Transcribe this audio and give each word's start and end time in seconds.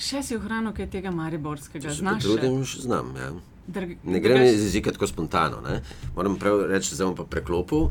Še 0.00 0.22
si 0.22 0.36
ohranil 0.36 0.72
kaj 0.72 0.88
tega 0.88 1.10
mariborskega, 1.10 1.90
se 1.90 2.00
znaš? 2.00 2.24
še? 2.64 2.80
znam. 2.80 3.12
Ja. 3.16 3.30
Drg- 3.68 3.98
Ne 4.04 4.20
gre 4.20 4.38
mi 4.38 4.48
iz 4.48 4.64
jezika 4.64 4.90
tako 4.90 5.06
spontano. 5.06 5.60
Ne? 5.60 5.82
Moram 6.16 6.36
prav 6.36 6.64
reči, 6.66 6.96
da 6.96 7.04
bom 7.04 7.14
pa 7.14 7.24
preklopil. 7.24 7.90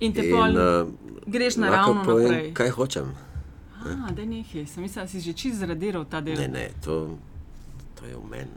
In 0.00 0.12
te 0.12 0.20
in, 0.20 0.30
pol 0.30 0.52
eh, 0.52 0.86
greš 1.26 1.56
naravno 1.56 2.04
povem, 2.04 2.28
naprej. 2.28 2.52
Kaj 2.54 2.70
hočem. 2.70 3.14
A, 3.80 4.10
da 4.12 4.24
nekaj, 4.24 4.66
sem 4.66 4.82
mislil, 4.82 5.02
da 5.02 5.08
si 5.08 5.20
že 5.20 5.32
čist 5.32 5.58
zradiral 5.58 6.04
ta 6.04 6.20
del. 6.20 6.36
Ne, 6.36 6.48
ne, 6.48 6.66
to, 6.84 7.16
to 7.94 8.06
je 8.06 8.16
v 8.16 8.24
meni. 8.28 8.50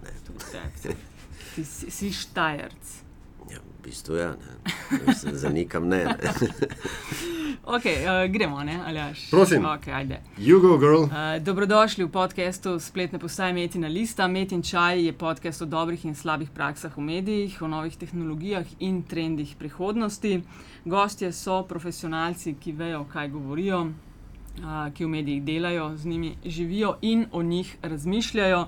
Ti 1.55 1.63
si, 1.65 1.87
si 1.89 2.11
štajerc. 2.11 3.08
Ja, 3.51 3.59
v 3.59 3.83
bistvu 3.83 4.15
ja, 4.15 4.35
ne. 4.35 5.13
Se 5.13 5.35
Zanikam 5.37 5.87
ne. 5.87 6.05
ne. 6.05 6.15
Okay, 7.69 8.01
uh, 8.01 8.31
gremo, 8.31 8.63
ne, 8.63 8.79
Aljaš? 8.85 9.29
Prosim. 9.29 9.65
Okay, 9.65 9.93
ajde. 9.93 10.21
You 10.37 10.61
go, 10.61 10.77
girl. 10.77 11.03
Uh, 11.03 11.43
dobrodošli 11.43 12.03
v 12.03 12.09
podkastu 12.09 12.79
spletne 12.79 13.19
postaje 13.19 13.53
Metina 13.53 13.87
Lista. 13.87 14.27
Met 14.27 14.51
in 14.51 14.61
čaj 14.61 15.05
je 15.05 15.13
podcast 15.13 15.61
o 15.61 15.65
dobrih 15.65 16.05
in 16.05 16.15
slabih 16.15 16.49
praksah 16.49 16.97
v 16.97 17.01
medijih, 17.01 17.61
o 17.61 17.67
novih 17.67 17.97
tehnologijah 17.97 18.65
in 18.79 19.03
trendih 19.03 19.55
prihodnosti. 19.59 20.41
Gostje 20.85 21.31
so 21.31 21.63
profesionalci, 21.63 22.55
ki 22.57 22.71
vejo, 22.71 23.03
kaj 23.05 23.29
govorijo, 23.29 23.81
uh, 23.85 24.89
ki 24.93 25.05
v 25.05 25.09
medijih 25.09 25.43
delajo, 25.43 25.91
z 25.97 26.05
njimi 26.05 26.35
živijo 26.45 26.95
in 27.01 27.25
o 27.31 27.43
njih 27.43 27.77
razmišljajo. 27.81 28.65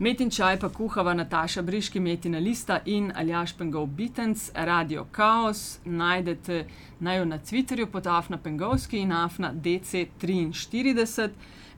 In 0.00 0.30
čaj 0.30 0.58
pa 0.60 0.68
kuhava 0.68 1.14
Nataša 1.14 1.62
Briški, 1.62 2.00
Metina 2.00 2.38
Lista 2.38 2.80
in 2.86 3.12
Aljaš 3.16 3.52
Pengov 3.52 3.86
Bitens, 3.86 4.50
Radio 4.54 5.06
Chaos. 5.12 5.78
Najdete 5.84 6.66
naj 7.00 7.18
jo 7.18 7.24
na 7.24 7.38
Twitterju 7.38 7.86
pod 7.86 8.06
Afna 8.06 8.38
Pengovski 8.38 8.98
in 8.98 9.12
Afna 9.12 9.52
DC43. 9.54 11.28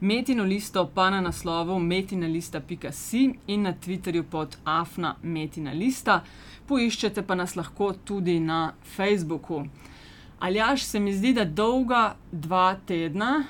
Metino 0.00 0.45
listo 0.45 0.86
pa 0.95 1.10
na 1.10 1.20
naslovu 1.20 1.78
metinalista.si 1.78 3.34
in 3.46 3.62
na 3.62 3.72
Twitterju 3.72 4.23
pod 4.23 4.56
Afna 4.64 5.16
Metina 5.23 5.73
Lista. 5.73 6.23
Poiščete 6.66 7.23
pa 7.23 7.34
nas 7.34 7.57
lahko 7.57 7.92
tudi 8.04 8.40
na 8.40 8.73
Facebooku. 8.96 9.64
Aljaš 10.38 10.84
se 10.84 11.01
mi 11.01 11.12
zdi, 11.12 11.32
da 11.32 11.45
dolga 11.45 12.16
dva 12.32 12.76
tedna, 12.86 13.45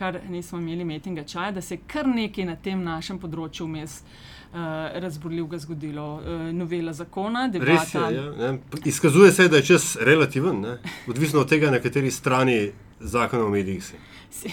kar 0.00 0.20
nismo 0.30 0.58
imeli 0.58 0.84
metinga 0.84 1.24
čaja, 1.24 1.52
da 1.52 1.60
se 1.60 1.74
je 1.74 1.80
kar 1.86 2.08
nekaj 2.08 2.44
na 2.48 2.56
tem 2.56 2.80
našem 2.84 3.18
področju 3.20 3.66
vmes 3.68 3.98
uh, 4.00 4.60
razborljivega 5.04 5.60
zgodilo. 5.60 6.06
Uh, 6.16 6.46
novela 6.56 6.94
zakona, 6.96 7.46
Res 7.52 7.58
je. 7.60 7.66
debata. 7.66 8.06
Ja, 8.16 8.30
ne. 8.38 8.80
Izkazuje 8.88 9.32
se, 9.32 9.48
da 9.52 9.60
je 9.60 9.68
čas 9.74 9.90
relativen, 10.00 10.62
ne. 10.64 10.78
odvisno 11.08 11.44
od 11.44 11.52
tega, 11.52 11.70
na 11.70 11.82
kateri 11.84 12.10
strani 12.10 12.62
zakona 13.00 13.44
o 13.44 13.52
medijih 13.52 13.84
si. 13.84 14.00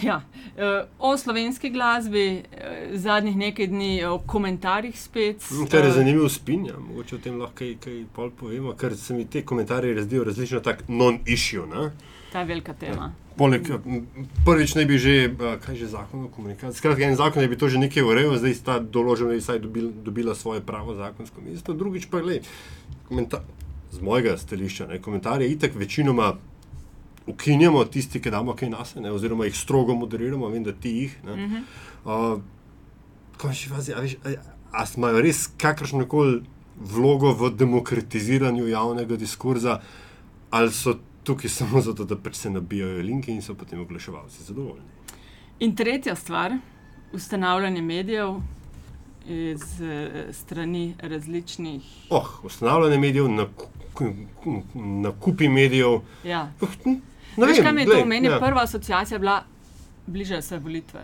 Ja, 0.01 0.21
eh, 0.57 0.83
o 0.99 1.17
slovenski 1.17 1.69
glasbi, 1.69 2.43
eh, 2.51 2.89
zadnjih 2.93 3.37
nekaj 3.37 3.67
dni 3.67 4.03
o 4.05 4.19
komentarjih 4.19 5.01
spet. 5.01 5.43
Kar 5.71 5.85
je 5.85 5.89
eh, 5.89 5.93
zanimivo 5.93 6.29
spin, 6.29 6.65
ja. 6.65 6.79
mogoče 6.79 7.15
o 7.15 7.19
tem 7.23 7.39
lahko 7.39 7.55
kaj, 7.55 7.75
kaj 7.83 8.03
povemo, 8.39 8.73
ker 8.73 8.97
se 8.97 9.13
mi 9.13 9.25
te 9.25 9.45
komentarje 9.45 9.93
razdijo 9.93 10.23
različno 10.23 10.59
tako 10.59 10.83
non-issue. 10.87 11.91
Ne. 12.27 12.31
Ta 12.31 12.43
je 12.43 12.45
velika 12.45 12.73
tema. 12.73 13.13
Poleg, 13.37 13.67
prvič 14.45 14.73
naj 14.75 14.85
bi 14.89 14.97
že, 14.97 15.15
a, 15.29 15.55
kaj 15.61 15.75
že 15.77 15.87
zakon 15.87 16.25
o 16.25 16.29
komunikaciji. 16.33 16.77
Skratka, 16.77 17.05
en 17.05 17.15
zakon 17.15 17.45
je 17.45 17.47
bi 17.47 17.57
to 17.57 17.69
že 17.69 17.77
nekaj 17.77 18.03
urejal, 18.03 18.35
zdaj 18.41 18.55
sta 18.57 18.79
določena, 18.81 19.31
da 19.31 19.37
je 19.37 19.45
vsaj 19.45 19.61
dobil, 19.61 19.91
dobila 20.03 20.35
svoje 20.35 20.61
pravo 20.65 20.97
zakonsko 20.97 21.45
mesto. 21.45 21.77
Drugič 21.77 22.09
pa, 22.09 22.19
gled, 22.25 22.49
z 23.91 24.01
mojega 24.01 24.37
stališča, 24.37 24.89
ne, 24.89 24.99
komentarje 25.01 25.47
itak 25.53 25.75
večinoma 25.75 26.33
ukinjamo, 27.27 27.85
tisti, 27.85 28.21
ki 28.21 28.31
damo 28.31 28.55
kaj 28.55 28.69
nas, 28.69 28.95
oziroma 28.95 29.45
jih 29.45 29.55
strogo 29.57 29.95
moderiramo, 29.95 30.49
vem, 30.49 30.63
da 30.63 30.73
ti 30.73 30.89
jih. 30.89 31.17
Ne. 31.23 31.35
Mhm. 31.35 31.65
Uh, 32.05 32.39
Končni 33.37 33.69
fazi, 33.69 33.93
a, 33.93 34.01
veš, 34.01 34.17
a, 34.25 34.33
a 34.81 34.85
imajo 34.97 35.21
res 35.21 35.45
kakršno 35.61 36.07
koli 36.09 36.41
vlogo 36.77 37.33
v 37.37 37.51
demokratiziranju 37.53 38.67
javnega 38.67 39.17
diskurza, 39.17 39.79
ali 40.49 40.71
so 40.73 40.97
tukaj 41.27 41.49
samo 41.49 41.81
zato, 41.81 42.05
da 42.05 42.15
pač 42.15 42.35
se 42.35 42.49
nabijajo 42.49 43.01
linke 43.03 43.31
in 43.31 43.41
so 43.41 43.55
potem 43.55 43.81
oglaševalci 43.83 44.43
zadovoljni. 44.43 44.85
In 45.59 45.75
tretja 45.75 46.15
stvar, 46.15 46.53
ustanavljanje 47.13 47.81
medijev 47.81 48.37
iz 49.27 49.81
eh, 49.81 50.29
strani 50.31 50.95
različnih. 50.99 51.83
Oh, 52.09 52.29
ustanavljanje 52.43 52.99
medijev, 52.99 53.27
naku- 53.27 54.13
nakupi 55.03 55.49
medijev. 55.49 55.99
Ja. 56.23 56.47
Oh, 56.61 56.69
ne 56.85 57.45
Veš, 57.45 57.57
vem, 57.57 57.63
kaj 57.65 57.73
mi 57.73 57.81
je 57.81 57.87
to? 57.87 58.05
Meni 58.05 58.27
je 58.27 58.31
ja. 58.31 58.39
prva 58.39 58.63
asociacija 58.63 59.19
bila, 59.19 59.41
bližajo 60.07 60.41
se 60.41 60.59
volitve. 60.59 61.03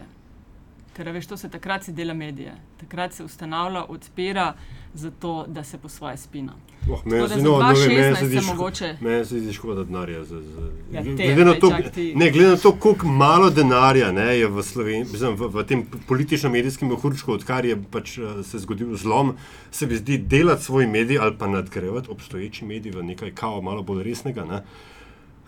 Ker 0.94 1.10
veš, 1.10 1.28
to 1.28 1.38
se 1.38 1.50
takrat 1.50 1.84
se 1.84 1.92
dela 1.92 2.14
medije, 2.14 2.54
takrat 2.80 3.14
se 3.14 3.24
ustanavlja, 3.24 3.86
odpira, 3.90 4.54
zato 4.94 5.46
da 5.48 5.64
se 5.64 5.78
po 5.78 5.90
svoje 5.90 6.18
spina. 6.18 6.54
Oh, 6.92 7.06
meni 7.06 7.28
se- 7.28 7.36
za 7.36 7.42
no, 7.42 7.50
no, 7.50 7.58
2016 7.58 8.20
se 8.20 8.26
zdi 8.26 8.98
Meni 9.02 9.26
se 9.26 9.40
zdi 9.40 9.54
škoda 9.54 9.84
denarja. 9.84 10.24
Za, 10.24 10.42
za, 10.42 10.70
Ja, 10.92 11.02
glede 11.04 11.36
te, 11.36 11.46
na 11.46 11.54
to, 11.54 11.72
ti. 11.94 12.14
ne, 12.16 12.32
glede 12.32 12.50
na 12.50 12.58
to, 12.58 12.72
koliko 12.72 13.08
malo 13.08 13.50
denarja 13.50 14.12
ne, 14.12 14.40
je 14.40 14.48
v, 14.48 14.64
Sloveniji, 14.64 15.06
mislim, 15.12 15.36
v, 15.36 15.48
v 15.48 15.64
tem 15.64 15.86
politično-medijskem 16.08 16.90
mehurčku, 16.90 17.34
odkar 17.34 17.66
je 17.66 17.78
pač, 17.92 18.18
eh, 18.18 18.44
se 18.44 18.60
zgodil 18.60 18.96
zlom, 18.96 19.34
se 19.72 19.88
mi 19.88 19.96
zdi 19.96 20.18
delati 20.18 20.64
svoj 20.64 20.88
medij 20.88 21.18
ali 21.20 21.38
pa 21.38 21.48
nadgrajevati 21.48 22.12
obstoječi 22.12 22.66
medij 22.66 22.92
v 22.92 23.04
nekaj 23.04 23.32
kao 23.32 23.62
malo 23.62 23.84
bolj 23.84 24.04
resnega. 24.04 24.46
Ne, 24.46 24.64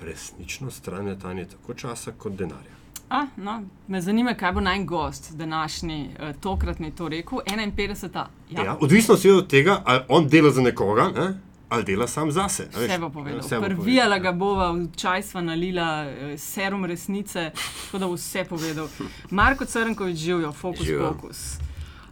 resnično 0.02 0.72
stran 0.72 1.08
je 1.08 1.20
tanje 1.20 1.46
tako 1.46 1.74
časa 1.74 2.12
kot 2.18 2.34
denarja. 2.34 2.76
A, 3.10 3.28
no, 3.38 3.64
me 3.88 4.02
zanima, 4.02 4.34
kaj 4.34 4.52
bo 4.52 4.62
naj 4.62 4.84
gost 4.84 5.34
današnji, 5.36 6.10
eh, 6.20 6.34
tokratni 6.42 6.92
to 6.92 7.08
rekel. 7.10 7.40
51. 7.46 8.26
Ja. 8.50 8.64
Ja, 8.64 8.78
odvisno 8.82 9.16
je 9.24 9.34
od 9.34 9.48
tega, 9.48 9.82
ali 9.86 10.02
on 10.10 10.28
dela 10.28 10.52
za 10.52 10.62
nekoga 10.62 11.04
ne, 11.16 11.40
ali 11.70 11.84
dela 11.84 12.08
sam 12.08 12.32
zase. 12.32 12.68
Vse 12.72 12.98
bo 13.00 13.10
povedal. 13.10 13.40
Vse 13.40 13.60
bo 13.60 13.66
Prvijala 13.66 14.20
ga 14.20 14.28
ja. 14.28 14.32
bova, 14.32 14.72
v 14.72 14.88
čaj 14.96 15.24
sva 15.24 15.42
nalila, 15.42 16.06
eh, 16.06 16.38
serum 16.38 16.86
resnice, 16.86 17.52
tako 17.86 17.98
da 17.98 18.08
bo 18.08 18.14
vse 18.14 18.46
povedal. 18.50 18.88
Marko 19.30 19.66
Crnkovič 19.66 20.18
živijo, 20.18 20.52
fokus, 20.52 20.86
Živjo. 20.86 21.14
fokus. 21.14 21.58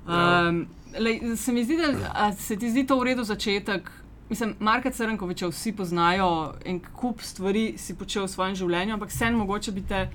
Ja. 0.08 0.50
Um, 0.50 0.68
lej, 1.00 1.38
se 1.38 1.52
mi 1.52 1.64
zdi, 1.64 1.78
da 1.78 2.34
se 2.40 2.56
ti 2.56 2.70
zdi 2.70 2.88
to 2.88 3.00
v 3.00 3.04
redu 3.04 3.24
začetek. 3.24 3.92
Mislim, 4.30 4.56
Marka 4.60 4.92
Crnkoviča 4.92 5.48
vsi 5.48 5.72
poznajo, 5.72 6.54
en 6.66 6.80
kup 6.80 7.22
stvari 7.22 7.74
si 7.78 7.96
počel 7.96 8.24
v 8.24 8.32
svojem 8.32 8.56
življenju, 8.56 8.94
ampak 8.94 9.12
sen 9.12 9.36
mogoče 9.36 9.72
bi 9.72 9.84
te, 9.88 10.08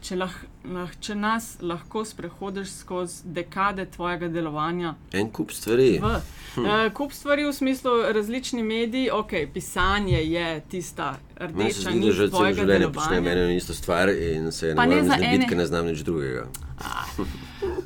če, 0.00 0.16
lah, 0.16 0.32
lah, 0.64 0.90
če 1.00 1.14
nas 1.14 1.56
lahko 1.60 2.04
sprehodiš 2.04 2.70
skozi 2.70 3.22
dekade 3.24 3.86
tvojega 3.86 4.28
delovanja, 4.28 4.94
En 5.12 5.30
kup 5.30 5.52
stvari. 5.52 5.98
V, 5.98 6.12
uh, 6.56 6.92
kup 6.94 7.12
stvari 7.12 7.44
v 7.44 7.52
smislu 7.52 7.90
različni 8.12 8.62
mediji, 8.62 9.10
ok, 9.10 9.32
pisanje 9.54 10.22
je 10.24 10.60
tista 10.68 11.18
rdeča 11.36 11.90
nit 11.90 12.12
že 12.12 12.28
celo 12.28 12.52
življenje 12.52 12.92
počnem 12.92 13.26
eno 13.26 13.46
in 13.50 13.56
isto 13.56 13.74
stvar 13.74 14.08
in 14.08 14.52
se 14.52 14.74
Pa 14.74 14.86
ne 14.86 14.96
morem 14.96 15.06
za 15.06 15.16
znebiti, 15.16 15.36
ene- 15.36 15.48
ker 15.48 15.58
ne 15.58 15.66
znam 15.66 15.86
nič 15.86 15.98
drugega. 16.00 16.46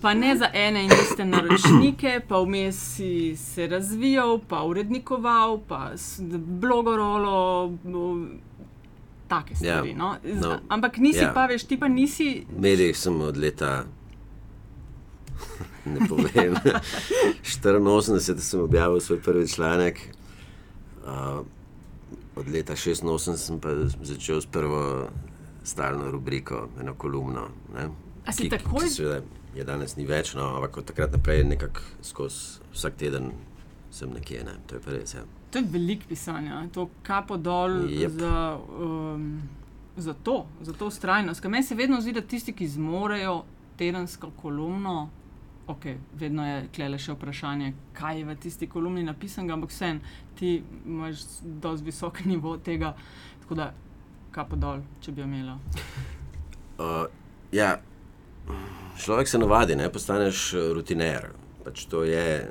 Pa 0.01 0.15
ne 0.15 0.37
za 0.37 0.51
ene 0.55 0.85
in 0.85 0.93
iste 0.93 1.25
naročnike, 1.25 2.21
pa 2.29 2.39
vmes 2.39 2.79
si 2.95 3.37
se 3.37 3.67
razvijal, 3.67 4.39
pa 4.49 4.63
urednikoval, 4.63 5.59
pa 5.69 5.91
blogorolo. 6.61 7.73
Take 9.37 9.55
stvari. 9.57 9.91
Ja, 9.91 9.97
No. 9.97 10.09
Z- 10.25 10.41
no, 10.41 10.59
Ampak 10.69 10.97
nisi 10.99 11.19
ja. 11.21 11.33
pa, 11.33 11.47
veš, 11.47 11.65
ti 11.65 11.77
pa 11.77 11.89
nisi. 11.89 12.47
V 12.49 12.61
medijih 12.61 12.97
sem 12.97 13.21
od 13.23 13.37
leta. 13.39 13.85
Ne 15.87 16.01
povem. 16.03 16.55
84 17.43 18.19
sem 18.39 18.61
objavil 18.61 19.01
svoj 19.01 19.21
prvi 19.21 19.49
članek, 19.49 20.01
uh, 21.01 21.45
od 22.35 22.49
leta 22.49 22.73
86 22.73 23.05
sem 23.37 23.61
pa 23.61 23.69
začel 24.03 24.41
s 24.41 24.47
prvo 24.47 25.09
stalno 25.63 26.11
rubriko, 26.11 26.69
eno 26.81 26.95
kolumno. 26.95 27.49
Ne, 27.71 27.89
A 28.25 28.33
si 28.33 28.43
ki, 28.43 28.51
takoj- 28.51 28.81
ki 28.81 28.91
seveda 28.91 29.21
je 29.55 29.65
danes 29.65 29.97
ni 29.97 30.05
več, 30.05 30.35
no, 30.35 30.57
ampak 30.57 30.77
od 30.77 30.85
takrat 30.85 31.13
naprej 31.13 31.45
nekako 31.45 31.81
skozi 32.03 32.37
vsak 32.73 32.95
teden 32.97 33.31
sem 33.91 34.11
nekje. 34.11 34.43
Ne, 34.43 34.55
to 34.67 34.75
je 34.75 34.81
pa 34.81 34.91
res. 34.91 35.15
Ja. 35.15 35.23
To 35.55 35.61
je 35.63 35.67
veliko 35.71 36.09
pisanja, 36.09 36.65
to 36.75 36.89
kapo 37.07 37.37
dol 37.39 37.85
Jep. 37.87 38.11
za, 38.11 38.59
um, 38.79 39.43
za 39.97 40.15
to, 40.15 40.47
za 40.61 40.73
to 40.73 40.89
ustrajnost. 40.91 41.41
Ker 41.41 41.51
meni 41.51 41.63
se 41.63 41.77
vedno 41.79 42.01
zdi, 42.03 42.13
da 42.13 42.21
tisti, 42.21 42.53
ki 42.53 42.67
zmorejo 42.69 43.45
tedensko 43.79 44.33
kolumno, 44.43 45.11
ok, 45.67 45.87
vedno 46.19 46.47
je 46.47 46.57
klele 46.75 46.99
še 46.99 47.15
vprašanje, 47.15 47.71
kaj 47.95 48.19
je 48.19 48.27
v 48.27 48.37
tisti 48.43 48.67
kolumni 48.67 49.07
napisano, 49.07 49.55
ampak 49.55 49.71
vsem 49.71 50.01
ti 50.35 50.57
imaš 50.87 51.23
dosti 51.63 51.87
visok 51.87 52.25
nivo 52.33 52.57
tega, 52.59 52.97
tako 53.45 53.63
da 53.63 53.71
kapo 54.35 54.59
dol, 54.59 54.83
če 55.01 55.15
bi 55.15 55.23
jo 55.23 55.31
imela. 55.31 55.55
Uh, 56.83 57.07
ja, 57.55 57.77
človek 58.99 59.31
se 59.31 59.39
navadi, 59.39 59.79
ne 59.79 59.87
postaneš 59.87 60.49
rutiner. 60.75 61.31
Pač 61.63 61.87
to 61.87 62.03
je, 62.05 62.51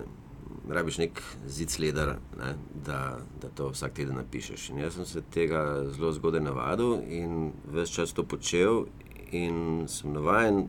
rabiš 0.70 0.98
nek 0.98 1.22
zid 1.48 1.70
sledar, 1.70 2.16
ne, 2.40 2.54
da, 2.86 3.18
da 3.42 3.50
to 3.56 3.70
vsak 3.74 3.94
teden 3.94 4.16
napišeš. 4.16 4.70
In 4.70 4.84
jaz 4.84 4.96
sem 4.96 5.06
se 5.06 5.22
tega 5.34 5.84
zelo 5.92 6.12
zgodaj 6.16 6.42
navadil 6.42 7.02
in 7.08 7.52
ves 7.72 7.92
čas 7.92 8.14
to 8.14 8.24
počel, 8.24 8.86
in 9.34 9.86
sem 9.88 10.14
navaden 10.14 10.68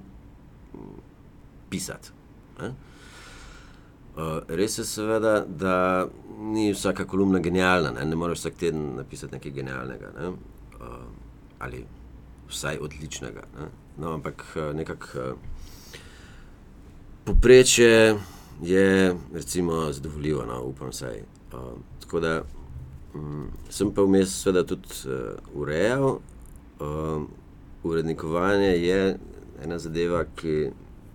pisati. 1.71 2.11
Ne? 2.61 2.75
Uh, 4.15 4.39
res 4.49 4.79
je, 4.79 4.85
seveda, 4.87 5.41
da 5.45 6.07
ni 6.39 6.69
vsaka 6.73 7.05
kolumna 7.05 7.41
genialna, 7.43 7.91
ne, 7.97 8.05
ne 8.07 8.17
moreš 8.17 8.45
vsak 8.45 8.61
teden 8.61 8.93
napisati 8.97 9.35
nekaj 9.35 9.53
genialnega 9.57 10.13
ne? 10.15 10.29
uh, 10.29 10.93
ali 11.59 11.83
vsaj 12.49 12.79
odličnega. 12.79 13.43
Ne? 13.59 13.67
No, 13.99 14.13
ampak 14.15 14.45
uh, 14.55 14.71
nekako 14.77 15.19
uh, 15.19 15.35
poprečje 17.25 18.15
je, 18.63 19.15
recimo, 19.35 19.93
zadovoljivo, 19.93 20.45
no, 20.45 20.63
upam 20.63 20.89
vsaj. 20.89 21.23
Uh, 21.53 21.61
tako 22.01 22.21
da 22.21 22.43
um, 23.15 23.49
sem 23.71 23.93
pa 23.95 24.03
vmes, 24.03 24.43
seveda, 24.43 24.65
tudi 24.67 24.89
uh, 25.07 25.61
urejal. 25.61 26.19
Uh, 26.81 27.23
urednikovanje 27.85 28.69
je 28.69 29.19
ena 29.63 29.79
zadeva, 29.79 30.25
ki, 30.37 30.71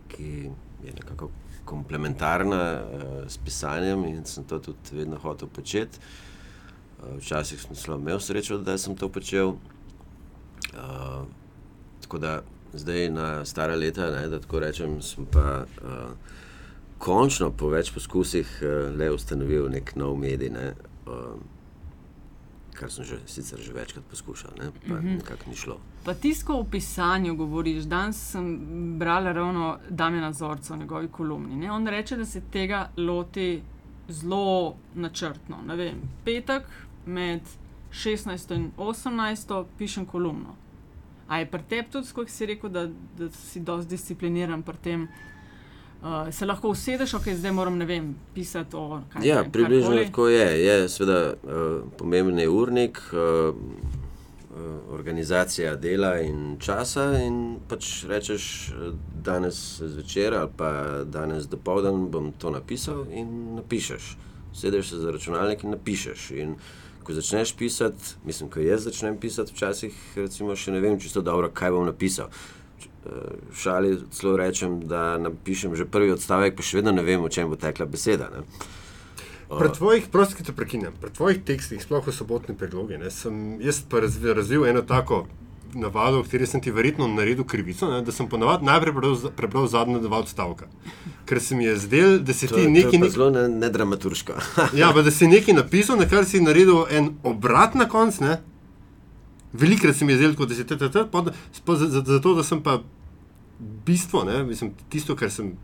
ki 0.08 0.50
je 0.84 0.94
nekako 0.94 1.30
komplementarna 1.66 2.82
uh, 2.82 3.28
s 3.28 3.38
pisanjem 3.38 4.06
in 4.06 4.26
sem 4.26 4.44
to 4.44 4.60
tudi 4.60 4.98
vedno 4.98 5.18
hotel 5.18 5.48
početi. 5.48 6.00
Uh, 7.00 7.18
včasih 7.18 7.62
sem 7.62 7.76
zelo 7.76 7.98
imel 7.98 8.20
srečo, 8.20 8.58
da 8.58 8.78
sem 8.78 8.96
to 8.96 9.10
počel. 9.10 9.56
Uh, 10.74 11.26
tako 12.02 12.18
da 12.18 12.42
zdaj 12.74 13.10
na 13.10 13.46
stara 13.46 13.76
leta, 13.76 14.12
ne, 14.12 14.28
da 14.28 14.40
tako 14.40 14.60
rečem, 14.60 15.02
sem 15.02 15.26
pa 15.26 15.66
uh, 15.82 16.12
končno 17.00 17.52
po 17.52 17.70
več 17.72 17.94
poskusih 17.96 18.60
uh, 18.62 18.98
le 18.98 19.10
ustanovil 19.16 19.70
nek 19.72 19.96
nov 19.96 20.18
medij. 20.20 20.52
Ne, 20.54 20.74
uh, 21.08 21.40
Kar 22.80 22.92
sem 22.92 23.04
že, 23.04 23.18
sicer 23.28 23.60
že 23.60 23.74
večkrat 23.76 24.06
poskušal, 24.08 24.52
ne? 24.60 24.70
pa 24.88 24.94
mm 24.94 25.02
-hmm. 25.02 25.16
nekako 25.18 25.50
ni 25.50 25.56
šlo. 25.56 25.80
Pa 26.04 26.14
tisto 26.14 26.62
v 26.62 26.70
pisanju 26.72 27.36
govoriš. 27.36 27.84
Danes 27.84 28.32
sem 28.32 28.46
brala 29.00 29.32
ravno 29.32 29.80
Damjana 29.90 30.34
Zorca 30.34 30.74
v 30.74 30.78
njegovi 30.78 31.08
kolumni. 31.08 31.56
Ne? 31.56 31.72
On 31.72 31.88
reče, 31.88 32.18
da 32.18 32.26
se 32.26 32.42
tega 32.52 32.90
loti 32.98 33.62
zelo 34.08 34.76
načrtno. 34.96 35.58
Vem, 35.68 36.02
petek 36.26 36.64
med 37.06 37.42
16 37.92 38.56
in 38.56 38.72
18 38.78 39.66
pišem 39.78 40.06
kolumno. 40.06 40.56
A 41.28 41.40
je 41.40 41.52
pri 41.52 41.64
tebi 41.70 41.92
tudi, 41.92 42.08
kot 42.14 42.30
si 42.30 42.46
rekel, 42.46 42.70
da, 42.70 42.88
da 43.18 43.30
si 43.30 43.60
dosti 43.60 43.90
discipliniran 43.90 44.64
pri 44.64 44.78
tem? 44.84 45.08
Uh, 46.00 46.34
se 46.34 46.46
lahko 46.46 46.70
usedeš, 46.70 47.14
ok, 47.14 47.28
zdaj 47.36 47.52
moram 47.52 47.78
ne 47.78 47.86
vem, 47.86 48.16
pisati 48.34 48.76
o 48.76 49.02
tem. 49.14 49.24
Ja, 49.24 49.44
približno 49.44 49.98
tako 50.06 50.28
je. 50.28 50.66
Je 50.66 50.90
seveda 50.90 51.34
uh, 51.34 51.82
pomemben 51.98 52.40
je 52.40 52.50
urnik, 52.50 53.02
uh, 53.12 53.56
uh, 53.56 54.94
organizacija 54.94 55.76
dela 55.76 56.20
in 56.24 56.56
časa. 56.60 57.20
In 57.20 57.58
pač 57.68 58.06
rečeš, 58.08 58.72
danes 59.26 59.82
zvečer 59.82 60.34
ali 60.34 60.50
pa 60.58 60.72
danes 61.04 61.48
dopoldan 61.52 62.08
bom 62.12 62.32
to 62.32 62.50
napisal 62.50 63.04
in 63.12 63.56
napišeš. 63.56 64.16
Sedeš 64.56 64.90
se 64.90 64.98
za 65.04 65.12
računalnik 65.12 65.64
in 65.64 65.76
napišeš. 65.76 66.32
In 66.32 66.56
ko 67.04 67.14
začneš 67.14 67.56
pisati, 67.58 68.16
mislim, 68.26 68.50
ko 68.50 68.60
jaz 68.60 68.84
začnem 68.84 69.18
pisati, 69.18 69.52
včasih 69.52 69.94
recimo, 70.16 70.56
še 70.56 70.72
ne 70.72 70.80
vem 70.80 71.00
čisto 71.00 71.22
dobro, 71.22 71.50
kaj 71.50 71.72
bom 71.74 71.86
napisal. 71.86 72.30
V 72.30 72.59
šali 73.54 73.98
celo 74.12 74.38
rečem, 74.38 74.80
da 74.82 75.18
napišem 75.18 75.76
že 75.76 75.86
prvi 75.86 76.12
odstavek, 76.12 76.56
pa 76.56 76.62
še 76.62 76.78
vedno 76.78 76.92
ne 76.92 77.02
vem, 77.02 77.22
o 77.22 77.30
čem 77.30 77.50
bo 77.50 77.56
tekla 77.56 77.86
beseda. 77.86 78.30
Ne. 78.30 78.44
Pri 79.50 79.70
tvojih, 79.70 80.08
prosti, 80.08 80.44
te 80.44 80.54
prekinjam, 80.54 80.94
pri 81.02 81.10
tvojih 81.10 81.40
tekstih, 81.44 81.82
sploh 81.82 82.06
v 82.06 82.14
sobotni 82.14 82.54
predlogi, 82.54 82.98
ne, 82.98 83.10
sem 83.10 83.58
jaz 83.60 83.82
pa 83.82 84.00
razvil, 84.00 84.34
razvil 84.34 84.66
eno 84.66 84.82
tako 84.84 85.24
navado, 85.72 86.20
v 86.20 86.26
kateri 86.26 86.46
sem 86.46 86.62
ti 86.62 86.72
verjetno 86.72 87.08
naredil 87.08 87.44
krivico, 87.44 87.90
ne, 87.90 88.02
da 88.02 88.12
sem 88.12 88.28
ponovadi 88.28 88.66
najprej 88.66 88.94
prebral, 88.94 89.32
prebral 89.32 89.68
zadnje 89.68 90.00
dva 90.00 90.20
odstavka. 90.20 90.66
Ker 91.26 91.40
se 91.40 91.56
mi 91.56 91.66
je 91.66 91.76
zdel, 91.78 92.20
da 92.20 92.34
si 92.34 92.48
To 92.48 92.56
ti 92.56 92.68
nekaj. 92.68 93.00
to 93.00 93.06
je 93.06 93.12
zelo 93.12 93.30
ne- 93.30 93.50
nedramaturško. 93.50 94.34
Ja, 94.74 94.90
pa 94.94 95.02
da 95.02 95.12
si 95.12 95.28
nekaj 95.28 95.54
napisal, 95.56 95.98
na 95.98 96.06
kar 96.06 96.26
si 96.26 96.42
naredil 96.42 96.86
en 96.90 97.12
obrat 97.24 97.74
na 97.76 97.86
koncu. 97.86 98.38
Velikrat 99.54 99.96
se 99.96 100.06
mi 100.06 100.14
je 100.14 100.18
zdelo, 100.18 100.34
tako, 100.34 100.46
da 100.46 100.56
si 100.56 100.64
TTT, 100.64 100.98
zato 102.06 102.34
da 102.36 102.44
sem 102.44 102.62
pa 102.64 102.80
bistvo, 103.86 104.24
ne, 104.24 104.44
mislim, 104.44 104.74
tisto, 104.90 105.16
kar 105.16 105.32
sem. 105.32 105.56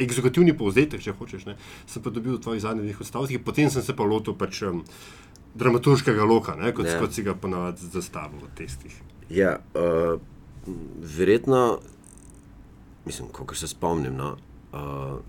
Egzekutivni 0.00 0.54
povzetek, 0.56 1.02
če 1.04 1.12
hočeš, 1.12 1.42
ne, 1.44 1.58
sem 1.86 2.00
pa 2.00 2.08
dobil 2.08 2.38
v 2.38 2.40
tvojih 2.40 2.62
zadnjih 2.62 2.86
dveh 2.86 3.00
odstavkih, 3.04 3.42
potem 3.44 3.68
sem 3.68 3.82
se 3.84 3.92
pa 3.92 4.06
lotil 4.08 4.32
pač, 4.32 4.62
um, 4.64 4.78
dramaturškega 5.60 6.24
loka, 6.24 6.54
ne, 6.56 6.72
kot, 6.72 6.86
Ja. 6.88 6.96
kot 7.02 7.12
si 7.12 7.22
ga 7.22 7.34
ponavadi 7.34 7.90
zastavil 7.92 8.40
v 8.40 8.48
testih. 8.56 8.94
Ja, 9.28 9.58
uh, 9.76 10.16
verjetno, 11.18 11.80
mislim, 13.04 13.28
kot 13.28 13.56
se 13.56 13.68
spomnim. 13.68 14.16
No, 14.16 14.36
uh, 14.72 15.20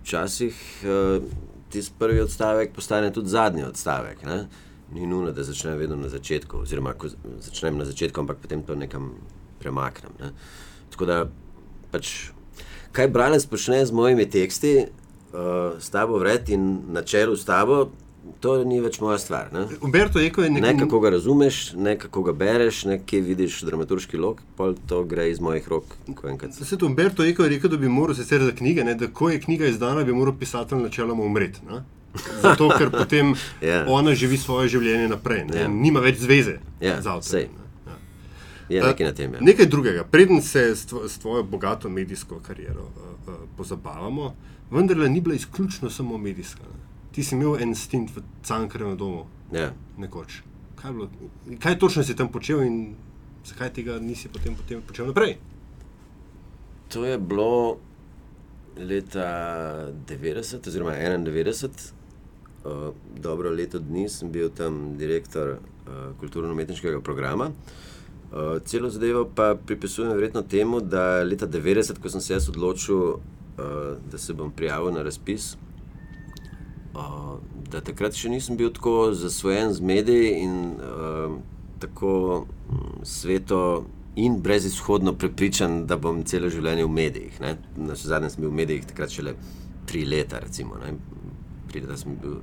včasih 0.00 0.56
uh, 0.88 1.22
tisti 1.70 1.94
prvi 1.98 2.20
odstavek 2.20 2.72
postane 2.72 3.12
tudi 3.12 3.28
zadnji 3.28 3.64
odstavek. 3.68 4.24
Ne? 4.24 4.46
Ni 4.92 5.06
nujno, 5.06 5.32
da 5.32 5.44
začnem 5.44 5.76
vedno 5.78 5.96
na 5.96 6.08
začetku, 6.08 6.62
oziroma 6.64 6.94
začnem 7.40 7.78
na 7.78 7.84
začetku, 7.84 8.20
ampak 8.20 8.38
potem 8.42 8.62
to 8.62 8.74
nekam 8.74 9.12
premaknem. 9.60 10.12
Ne? 10.20 10.30
Tako 10.90 11.04
da, 11.04 11.18
pač, 11.92 12.30
kaj 12.96 13.08
bralec 13.12 13.44
počne 13.46 13.82
z 13.86 13.92
mojimi 13.92 14.24
teksti, 14.30 14.86
uh, 15.32 15.76
s 15.80 15.90
tabo 15.92 16.18
vred 16.18 16.48
in 16.48 16.92
na 16.92 17.02
čelu 17.02 17.36
s 17.36 17.44
tabo, 17.44 17.90
to 18.40 18.64
ni 18.64 18.80
več 18.80 18.98
moja 19.00 19.18
stvar. 19.18 19.52
Ne? 19.52 19.66
Umberto 19.84 20.20
Eko 20.20 20.42
je 20.42 20.50
Ne 20.50 20.60
nekaj. 20.60 20.86
kako 20.86 21.00
ga 21.00 21.10
razumeš, 21.10 21.72
ne 21.76 21.98
kako 21.98 22.22
ga 22.22 22.32
bereš, 22.32 22.84
ne 22.84 22.98
kje 23.06 23.20
vidiš 23.20 23.60
dramaturški 23.68 24.16
lok, 24.16 24.42
pa 24.56 24.72
to 24.86 25.04
gre 25.04 25.30
iz 25.30 25.40
mojih 25.40 25.68
rok. 25.68 25.84
Vse 26.60 26.76
to 26.76 26.86
Umberto 26.86 27.24
Eko 27.24 27.44
je 27.44 27.48
rekel, 27.56 27.70
da 27.70 27.76
bi 27.76 27.88
moral 27.88 28.14
sicer 28.14 28.44
za 28.44 28.52
knjige, 28.52 28.84
ne, 28.84 28.94
da 28.94 29.06
ko 29.08 29.30
je 29.30 29.40
knjiga 29.40 29.66
izdana, 29.66 30.04
bi 30.04 30.12
moral 30.12 30.34
pisatelj 30.40 30.82
načeloma 30.82 31.24
umreti. 31.24 31.60
Ne? 31.70 31.84
Zato, 32.42 32.68
ker 32.70 32.90
potem 32.90 33.34
Ja. 33.60 33.84
ona 33.88 34.14
živi 34.14 34.36
svoje 34.36 34.68
življenje 34.68 35.08
naprej, 35.08 35.44
ne, 35.44 35.60
Ja. 35.60 35.68
nima 35.68 36.00
več 36.00 36.18
zveze 36.18 36.58
Ja, 36.80 37.00
z. 37.00 37.34
Ja. 37.34 37.48
Je 38.68 38.82
nekaj 38.82 39.06
na 39.06 39.12
tem. 39.12 39.34
Ja. 39.34 39.40
Nekaj 39.40 39.66
drugega, 39.66 40.04
preden 40.04 40.42
se 40.42 40.76
s, 40.76 40.86
tvo, 40.86 41.08
s 41.08 41.18
tvojo 41.18 41.42
bogato 41.42 41.88
medijsko 41.88 42.40
kariero 42.40 42.82
uh, 42.82 43.02
uh, 43.26 43.34
pozabavamo, 43.56 44.34
vendarle 44.70 45.08
ni 45.08 45.20
bila 45.20 45.34
izključno 45.34 45.90
samo 45.90 46.18
medijska. 46.18 46.62
Ne. 46.62 46.78
Ti 47.12 47.24
si 47.24 47.34
imel 47.34 47.62
en 47.62 47.74
stint 47.74 48.10
v 48.10 48.20
Cankarjevem 48.42 48.96
domu, 48.96 49.24
Ja. 49.52 49.72
nekoč. 49.96 50.42
Kaj, 50.76 50.92
bilo, 50.92 51.08
kaj 51.58 51.78
točno 51.78 52.04
si 52.04 52.16
tam 52.16 52.28
počel 52.28 52.62
in 52.62 52.94
zakaj 53.44 53.72
tega 53.72 53.98
nisi 53.98 54.28
potem, 54.28 54.54
potem 54.54 54.82
počel 54.82 55.06
naprej? 55.06 55.38
To 56.88 57.04
je 57.04 57.18
bilo 57.18 57.78
leta 58.78 59.26
90, 60.06 60.68
oziroma 60.68 60.92
91, 60.92 61.64
uh, 61.64 61.97
dobro 63.16 63.50
leto 63.50 63.78
dni 63.78 64.08
sem 64.08 64.32
bil 64.32 64.50
tam 64.50 64.96
direktor 64.98 65.48
uh, 65.48 65.94
kulturno-umetniškega 66.20 67.00
programa. 67.00 67.50
Uh, 68.32 68.58
celo 68.64 68.90
zadevo 68.90 69.24
pa 69.34 69.54
pripisujem 69.66 70.12
verjetno 70.12 70.42
temu, 70.42 70.80
da 70.80 71.22
leta 71.22 71.46
90, 71.46 72.02
ko 72.02 72.10
sem 72.10 72.20
se 72.20 72.32
jaz 72.32 72.48
odločil, 72.48 73.18
da 74.10 74.18
se 74.18 74.34
bom 74.34 74.52
prijavil 74.54 74.92
na 74.94 75.02
razpis, 75.02 75.56
da 77.70 77.80
takrat 77.84 78.14
še 78.14 78.30
nisem 78.30 78.56
bil 78.56 78.70
tako 78.70 79.10
zasvojen 79.18 79.72
z 79.74 79.84
mediji 79.84 80.28
in 80.44 80.52
uh, 80.78 81.34
tako 81.82 82.46
mm, 82.70 83.04
sveto 83.04 83.86
in 84.16 84.40
brezizhodno 84.42 85.12
prepričan, 85.14 85.84
da 85.86 85.96
bom 85.96 86.24
celo 86.26 86.50
življenje 86.50 86.86
v 86.86 86.90
medijih. 86.90 87.40
Na 87.40 87.94
zadnje 87.94 88.32
sem 88.34 88.42
bil 88.42 88.50
v 88.50 88.60
medijih 88.62 88.88
takrat 88.88 89.14
šele 89.14 89.34
tri 89.86 90.02
leta, 90.04 90.40
recimo. 90.42 90.78
Tri 91.68 91.84
leta 91.84 91.96
sem 92.00 92.16
bil 92.16 92.40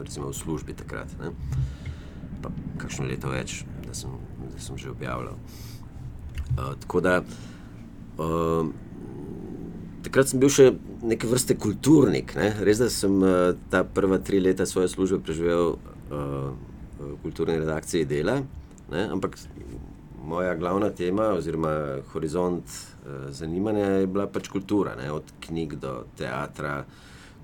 recimo, 0.00 0.30
v 0.30 0.36
službi 0.36 0.74
takrat. 0.74 1.12
Ne. 1.20 1.32
Pa 2.40 2.52
kakšno 2.80 3.08
leto 3.08 3.32
več, 3.32 3.64
da 3.84 3.94
sem, 3.94 4.12
da 4.40 4.60
sem 4.62 4.78
že 4.80 4.92
objavljal. 4.92 5.36
Uh, 6.56 6.74
tako 6.80 7.04
da. 7.04 7.20
Uh, 8.20 8.70
Takrat 10.00 10.30
sem 10.30 10.40
bil 10.40 10.48
še 10.48 10.70
neke 11.04 11.28
vrste 11.28 11.58
kulturnik. 11.60 12.32
Ne? 12.32 12.54
Res 12.64 12.80
da 12.80 12.88
sem 12.92 13.18
uh, 13.20 13.52
ta 13.72 13.82
prva 13.84 14.16
tri 14.24 14.40
leta 14.40 14.64
svoje 14.64 14.88
službe 14.88 15.20
preživel 15.26 15.76
uh, 15.76 16.56
v 17.00 17.16
kulturni 17.20 17.58
redakciji 17.60 18.08
dela, 18.08 18.38
ne? 18.92 19.02
ampak 19.12 19.36
moja 20.24 20.54
glavna 20.56 20.88
tema 20.96 21.30
oziroma 21.36 22.00
horizont 22.14 22.64
uh, 22.64 23.28
zanimanja 23.32 24.00
je 24.00 24.08
bila 24.08 24.24
pač 24.32 24.48
kultura, 24.52 24.96
ne? 24.96 25.10
od 25.12 25.28
knjig 25.44 25.76
do 25.84 25.94
teatra, 26.16 26.80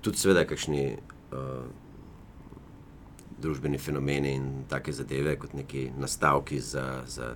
tudi 0.01 0.17
seveda 0.17 0.47
kakšni 0.49 0.97
uh, 1.31 1.65
družbeni 3.41 3.77
fenomeni 3.77 4.33
in 4.35 4.47
take 4.69 4.93
zadeve, 4.93 5.35
kot 5.39 5.53
neki 5.53 5.89
nastavki 5.97 6.59
za, 6.59 7.03
za 7.07 7.35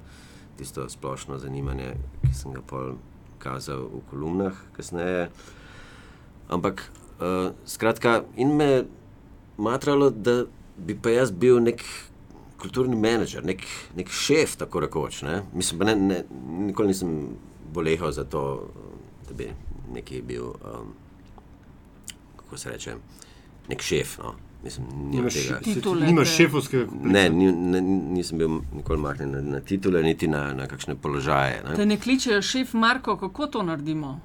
tisto 0.58 0.90
splošno 0.90 1.38
zanimanje, 1.38 1.94
ki 2.26 2.34
sem 2.36 2.54
ga 2.54 2.62
pol 2.66 2.96
kazal 3.42 3.88
v 3.90 4.02
kolumnah 4.10 4.58
kasneje. 4.76 5.30
Ampak, 6.52 6.84
uh, 7.20 7.52
skratka, 7.66 8.24
in 8.36 8.56
me 8.58 8.66
je 8.66 8.82
matralo, 9.58 10.10
da 10.10 10.44
bi 10.78 10.98
pa 10.98 11.14
jaz 11.14 11.32
bil 11.32 11.62
nek 11.62 11.84
kulturni 12.62 12.98
menedžer, 12.98 13.46
nek, 13.46 13.64
nek 13.98 14.10
šef, 14.14 14.56
tako 14.62 14.84
rekoč. 14.86 15.22
Ne? 15.26 15.42
Mislim, 15.54 15.82
ne, 15.88 15.96
ne, 15.96 16.20
nikoli 16.68 16.94
nisem 16.94 17.16
bolehal 17.74 18.12
za 18.14 18.26
to, 18.30 18.44
da 19.28 19.38
bi 19.38 19.50
neki 19.94 20.22
bil, 20.22 20.54
um, 20.62 20.94
kako 22.38 22.58
se 22.58 22.70
reče, 22.70 22.96
nek 23.72 23.84
šef. 23.84 24.18
No. 24.22 24.36
Mislim, 24.64 24.88
Nimaš, 25.10 25.34
tega. 25.34 25.60
Titule 25.66 26.06
nimaš 26.06 26.36
šefovskega 26.38 26.86
komplexa. 26.86 27.14
Ne, 27.14 27.30
ni, 27.34 27.48
ne, 27.52 27.82
nisem 28.14 28.38
bil 28.38 28.60
nikoli 28.76 29.02
mahnjen 29.02 29.32
na, 29.34 29.42
na 29.56 29.60
titule, 29.66 30.04
niti 30.06 30.28
na, 30.30 30.52
na 30.54 30.68
kakšne 30.70 30.96
položaje. 31.02 31.64
Te 31.66 31.80
Ne. 31.82 31.86
ne 31.96 31.98
kličejo 31.98 32.42
šef 32.46 32.74
Marko, 32.78 33.18
kako 33.18 33.48
to 33.48 33.64
naredimo, 33.66 34.20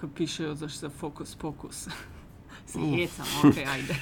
ko 0.00 0.08
pišejo 0.08 0.54
za 0.54 0.66
vse 0.72 0.88
fokus, 0.88 1.34
pokus. 1.36 1.84
Se 2.70 2.80
hecam, 2.80 3.26
ok, 3.44 3.58
ajde. 3.74 3.94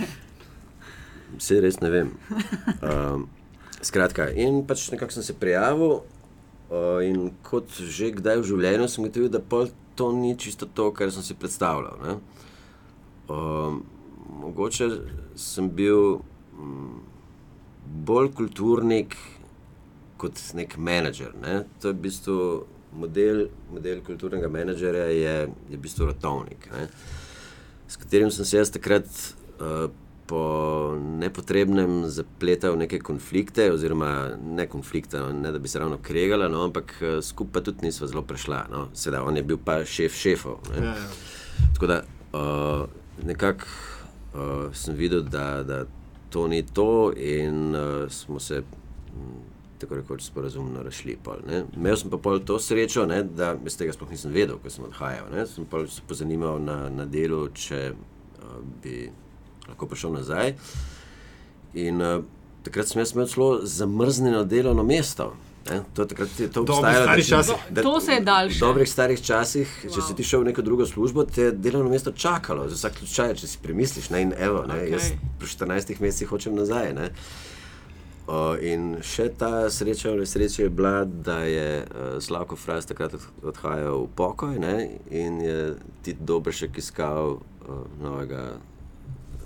Vse 1.39 1.61
res 1.65 1.81
ne 1.81 1.91
vem. 1.91 2.11
Um, 2.79 3.27
skratka, 3.83 4.29
in 4.31 4.61
pač 4.69 4.85
nekako 4.93 5.17
sem 5.17 5.25
se 5.27 5.35
prijavil, 5.35 5.97
uh, 6.71 7.01
in 7.03 7.33
kot 7.43 7.73
že 7.75 8.13
kdaj 8.15 8.39
v 8.39 8.47
življenju 8.53 8.87
sem 8.89 9.03
ugotovil, 9.03 9.33
da 9.33 9.41
pol 9.41 9.73
to 9.99 10.13
ni 10.15 10.37
čisto 10.39 10.69
to, 10.69 10.93
kar 10.95 11.11
sem 11.11 11.25
si 11.27 11.35
predstavljal. 11.35 11.99
Ne. 12.05 12.15
Um, 13.33 13.83
mogoče 14.41 14.89
sem 15.37 15.71
bil 15.71 16.21
um, 16.59 17.03
bolj 18.07 18.33
kulturnik 18.39 19.17
kot 20.17 20.39
nek 20.55 20.79
menedžer. 20.79 21.35
Ne. 21.43 21.65
To 21.81 21.91
je 21.91 21.97
v 21.97 22.03
bistvu 22.07 22.39
model, 22.93 23.47
model 23.73 24.01
kulturnega 24.07 24.49
menedžerja, 24.53 25.05
je, 25.11 25.37
je 25.71 25.77
v 25.77 25.83
bistvu 25.83 26.13
rotovnik. 26.13 26.69
Ne 26.73 26.89
s 27.93 27.97
katerim 27.97 28.31
sem 28.31 28.45
se 28.45 28.57
jaz 28.57 28.71
takrat 28.73 29.05
uh, 29.61 29.91
po 30.27 30.43
nepotrebnem 30.97 32.07
zapletal 32.09 32.73
v 32.73 32.87
neke 32.87 33.01
konflikte, 33.05 33.67
oziroma 33.73 34.33
ne 34.41 34.65
konflikte, 34.67 35.21
no, 35.21 35.33
ne 35.37 35.53
da 35.53 35.61
bi 35.61 35.69
se 35.69 35.79
ravno 35.83 35.99
kregala, 36.01 36.49
no, 36.49 36.63
ampak 36.65 36.95
uh, 37.01 37.19
skupaj 37.21 37.67
tudi 37.69 37.85
nisva 37.87 38.09
zelo 38.09 38.23
prešla. 38.25 38.63
No. 38.73 38.87
Seveda, 38.97 39.21
on 39.29 39.37
je 39.37 39.45
bil 39.45 39.61
pa 39.61 39.83
šef 39.85 40.17
šefov. 40.17 40.63
Ne. 40.73 40.87
Ja, 40.87 40.95
ja. 40.97 41.67
Tako 41.75 41.91
da 41.91 41.99
uh, 42.33 42.87
nekako 43.29 43.69
uh, 44.35 44.75
sem 44.75 44.97
videl, 44.97 45.23
da, 45.23 45.63
da 45.63 45.85
to 46.31 46.47
ni 46.49 46.63
to, 46.63 47.13
in 47.17 47.75
uh, 47.75 48.11
smo 48.11 48.41
se 48.41 48.61
mm, 48.61 49.41
tako 49.79 49.95
rekoč 49.95 50.23
sporazumno 50.23 50.83
razšli. 50.83 51.17
Pol, 51.25 51.43
ne. 51.47 51.65
Imel 51.77 51.97
sem 51.97 52.11
pa 52.11 52.19
pol 52.19 52.41
to 52.47 52.59
srečo, 52.59 53.07
ne, 53.07 53.23
da 53.23 53.55
jaz 53.65 53.77
tega 53.77 53.93
sploh 53.93 54.11
nisem 54.11 54.33
vedel, 54.33 54.59
ko 54.63 54.71
sem 54.71 54.85
odhajal. 54.87 55.31
Ne. 55.35 55.47
Sem 55.47 55.67
pa 55.69 55.83
se 55.87 56.05
pozanimal 56.09 56.63
na, 56.63 56.79
na 56.91 57.07
delu, 57.07 57.45
če 57.55 57.93
uh, 57.93 58.59
bi 58.83 59.11
lahko 59.69 59.91
prišel 59.91 60.15
nazaj. 60.17 60.55
In 61.83 62.03
uh, 62.03 62.21
takrat 62.67 62.91
sem 62.91 63.03
jaz 63.03 63.15
imel 63.17 63.31
celo 63.31 63.51
zamrznjeno 63.67 64.45
delovno 64.45 64.87
mesto. 64.87 65.33
Ne. 65.65 65.81
To, 65.95 66.05
takrat 66.05 66.29
to 66.49 66.61
obstajalo. 66.63 67.05
stari 67.05 67.23
da- 67.23 67.29
časi. 67.29 67.53
da- 67.71 67.83
To 67.83 68.01
se 68.01 68.13
je 68.13 68.21
daljše. 68.23 68.57
V 68.57 68.61
dobrih 68.61 68.89
starih 68.89 69.21
časih, 69.21 69.69
wow. 69.79 69.83
če 69.85 69.97
Wow. 69.97 70.05
si 70.05 70.15
ti 70.15 70.25
šel 70.25 70.41
v 70.41 70.45
neko 70.45 70.63
drugo 70.63 70.85
službo, 70.85 71.25
te 71.25 71.43
je 71.43 71.53
delovno 71.53 71.89
mesto 71.89 72.13
čakalo, 72.13 72.69
za 72.69 72.75
vsak 72.77 72.99
slučaj, 72.99 73.35
če 73.35 73.47
si 73.47 73.59
premisliš. 73.59 74.11
Ne, 74.11 74.23
in 74.23 74.35
evo, 74.35 74.65
ne, 74.65 74.75
Okej. 74.77 74.91
jaz 74.91 75.03
po 75.39 75.47
14 75.47 75.69
mesecih 76.01 76.29
hočem 76.29 76.55
nazaj. 76.55 76.93
Ne. 76.93 77.11
O, 78.25 78.55
in 78.57 78.99
še 79.03 79.29
ta 79.31 79.67
sreča 79.69 80.11
v 80.11 80.19
nesreči 80.19 80.63
je 80.63 80.71
bila, 80.71 81.05
da 81.05 81.39
je 81.41 81.67
uh, 81.81 81.87
Slavko 82.19 82.57
Fras 82.57 82.87
takrat 82.87 83.15
od- 83.15 83.23
odhajal 83.45 83.99
v 84.01 84.09
pokoj 84.11 84.55
ne, 84.57 84.77
in 85.11 85.41
je 85.41 85.59
ti 86.03 86.15
Dobršek 86.15 86.79
iskal 86.79 87.33
uh, 87.33 87.41
novega 88.01 88.53
uh, 88.53 89.41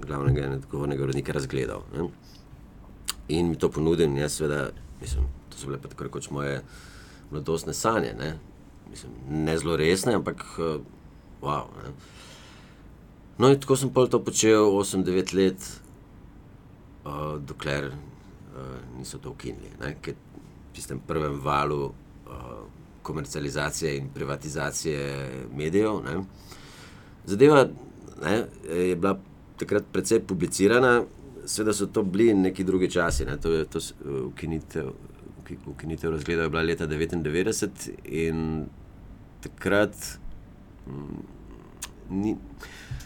glavnega 0.00 0.44
in 0.44 0.52
odgovornega 0.54 1.02
urednika 1.02 1.32
razgledal. 1.32 1.82
Ne. 1.92 2.06
In 3.30 3.48
mi 3.48 3.56
to 3.56 3.68
ponudil, 3.68 4.06
in 4.06 4.16
jaz 4.16 4.32
seveda, 4.32 4.70
mislim, 5.00 5.26
so 5.60 5.68
bile 5.68 5.80
pa 5.82 5.88
tako 5.92 6.08
rekoč 6.08 6.30
moje 6.30 6.62
mladostne 7.30 7.74
sanje. 7.74 8.14
Ne, 8.18 8.38
mislim, 8.90 9.12
ne 9.28 9.58
zelo 9.58 9.76
resne, 9.76 10.14
ampak 10.14 10.44
uh, 10.58 10.80
wow. 11.42 11.68
Ne. 11.82 11.92
No, 13.38 13.48
in 13.48 13.60
tako 13.60 13.76
sem 13.76 13.92
pol 13.92 14.08
to 14.12 14.20
počel 14.24 14.68
8-9 14.76 15.34
let, 15.36 15.68
uh, 17.04 17.38
dokler 17.40 17.88
uh, 17.88 17.94
niso 18.98 19.18
to 19.18 19.32
ukinili. 19.32 19.72
Ne, 19.80 19.94
ker 20.02 20.16
v 20.16 20.74
tistem 20.76 21.00
prvem 21.06 21.38
valu 21.40 21.86
uh, 21.88 22.50
komercializacije 23.02 23.96
in 23.96 24.10
privatizacije 24.14 25.30
medijev. 25.56 26.02
Ne, 26.04 26.18
zadeva 27.24 27.64
ne, 28.22 28.44
je 28.68 28.96
bila 28.96 29.16
takrat 29.56 29.88
precej 29.92 30.20
publicirana, 30.20 31.02
seveda 31.46 31.72
so 31.72 31.86
to 31.86 32.02
bili 32.02 32.34
neki 32.34 32.64
drugi 32.64 32.90
časi. 32.90 33.24
Ne, 33.24 33.40
to 33.40 33.52
je 33.52 33.64
to 33.64 33.80
ukinitev. 34.26 34.92
Uki- 35.50 35.70
Ukinitev 35.70 36.10
razgleda 36.10 36.42
je 36.42 36.48
bila 36.48 36.62
leta 36.62 36.86
1999 36.86 37.90
in 38.04 38.66
takrat 39.42 39.94
mm, 40.86 41.22
ni, 42.10 42.36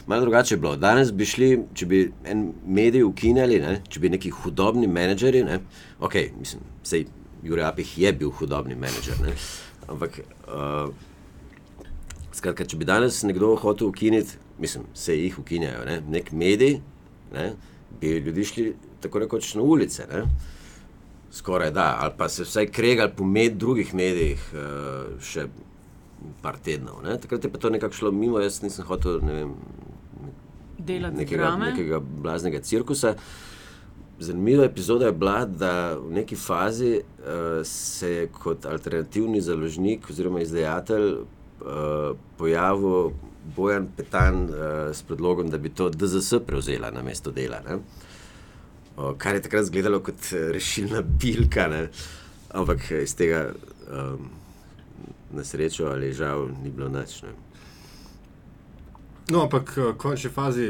malo 0.07 0.21
drugače 0.21 0.57
bilo. 0.57 0.77
Danes 0.77 1.13
bi 1.13 1.25
šli, 1.25 1.59
če 1.75 1.87
bi 1.87 2.01
en 2.25 2.53
medij 2.67 3.03
ukinjali, 3.05 3.61
ne, 3.61 3.83
če 3.89 4.01
bi 4.01 4.09
neki 4.09 4.31
hudobni 4.31 4.87
menedžerji, 4.87 5.45
ne, 5.45 5.59
ok, 6.01 6.15
mislim, 6.39 6.63
sej 6.83 7.07
Jurek 7.45 7.65
Apih 7.65 7.99
je 7.99 8.13
bil 8.13 8.31
hudobni 8.31 8.75
menedžer, 8.75 9.21
ne, 9.21 9.35
ampak 9.89 10.21
uh, 10.49 10.89
skratka, 12.33 12.65
če 12.65 12.77
bi 12.81 12.85
danes 12.89 13.23
nekdo 13.23 13.55
hotel 13.61 13.89
ukiniti, 13.89 14.39
mislim, 14.59 14.87
se 14.95 15.17
jih 15.19 15.39
ukinjajo, 15.39 15.85
ne, 15.85 16.01
nek 16.09 16.33
medij, 16.33 16.81
ne, 17.35 17.53
bi 18.01 18.19
ljudi 18.25 18.45
šli 18.45 18.75
tako 19.01 19.19
rekoč 19.19 19.55
na 19.55 19.63
ulice. 19.63 20.07
Ne. 20.13 20.25
Skoraj 21.35 21.71
da, 21.75 21.97
ali 22.01 22.13
pa 22.19 22.29
se 22.29 22.45
vsaj 22.47 22.69
kregali 22.71 23.11
po 23.17 23.25
med, 23.27 23.57
drugih 23.59 23.95
medijih, 23.95 24.43
uh, 24.55 25.17
še 25.19 25.49
par 26.43 26.61
tednov. 26.63 27.01
Ne? 27.03 27.17
Takrat 27.21 27.45
je 27.45 27.51
pa 27.51 27.59
to 27.59 27.73
nekako 27.75 27.99
šlo 27.99 28.13
mimo, 28.15 28.39
jaz 28.39 28.61
nisem 28.63 28.87
hotel 28.87 29.19
ne 29.25 29.41
vem, 29.41 29.57
Delati 30.79 31.17
nekega, 31.17 31.43
drame. 31.43 31.73
nekega 31.73 31.99
blaznega 31.99 32.61
cirkusa. 32.63 33.15
Zanimiva 34.21 34.65
epizoda 34.65 35.07
je 35.07 35.13
bila, 35.13 35.45
da 35.45 35.97
v 35.99 36.13
neki 36.21 36.37
fazi 36.39 37.01
uh, 37.01 37.67
se 37.67 38.11
je 38.11 38.27
kot 38.31 38.67
alternativni 38.67 39.41
založnik 39.43 40.07
oziroma 40.11 40.43
izdajatelj 40.45 41.13
uh, 41.15 42.15
pojavil 42.39 43.11
Bojan 43.57 43.89
Petan 43.97 44.45
uh, 44.45 44.57
s 44.95 45.03
predlogom, 45.03 45.51
da 45.51 45.59
bi 45.59 45.69
to 45.69 45.91
DZS 45.91 46.45
prevzela 46.47 46.91
na 46.95 47.03
mesto 47.03 47.31
dela. 47.31 47.59
Ne? 47.69 47.81
Kar 48.97 49.35
je 49.35 49.43
takrat 49.43 49.63
izgledalo 49.63 50.01
kot 50.01 50.33
eh, 50.33 50.53
rešilna 50.53 51.03
bilka, 51.03 51.69
ne? 51.69 51.89
ampak 52.55 52.91
iz 53.03 53.17
tega 53.19 53.49
um, 53.91 54.29
na 55.35 55.45
srečo 55.45 55.89
ali 55.91 56.13
žal 56.13 56.47
ni 56.63 56.71
bilo 56.71 56.89
nič. 56.89 57.23
Ne? 57.23 57.33
No, 59.31 59.43
ampak 59.43 59.75
eh, 59.77 59.89
v 59.91 59.97
končni 59.99 60.31
fazi, 60.31 60.69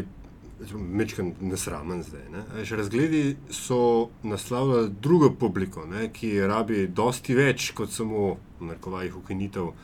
mečkam 0.73 1.35
nesramen 1.40 2.00
zdaj. 2.02 2.23
Ne? 2.33 2.45
A 2.49 2.62
veš, 2.62 2.73
Razgledi 2.81 3.37
so 3.50 4.09
naslavljali 4.23 4.95
drugo 5.00 5.31
publiko, 5.31 5.85
ne? 5.87 6.09
ki 6.12 6.38
rabi 6.49 6.87
dosti 6.88 7.37
več 7.37 7.73
kot 7.76 7.93
samo, 7.93 8.37
v 8.61 8.71
narekovajih, 8.71 9.19
ukinitev 9.21 9.75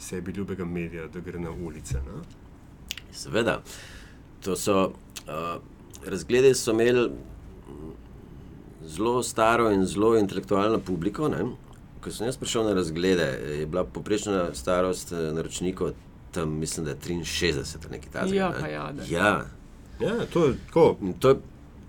sebi 0.00 0.32
ljubega 0.32 0.64
medija, 0.64 1.04
da 1.12 1.20
gre 1.20 1.38
na 1.38 1.50
ulice. 1.52 2.00
Ne? 2.06 2.22
Seveda, 3.12 3.58
to 4.40 4.56
so 4.56 4.86
uh, 5.26 5.58
razglede, 6.06 6.54
so 6.54 6.72
imeli 6.72 7.10
zelo 8.84 9.22
staro 9.22 9.70
in 9.70 9.86
zelo 9.86 10.16
intelektualno 10.18 10.78
publiko. 10.78 11.28
Ne? 11.28 11.44
Ko 12.00 12.10
sem 12.10 12.26
jaz 12.26 12.36
prišel 12.36 12.64
na 12.64 12.74
razglede, 12.74 13.26
je 13.60 13.66
bila 13.66 13.84
poprečna 13.84 14.54
starost 14.54 15.12
eh, 15.12 15.32
naročnikov 15.32 15.92
tam, 16.30 16.58
mislim, 16.58 16.84
da 16.84 16.90
je 16.90 16.96
63 16.96 17.76
ali 17.76 17.90
nekaj 17.90 18.12
takega. 18.12 18.34
Ja, 18.34 18.50
ne. 18.62 18.72
ja, 18.72 18.92
ja. 19.10 19.44
Ja, 20.00 20.26
to 20.32 20.46
je 20.46 20.54
tako. 20.66 20.96
In 21.02 21.12
to 21.12 21.28
je 21.28 21.36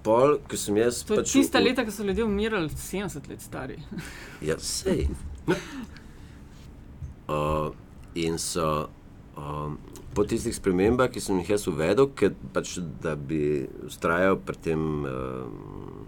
pol, 0.03 0.37
ko 0.49 0.57
sem 0.57 0.77
jaz. 0.77 1.03
To 1.03 1.13
je 1.13 1.21
pač 1.21 1.31
tista 1.31 1.59
v- 1.59 1.63
leta, 1.69 1.85
ko 1.85 1.91
so 1.91 2.03
ljudje 2.03 2.23
umirali, 2.23 2.69
70 2.69 3.29
let 3.29 3.41
stari. 3.41 3.77
Ja, 4.41 4.57
sej. 4.59 5.07
Uh, 7.29 7.71
in 8.15 8.37
so 8.37 8.89
um, 9.37 9.77
po 10.13 10.25
tistih 10.27 10.55
spremembah, 10.55 11.09
ki 11.11 11.23
sem 11.23 11.39
jih 11.39 11.53
jaz 11.53 11.67
uvedel, 11.71 12.09
ker 12.15 12.33
pač, 12.53 12.77
da 13.03 13.15
bi 13.15 13.63
ustrajal 13.87 14.39
pri 14.43 14.59
tem 14.67 14.81
um, 15.07 16.07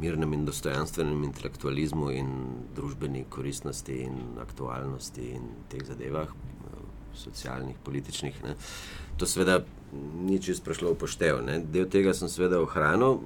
mirnem 0.00 0.36
in 0.36 0.44
dostojanstvenem 0.46 1.24
intelektualizmu 1.30 2.10
in 2.14 2.28
družbeni 2.76 3.24
koristnosti 3.32 3.96
in 4.06 4.38
aktualnosti 4.42 5.32
in 5.38 5.48
teh 5.72 5.82
zadevah, 5.86 6.30
uh, 6.30 6.84
socialnih, 7.16 7.78
političnih. 7.84 8.38
Ne. 8.46 8.54
To 9.18 9.26
seveda 9.26 9.62
ni 10.26 10.38
čisto 10.42 10.66
prišlo 10.68 10.92
v 10.92 11.00
poštev. 11.00 11.42
Ne. 11.46 11.58
Del 11.72 11.90
tega 11.90 12.14
sem 12.14 12.30
seveda 12.30 12.60
ohranil, 12.62 13.18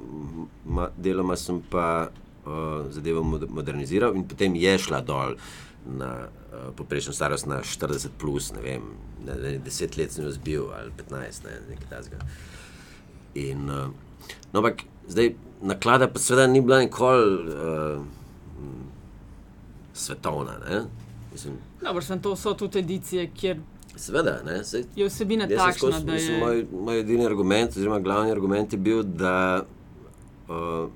ma, 0.65 0.89
deloma 0.97 1.37
sem 1.37 1.61
pa 1.61 2.09
uh, 2.09 2.89
zadevo 2.95 3.27
mod- 3.27 3.51
moderniziral 3.53 4.17
in 4.17 4.25
potem 4.25 4.57
je 4.57 4.79
šla 4.81 5.05
dol 5.05 5.37
na 5.85 6.29
uh, 6.29 6.73
poprečno 6.77 7.13
starost 7.13 7.49
na 7.51 7.61
40, 7.65 8.17
plus, 8.21 8.53
ne 8.57 8.65
vem, 8.65 8.91
ne, 9.27 9.59
10 9.65 9.99
let 9.99 10.13
sem 10.13 10.25
jo 10.25 10.33
zbil 10.33 10.71
ali 10.75 10.93
15, 10.99 11.45
ne, 11.45 11.59
nekaj 11.71 11.89
takega. 11.91 12.25
In, 13.35 13.69
uh, 13.71 13.91
no, 14.53 14.63
ampak 14.63 14.85
zdaj 15.09 15.35
naklada 15.63 16.09
pa 16.09 16.19
seveda 16.19 16.47
ni 16.47 16.61
bila 16.61 16.81
nikoli 16.81 17.53
uh, 17.55 18.05
svetovna. 19.95 20.59
Ne? 20.69 20.83
Mislim, 21.33 21.59
Dobro, 21.83 22.03
sem 22.03 22.23
to 22.23 22.37
so 22.37 22.55
tudi 22.55 22.79
edicije, 22.79 23.31
kjer 23.35 23.61
Seveda, 23.97 24.41
ne, 24.47 24.65
sej, 24.65 24.85
Je 24.97 25.07
vsebina 25.09 25.49
takšna, 25.49 25.73
skozi- 25.73 26.05
da 26.05 26.13
mislim, 26.13 26.35
je. 26.35 26.41
Moj, 26.41 26.67
moj 26.73 27.01
edini 27.01 27.27
argument, 27.27 27.77
oziroma 27.77 27.99
glavni 28.01 28.31
argument 28.31 28.73
je 28.73 28.79
bil, 28.79 29.03
da 29.03 29.65
uh, 30.49 30.89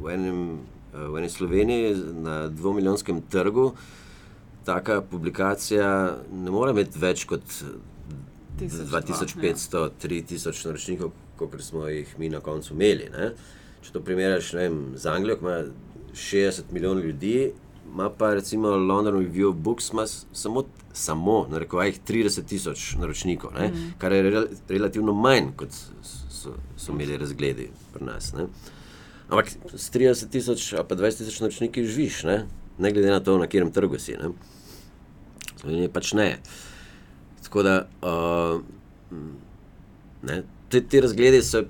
v, 0.00 0.10
enem, 0.14 0.38
uh, 0.94 1.08
v 1.12 1.18
eni 1.18 1.28
Sloveniji 1.28 1.94
na 2.22 2.48
dvomilijonskem 2.48 3.20
trgu 3.28 3.72
taka 4.64 5.00
publikacija 5.02 5.90
ne 6.32 6.50
more 6.50 6.72
imeti 6.74 6.98
več 6.98 7.24
kot 7.28 7.44
Tisoč 8.58 8.88
dva, 8.88 9.00
2500, 9.00 9.84
3000 10.02 10.66
naročnikov, 10.66 11.12
kot 11.38 11.54
smo 11.62 11.86
jih 11.88 12.14
mi 12.18 12.28
na 12.28 12.40
koncu 12.42 12.74
imeli. 12.74 13.06
Ne? 13.14 13.30
Če 13.84 13.94
to 13.94 14.02
primerjaš 14.02 14.52
ne 14.56 14.64
vem, 14.66 14.78
z 14.98 15.10
Anglijo, 15.12 15.38
ki 15.38 15.46
ima 15.46 15.58
60 16.18 16.72
milijonov 16.74 17.04
ljudi, 17.06 17.52
ima 17.86 18.10
pa 18.10 18.32
recimo 18.34 18.74
London 18.76 19.14
Review 19.14 19.52
of 19.52 19.56
Books 19.56 19.92
samo, 20.32 20.64
samo 20.92 21.46
na 21.50 21.62
rekovajih 21.62 22.00
30 22.08 22.48
tisoč 22.50 22.88
naročnikov, 23.00 23.54
mm. 23.54 23.94
kar 23.98 24.12
je 24.12 24.22
rel, 24.22 24.48
relativno 24.68 25.14
manj, 25.14 25.52
kot 25.56 25.72
so, 25.72 26.56
so 26.76 26.92
imeli 26.92 27.16
razgledi 27.16 27.70
pri 27.94 28.10
nas. 28.10 28.32
Ne? 28.34 28.48
Ampak 29.28 29.54
s 29.74 29.90
30 29.94 30.30
tisoč 30.32 30.72
ali 30.72 30.88
pa 30.88 30.96
20 30.96 31.22
tisoč 31.22 31.40
naročniki 31.40 31.84
živiš, 31.86 32.22
ne? 32.24 32.38
Ne 32.78 32.92
glede 32.92 33.10
na 33.10 33.20
to, 33.20 33.38
na 33.38 33.46
katerem 33.46 33.72
trgu 33.72 33.98
si. 33.98 34.12
Ne? 34.12 34.30
Slovenije 35.60 35.92
pač 35.92 36.12
ne. 36.12 36.28
Tako 37.42 37.62
da 37.62 37.74
uh, 38.02 38.60
ne, 40.22 40.42
te, 40.68 40.80
te 40.80 41.00
razgledi 41.00 41.42
so, 41.42 41.64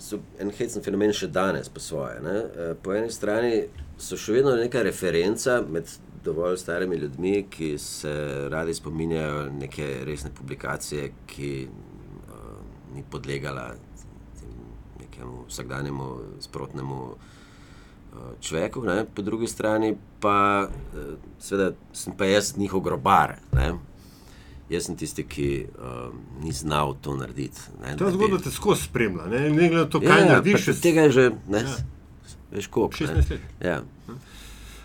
so 0.00 0.18
en 0.40 0.50
hecen 0.56 0.82
fenomen 0.82 1.12
še 1.14 1.28
danes, 1.28 1.68
po 1.68 1.80
svoje. 1.80 2.20
Ne. 2.24 2.38
Eh, 2.38 2.72
Po 2.82 2.94
eni 2.96 3.12
strani 3.12 3.66
so 4.00 4.16
še 4.18 4.38
vedno 4.38 4.56
neka 4.58 4.82
referenca 4.82 5.60
med 5.62 5.90
dovolj 6.24 6.56
starimi 6.58 6.96
ljudmi, 6.96 7.34
ki 7.50 7.74
se 7.78 8.12
radi 8.50 8.74
spominjajo 8.74 9.48
neke 9.58 9.88
resne 10.06 10.30
publikacije, 10.34 11.10
ki 11.26 11.52
uh, 11.66 12.58
ni 12.94 13.04
podlegala 13.10 13.72
vsakdanjemu 15.22 16.06
sprotnemu 16.42 16.96
uh, 17.12 17.31
človeku, 18.40 18.82
ne. 18.84 19.04
po 19.06 19.22
drugi 19.22 19.46
strani 19.46 19.92
pa, 20.20 20.68
uh, 20.68 21.00
seveda, 21.38 21.72
sem 21.92 22.12
pa 22.12 22.24
jaz 22.24 22.56
njihov 22.56 22.80
grobar. 22.80 23.36
Ne. 23.52 23.72
Jaz 24.70 24.86
sem 24.86 24.96
tisti, 24.96 25.24
ki 25.24 25.48
uh, 25.68 26.12
ni 26.40 26.52
znal 26.52 26.94
to 27.00 27.16
narediti. 27.16 27.60
ne, 27.82 27.96
Ta 27.96 28.10
zgodba 28.10 28.38
te 28.38 28.50
skozi 28.50 28.82
spremlja, 28.82 29.26
ne, 29.26 29.40
ne 29.50 29.68
glede 29.68 29.76
na 29.76 29.84
to, 29.84 30.00
Ja, 30.02 30.08
kaj 30.08 30.20
ja, 30.20 30.26
narediš. 30.26 30.52
pa 30.54 30.58
še 30.62 30.80
Tega 30.80 31.00
je 31.02 31.10
že, 31.10 31.24
ne, 31.48 31.58
Ja. 31.58 31.76
veš, 32.50 32.66
koliko. 32.66 32.96
16 32.96 33.30
let. 33.30 33.40
Ja. 33.60 33.82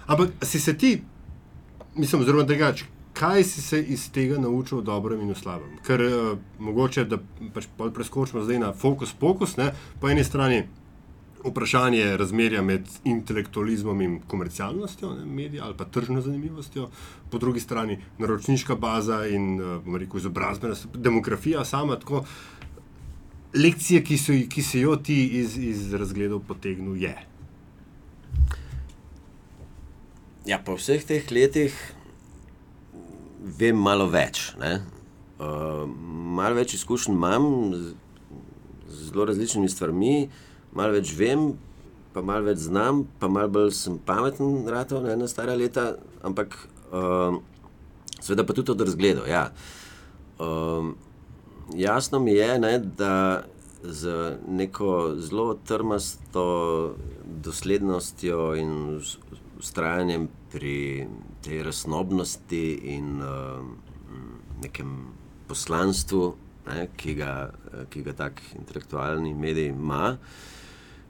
Ampak 0.08 0.30
si 0.42 0.60
se 0.60 0.74
ti, 0.74 1.04
mislim, 1.96 2.24
zelo 2.24 2.44
drugače, 2.44 2.86
kaj 3.14 3.44
si 3.44 3.62
se 3.62 3.82
iz 3.82 4.12
tega 4.12 4.38
naučil 4.38 4.78
o 4.78 4.82
dobrem 4.82 5.22
in 5.22 5.32
o 5.32 5.36
slabem? 5.36 5.78
Ker 5.84 6.02
uh, 6.02 6.38
mogoče, 6.60 7.06
da 7.06 7.18
pač 7.54 7.68
preskočimo 7.94 8.44
zdaj 8.44 8.60
na 8.60 8.74
fokus, 8.74 9.14
pokus, 9.14 9.58
ne? 9.58 9.72
po 10.00 10.10
eni 10.10 10.24
strani 10.24 10.64
vprašanje 11.46 12.18
razmerja 12.18 12.62
med 12.62 12.90
intelektualizmom 13.04 14.02
in 14.02 14.20
komercialnostjo, 14.28 15.14
ne, 15.20 15.26
medija 15.26 15.66
ali 15.66 15.78
pa 15.78 15.86
tržno 15.86 16.22
zanimivostjo, 16.22 16.90
po 17.32 17.38
drugi 17.38 17.60
strani 17.60 18.00
naročniška 18.18 18.76
baza 18.76 19.26
in 19.28 19.62
uh, 19.62 19.84
bomo 19.84 19.98
rekel 19.98 20.18
izobrazbena, 20.18 20.76
demografija 20.94 21.66
sama. 21.66 22.00
Tako, 22.00 22.26
lekcije, 23.54 24.04
ki, 24.04 24.18
so, 24.18 24.34
ki 24.50 24.64
si 24.64 24.80
jo 24.80 24.96
ti 24.96 25.26
iz, 25.40 25.58
iz 25.58 25.94
razgledov 25.94 26.44
potegnil, 26.48 26.96
je. 27.02 27.16
ja, 30.48 30.58
po 30.64 30.78
vseh 30.80 31.04
teh 31.04 31.28
letih 31.32 31.76
vem 33.60 33.76
malo 33.76 34.08
več. 34.10 34.54
ne. 34.60 34.80
Uh, 35.38 35.86
malo 36.38 36.58
več 36.58 36.74
izkušenj 36.80 37.14
imam 37.14 37.44
z, 37.76 37.92
z 38.90 39.10
zelo 39.12 39.28
različnimi 39.30 39.70
stvarmi, 39.70 40.16
malo 40.78 40.94
več 40.98 41.14
vem, 41.18 41.50
pa 42.14 42.24
malo 42.26 42.48
več 42.50 42.64
znam, 42.68 43.06
pa 43.20 43.30
malo 43.32 43.52
bolj 43.58 43.74
sem 43.78 43.98
pameten, 44.06 44.64
ratov, 44.70 45.04
ne, 45.06 45.18
na 45.18 45.28
stara 45.30 45.58
leta, 45.58 45.92
ampak 46.26 46.56
uh, 46.90 47.38
seveda 48.22 48.46
pa 48.46 48.56
tudi 48.58 48.74
od 48.74 48.86
razgledov. 48.86 49.28
Ja. 49.30 49.50
Um, 50.42 50.96
jasno 51.78 52.22
mi 52.24 52.38
je, 52.38 52.50
ne, 52.62 52.74
da 52.80 53.14
z 53.84 54.38
neko 54.50 55.16
zelo 55.22 55.60
trmasto 55.66 56.96
doslednostjo 57.24 58.56
in 58.58 58.74
ustrajanjem 59.58 60.28
pri 60.52 61.08
tej 61.46 61.62
raznobnosti 61.66 62.66
in 62.98 63.22
uh, 63.22 63.62
nekem 64.62 65.14
poslanstvu, 65.48 66.34
ne, 66.68 66.90
ki, 66.98 67.16
ga, 67.22 67.34
ki 67.94 68.04
ga 68.04 68.14
tak 68.26 68.42
intelektualni 68.58 69.34
medij 69.38 69.72
ima, 69.72 70.18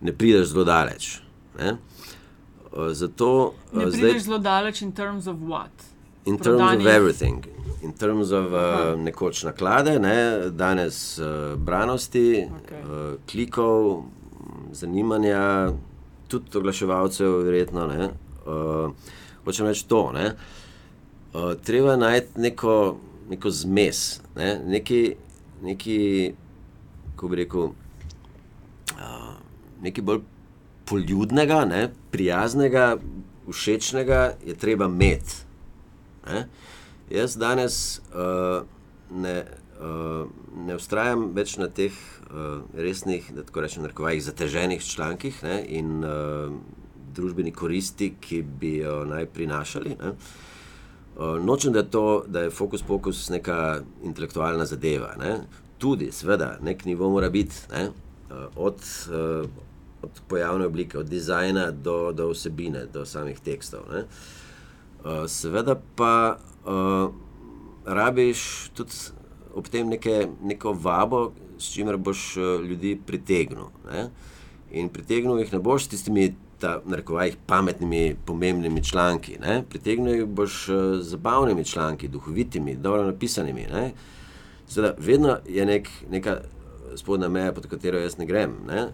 ne 0.02 0.14
prideš 0.14 0.48
zelo 0.54 0.64
daleč. 0.64 1.20
Ne. 1.60 1.78
Uh, 2.72 2.92
zato 2.92 3.54
Ne 3.74 3.86
uh, 3.86 3.92
prideš 3.92 4.24
zelo 4.24 4.38
daleč 4.38 4.82
in 4.82 4.92
terms 4.92 5.28
of 5.28 5.38
what? 5.42 5.72
In 6.26 6.38
terms 6.38 6.62
prodanih- 6.62 6.88
of 6.88 6.94
everything. 6.94 7.46
In 7.84 7.94
terms 7.94 8.32
of 8.32 8.52
uh, 8.54 9.00
nekoč 9.00 9.44
naklade, 9.44 10.00
ne, 10.00 10.50
danes 10.50 11.20
uh, 11.20 11.56
branosti, 11.56 12.48
okay. 12.50 12.82
uh, 12.82 13.16
klikov, 13.32 14.04
zanimanja, 14.72 15.72
tudi 16.28 16.58
oglaševalcev, 16.58 17.38
verjetno. 17.46 17.88
Ne, 17.88 18.10
uh, 18.46 18.92
hočem 19.46 19.68
reči 19.68 19.88
to. 19.88 20.12
Ne, 20.12 20.34
uh, 21.34 21.54
treba 21.64 21.96
najti 21.96 22.42
neko, 22.42 22.98
neko 23.30 23.50
zmes, 23.50 24.22
ne, 24.36 24.60
neki, 24.66 25.16
neki, 25.62 26.00
kako 27.16 27.28
bi 27.28 27.36
rekel, 27.36 27.70
nekaj 29.82 30.04
bolj 30.04 30.22
poljudnega, 30.88 31.66
ne, 31.66 31.90
prijaznega, 32.12 32.98
všečnega 33.52 34.38
je 34.46 34.56
treba 34.56 34.86
imeti. 34.86 35.44
Ne? 36.28 36.48
Jaz 37.10 37.38
danes 37.40 38.02
uh, 38.12 38.64
ne, 39.12 39.36
uh, 39.80 40.28
ne 40.68 40.76
ustrajam 40.76 41.30
več 41.36 41.56
na 41.60 41.70
teh 41.72 41.96
uh, 41.96 42.64
resnih, 42.76 43.30
da 43.36 43.46
tako 43.48 43.64
rečem, 43.64 43.86
narekovajih 43.86 44.24
zateženih 44.26 44.84
člankih 44.84 45.40
ne? 45.44 45.62
in 45.80 46.04
uh, 46.04 46.52
družbeni 47.16 47.54
koristi, 47.56 48.14
ki 48.22 48.42
bi 48.60 48.78
jo 48.82 49.02
naj 49.08 49.30
prinašali. 49.36 49.96
Ne? 50.02 50.12
Uh, 51.18 51.38
nočem, 51.44 51.74
da 51.74 51.84
to, 51.84 52.26
da 52.28 52.46
je 52.46 52.52
fokus 52.54 52.84
pokus 52.84 53.30
neka 53.34 53.80
intelektualna 54.06 54.66
zadeva. 54.66 55.16
Ne? 55.20 55.38
Tudi, 55.78 56.12
seveda, 56.12 56.58
nek 56.62 56.86
nivo 56.86 57.10
mora 57.14 57.30
biti, 57.30 57.64
ne? 57.72 57.88
uh, 57.88 58.52
od, 58.68 58.84
uh, 59.14 59.48
od 60.02 60.22
pojavne 60.28 60.66
oblike, 60.66 60.98
od 60.98 61.10
dizajna 61.10 61.72
do, 61.72 62.12
do 62.12 62.30
vsebine, 62.30 62.86
do 62.94 63.06
samih 63.06 63.40
tekstov. 63.40 63.88
Ne? 63.92 64.04
Uh, 65.04 65.26
seveda 65.28 65.78
pa 65.96 66.38
uh, 66.66 67.14
rabiš 67.86 68.70
tudi 68.74 68.92
ob 69.54 69.68
tem 69.68 69.90
neke, 69.90 70.28
neko 70.44 70.74
vabo, 70.74 71.32
s 71.58 71.74
čimer 71.74 71.98
boš 71.98 72.38
uh, 72.38 72.66
ljudi 72.66 72.98
pritegnil. 73.06 73.72
Ne? 73.92 74.10
In 74.72 74.90
pritegnil 74.90 75.40
jih 75.40 75.54
ne 75.54 75.60
boš 75.60 75.88
s 75.88 75.96
tistimi, 75.96 76.36
ta, 76.60 76.80
narekovajih, 76.86 77.38
pametnimi, 77.48 78.16
pomembnimi 78.26 78.84
članki. 78.84 79.38
Ne? 79.42 79.64
Pritegnil 79.70 80.16
jih 80.16 80.26
boš 80.26 80.66
z 80.68 81.02
zabavnimi 81.10 81.66
članki, 81.66 82.08
duhovitimi, 82.08 82.76
dobro 82.76 83.06
napisanimi. 83.06 83.68
Ne? 83.72 83.92
Seveda, 84.68 84.96
vedno 84.98 85.38
je 85.48 85.66
nek, 85.66 85.90
neka 86.10 86.42
spodnja 86.96 87.30
meja, 87.30 87.54
pod 87.54 87.68
katero 87.68 88.00
jaz 88.00 88.18
ne 88.18 88.26
grem. 88.26 88.56
Ne? 88.68 88.88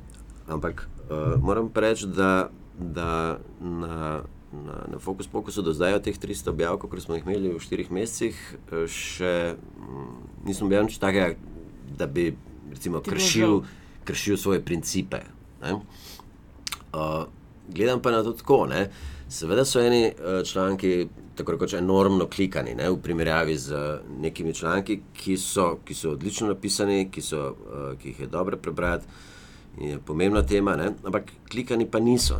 Ampak 0.48 0.88
uh, 1.10 1.42
moram 1.42 1.72
reči, 1.76 2.08
da, 2.08 2.50
da 2.80 3.40
na, 3.62 4.24
na, 4.52 4.76
na 4.88 5.00
Focus 5.00 5.28
Pokusu 5.28 5.62
do 5.62 5.74
zdaj 5.74 5.94
od 5.94 6.04
teh 6.04 6.20
300 6.20 6.50
objav, 6.50 6.78
kot 6.78 7.02
smo 7.02 7.16
jih 7.16 7.26
imeli 7.26 7.54
v 7.54 7.60
štirih 7.60 7.92
mesecih, 7.92 8.40
eh, 8.72 8.88
še 8.88 9.56
mm, 9.58 10.10
nisem 10.46 10.70
bil 10.70 10.86
nič 10.86 11.00
takega, 11.02 11.36
da 11.98 12.08
bi 12.08 12.32
recimo, 12.72 13.02
kršil, 13.02 13.62
kršil 14.04 14.38
svoje 14.38 14.62
principe. 14.66 15.24
ne. 15.62 15.80
Uh, 16.94 17.26
gledam 17.70 18.02
pa 18.02 18.12
na 18.12 18.24
to 18.24 18.34
tako. 18.34 18.66
Ne? 18.70 18.90
Seveda 19.30 19.66
so 19.66 19.82
eni 19.82 20.06
uh, 20.06 20.44
članki 20.46 21.08
tako 21.36 21.52
rekoč 21.52 21.74
enormno 21.74 22.28
klikani 22.28 22.76
ne? 22.76 22.90
v 22.90 23.00
primerjavi 23.02 23.58
z 23.58 23.74
uh, 23.74 24.00
nekimi 24.22 24.54
članki, 24.54 25.00
ki 25.14 25.38
so, 25.38 25.80
ki 25.86 25.94
so 25.94 26.12
odlično 26.12 26.48
napisani, 26.48 27.10
ki, 27.12 27.22
so, 27.22 27.48
uh, 27.50 27.98
ki 27.98 28.14
jih 28.14 28.20
je 28.20 28.28
dobro 28.28 28.58
prebrati. 28.58 29.06
Je 29.82 30.00
pomembna 30.06 30.44
tema, 30.46 30.76
ne? 30.76 30.92
ampak 31.04 31.32
klikani 31.50 31.86
pa 31.90 32.00
niso. 32.00 32.38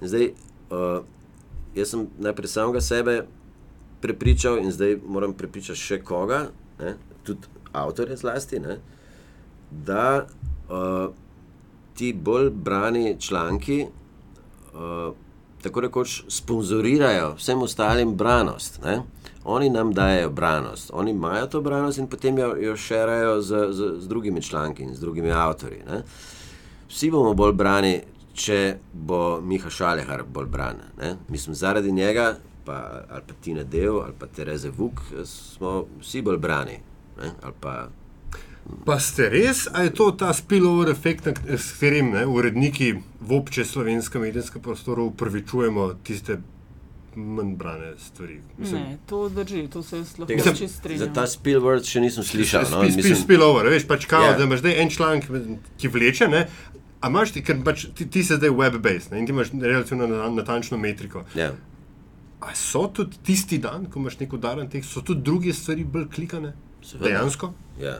Zdaj, 0.00 0.32
uh, 0.70 1.04
jaz 1.74 1.94
sem 1.94 2.06
najprej 2.18 2.50
samega 2.50 2.80
sebe 2.80 3.20
prepričal, 4.00 4.58
in 4.58 4.72
zdaj 4.72 4.98
moram 5.06 5.34
prepričati 5.34 5.78
še 5.78 6.00
koga, 6.02 6.48
ne? 6.80 6.96
tudi 7.22 7.46
avtorje 7.72 8.16
zlasti, 8.16 8.60
ne? 8.60 8.78
da 9.70 10.24
uh, 10.24 11.14
ti 11.94 12.12
bolj 12.12 12.50
brani 12.50 13.16
članki 13.20 13.86
uh, 13.86 15.14
tako 15.62 15.80
rekoč 15.80 16.22
sponzorirajo 16.28 17.34
vsem 17.34 17.62
ostalim 17.62 18.14
branost. 18.14 18.80
Ne? 18.84 19.02
Oni 19.44 19.70
nam 19.70 19.92
dajo 19.92 20.30
branost, 20.30 20.90
oni 20.94 21.10
imajo 21.10 21.46
to 21.46 21.60
branost 21.60 21.98
in 21.98 22.06
potem 22.06 22.38
jo, 22.38 22.54
jo 22.60 22.76
širajo 22.76 23.40
z, 23.42 23.66
z, 23.70 23.92
z 23.98 24.08
drugimi 24.08 24.42
članki 24.42 24.82
in 24.82 24.94
z 24.94 25.00
drugimi 25.00 25.32
avtorji. 25.32 25.82
Ne? 25.86 26.02
Vsi 26.88 27.10
bomo 27.10 27.34
bolj 27.34 27.52
brani, 27.52 27.94
če 28.34 28.58
bo 28.92 29.40
Miha 29.40 29.70
Šalehar 29.70 30.22
bolj 30.24 30.46
bran. 30.46 30.76
Ne? 30.98 31.16
Mislim, 31.28 31.54
zaradi 31.54 31.92
njega, 31.92 32.36
pa, 32.64 32.78
ali 33.08 33.22
pa 33.26 33.34
Tina 33.34 33.64
Dev, 33.64 33.98
ali 33.98 34.14
pa 34.18 34.26
Tereze 34.28 34.70
Vuk, 34.70 35.00
smo 35.24 35.72
vsi 36.00 36.22
bolj 36.22 36.38
brani. 36.38 36.78
Pa 37.60 37.88
Pa 38.84 38.98
ste 39.00 39.30
res, 39.30 39.62
ali 39.72 39.86
je 39.86 39.94
to 39.94 40.10
ta 40.12 40.28
spillover 40.34 40.90
efekt, 40.90 41.24
s 41.48 41.72
katerim 41.72 42.10
ne, 42.10 42.26
uredniki 42.26 42.90
v 43.20 43.32
obče 43.32 43.64
slovenskega 43.64 44.20
medijskega 44.20 44.60
prostora 44.60 45.02
upravičujemo 45.04 45.86
tiste 46.04 46.36
manj 47.16 47.54
brane 47.56 47.94
stvari? 47.98 48.36
Ne, 48.60 48.98
to 49.06 49.28
drži, 49.30 49.68
to 49.72 49.80
se 49.82 49.96
jaz 49.96 50.12
lahko 50.18 50.28
tega, 50.28 50.52
čisto 50.52 50.66
za 50.66 50.74
strinjam. 50.74 51.14
ta 51.14 51.24
spilword 51.26 51.88
še 51.88 52.00
nisem 52.00 52.24
slišal. 52.24 52.68
No? 52.70 52.82
Spi, 52.82 52.92
spi, 52.92 52.96
Mislim, 52.98 53.16
spillover, 53.16 53.66
veš, 53.68 53.88
pač 53.88 54.04
kao, 54.04 54.22
Ja. 54.22 54.36
da 54.36 54.44
imaš 54.44 54.60
zdaj 54.60 54.76
en 54.76 54.90
članek, 54.90 55.30
ki 55.78 55.88
vleče, 55.88 56.28
ne? 56.28 56.44
A 57.00 57.08
imaš 57.08 57.32
ti, 57.32 57.42
ker 57.42 57.60
pač 57.64 57.86
ti, 57.94 58.06
ti 58.06 58.24
si 58.24 58.34
zdaj 58.34 58.50
web-based 58.50 59.12
ne, 59.12 59.18
in 59.18 59.26
ti 59.26 59.32
imaš 59.32 59.52
relativno 59.52 60.06
na- 60.06 60.30
natančno 60.30 60.78
metriko. 60.78 61.24
ja. 61.34 61.52
A 62.40 62.54
so 62.54 62.86
tudi 62.88 63.16
tisti 63.18 63.58
dan, 63.58 63.86
ko 63.86 63.98
imaš 63.98 64.18
nek 64.18 64.32
udaren 64.32 64.68
tekst, 64.70 64.92
so 64.92 65.00
tudi 65.00 65.22
druge 65.22 65.52
stvari 65.52 65.84
bolj 65.84 66.08
klikane? 66.08 66.52
Seveda. 66.82 67.08
Dejansko? 67.08 67.52
Ja, 67.80 67.96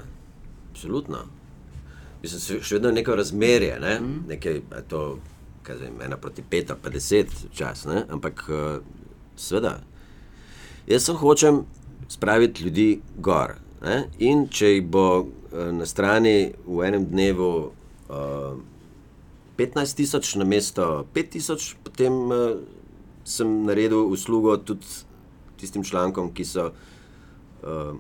absolutno. 0.71 1.19
Mislim, 2.23 2.41
še- 2.61 2.75
vedno 2.75 2.89
je 2.89 2.95
neko 2.95 3.15
razmerje, 3.15 3.81
ne? 3.81 4.01
mm. 4.01 4.21
nekaj 4.29 4.53
je 4.53 4.63
to, 4.89 5.19
kaj 5.63 5.77
zdaj, 5.77 5.91
ena 6.05 6.17
proti 6.17 6.43
pet 6.43 6.71
ali 6.71 6.81
pa 6.83 6.91
deset 6.91 7.27
čas, 7.53 7.85
ne? 7.85 8.05
ampak 8.09 8.45
uh, 8.49 8.79
seveda. 9.37 9.81
Jaz 10.87 11.03
sem 11.03 11.17
hočem 11.17 11.65
spraviti 12.09 12.63
ljudi 12.63 12.89
gor. 13.17 13.55
Ne? 13.83 13.99
In 14.21 14.49
če 14.49 14.67
jih 14.69 14.83
bo 14.85 15.05
uh, 15.19 15.27
na 15.73 15.87
strani 15.87 16.37
v 16.65 16.83
enem 16.83 17.07
dnevu 17.07 17.51
uh, 18.09 18.55
15 19.59 19.97
tisoč 19.97 20.35
na 20.39 20.45
mesto 20.47 20.85
5 21.15 21.29
tisoč, 21.35 21.73
potem 21.85 22.13
uh, 22.31 22.37
sem 23.27 23.65
naredil 23.67 24.07
uslugo 24.09 24.57
tudi 24.57 24.87
tistim 25.59 25.85
člankom, 25.85 26.31
ki 26.33 26.45
so 26.47 26.69
uh, 26.71 27.97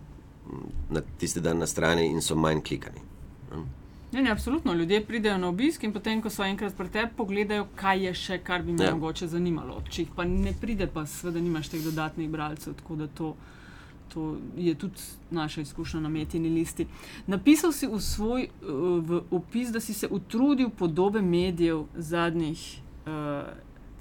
na 0.91 1.03
tisti 1.19 1.41
dan 1.41 1.59
na 1.59 1.67
strani 1.67 2.07
in 2.07 2.23
so 2.23 2.37
manj 2.37 2.63
klikani. 2.63 3.03
Ne, 4.13 4.23
ne, 4.23 4.31
absolutno. 4.31 4.73
Ljudje 4.73 5.03
pridejo 5.05 5.39
na 5.39 5.49
obisk 5.49 5.83
in 5.85 5.93
potem, 5.93 6.23
ko 6.25 6.31
so 6.31 6.45
enkrat 6.47 6.73
pri 6.77 6.89
tebi, 6.89 7.11
pogledajo, 7.17 7.67
kaj 7.77 8.07
je 8.07 8.13
še, 8.15 8.39
kar 8.41 8.63
bi 8.63 8.73
me 8.73 8.85
Ja. 8.85 8.95
mogoče 8.95 9.27
zanimalo. 9.29 9.83
Če 9.91 10.03
jih 10.03 10.15
pa 10.17 10.25
ne 10.25 10.55
pride, 10.61 10.87
pa 10.87 11.03
seveda 11.07 11.41
nimaš 11.41 11.69
teh 11.69 11.83
dodatnih 11.85 12.31
bralcev. 12.31 12.73
Tako 12.75 12.97
da 12.97 13.07
to, 13.07 13.35
to 14.09 14.37
je 14.57 14.75
tudi 14.75 15.01
naša 15.31 15.61
izkušnja 15.61 16.01
na 16.01 16.09
metini 16.09 16.49
listi. 16.49 16.87
Napisal 17.27 17.73
si 17.73 17.87
v 17.87 18.01
svoj 18.01 18.49
uh, 18.49 18.69
v 19.05 19.23
opis, 19.31 19.69
da 19.69 19.81
si 19.81 19.95
se 19.95 20.09
utrudil 20.11 20.71
podobe 20.71 21.23
medijev 21.23 21.85
zadnjih 21.95 22.81
uh, 23.07 23.13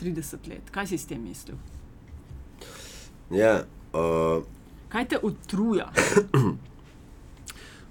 30 0.01 0.47
let. 0.49 0.69
Kaj 0.71 0.87
si 0.87 0.97
s 0.97 1.05
tem 1.05 1.23
mislil? 1.23 1.57
Ja, 3.31 3.63
uh, 3.93 4.43
Kaj 4.89 5.05
te 5.07 5.17
utruja? 5.23 5.89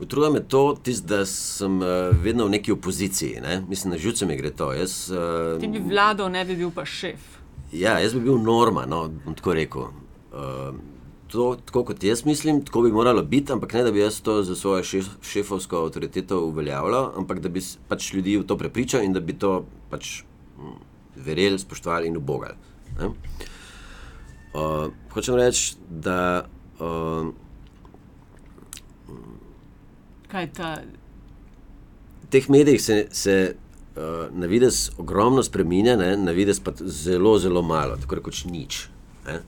Utruja 0.01 0.31
me 0.31 0.41
to, 0.45 0.77
tis, 0.83 1.01
da 1.03 1.27
sem 1.27 1.79
uh, 1.81 1.87
vedno 2.23 2.45
v 2.47 2.51
neki 2.51 2.73
opoziciji. 2.73 3.41
Ne? 3.41 3.63
Mislim, 3.69 3.91
na 3.93 3.99
živce 3.99 4.27
mi 4.27 4.37
gre 4.37 4.51
to. 4.51 4.73
Jaz, 4.73 5.11
uh, 5.11 5.61
Ti 5.61 5.69
bi 5.69 5.79
vladal, 5.79 6.31
ne 6.31 6.45
bi 6.45 6.57
bil 6.57 6.71
pa 6.71 6.85
šef. 6.85 7.21
ja, 7.73 7.99
jaz 7.99 8.15
bi 8.15 8.21
bil 8.21 8.37
norma, 8.39 8.87
no, 8.87 9.09
bom 9.25 9.35
tako 9.35 9.55
rekel. 9.55 9.87
Uh, 10.33 10.75
to, 11.29 11.57
tako 11.67 11.85
kot 11.85 12.05
jaz 12.05 12.25
mislim, 12.25 12.65
tako 12.65 12.83
bi 12.83 12.93
moralo 12.93 13.23
biti, 13.23 13.53
ampak 13.53 13.73
ne 13.73 13.83
da 13.83 13.93
bi 13.93 14.01
jaz 14.01 14.21
to 14.21 14.43
za 14.43 14.57
svojo 14.57 14.85
šef, 14.85 15.07
šefovsko 15.23 15.85
avtoriteto 15.85 16.41
uveljavljal, 16.41 17.13
ampak 17.17 17.41
da 17.41 17.49
bi 17.49 17.63
pač 17.89 18.13
ljudi 18.15 18.37
v 18.37 18.47
to 18.47 18.59
prepričal 18.59 19.03
in 19.05 19.13
da 19.13 19.21
bi 19.21 19.39
to 19.39 19.65
pač 19.91 20.23
mm, 20.59 20.77
verjeli, 21.17 21.59
spoštovali 21.59 22.07
in 22.07 22.17
ubogali. 22.17 22.55
ne. 23.01 23.11
Uh, 24.57 24.93
hočem 25.13 25.35
reči, 25.35 25.75
da 25.91 26.47
uh, 26.81 27.29
Kaj 30.27 30.47
ta 30.53 30.71
v 32.27 32.31
teh 32.31 32.49
medijih 32.51 32.83
se, 32.83 33.07
se 33.11 33.55
uh, 33.55 34.03
na 34.35 34.47
vides 34.47 34.91
ogromno 34.99 35.43
spremenja, 35.43 35.97
na 35.97 36.33
vides 36.35 36.61
pa 36.61 36.73
zelo, 36.77 37.39
zelo 37.39 37.63
malo, 37.63 37.97
tako 37.97 38.19
rekoč 38.19 38.45
nič. 38.51 38.89
Ne? 39.27 39.41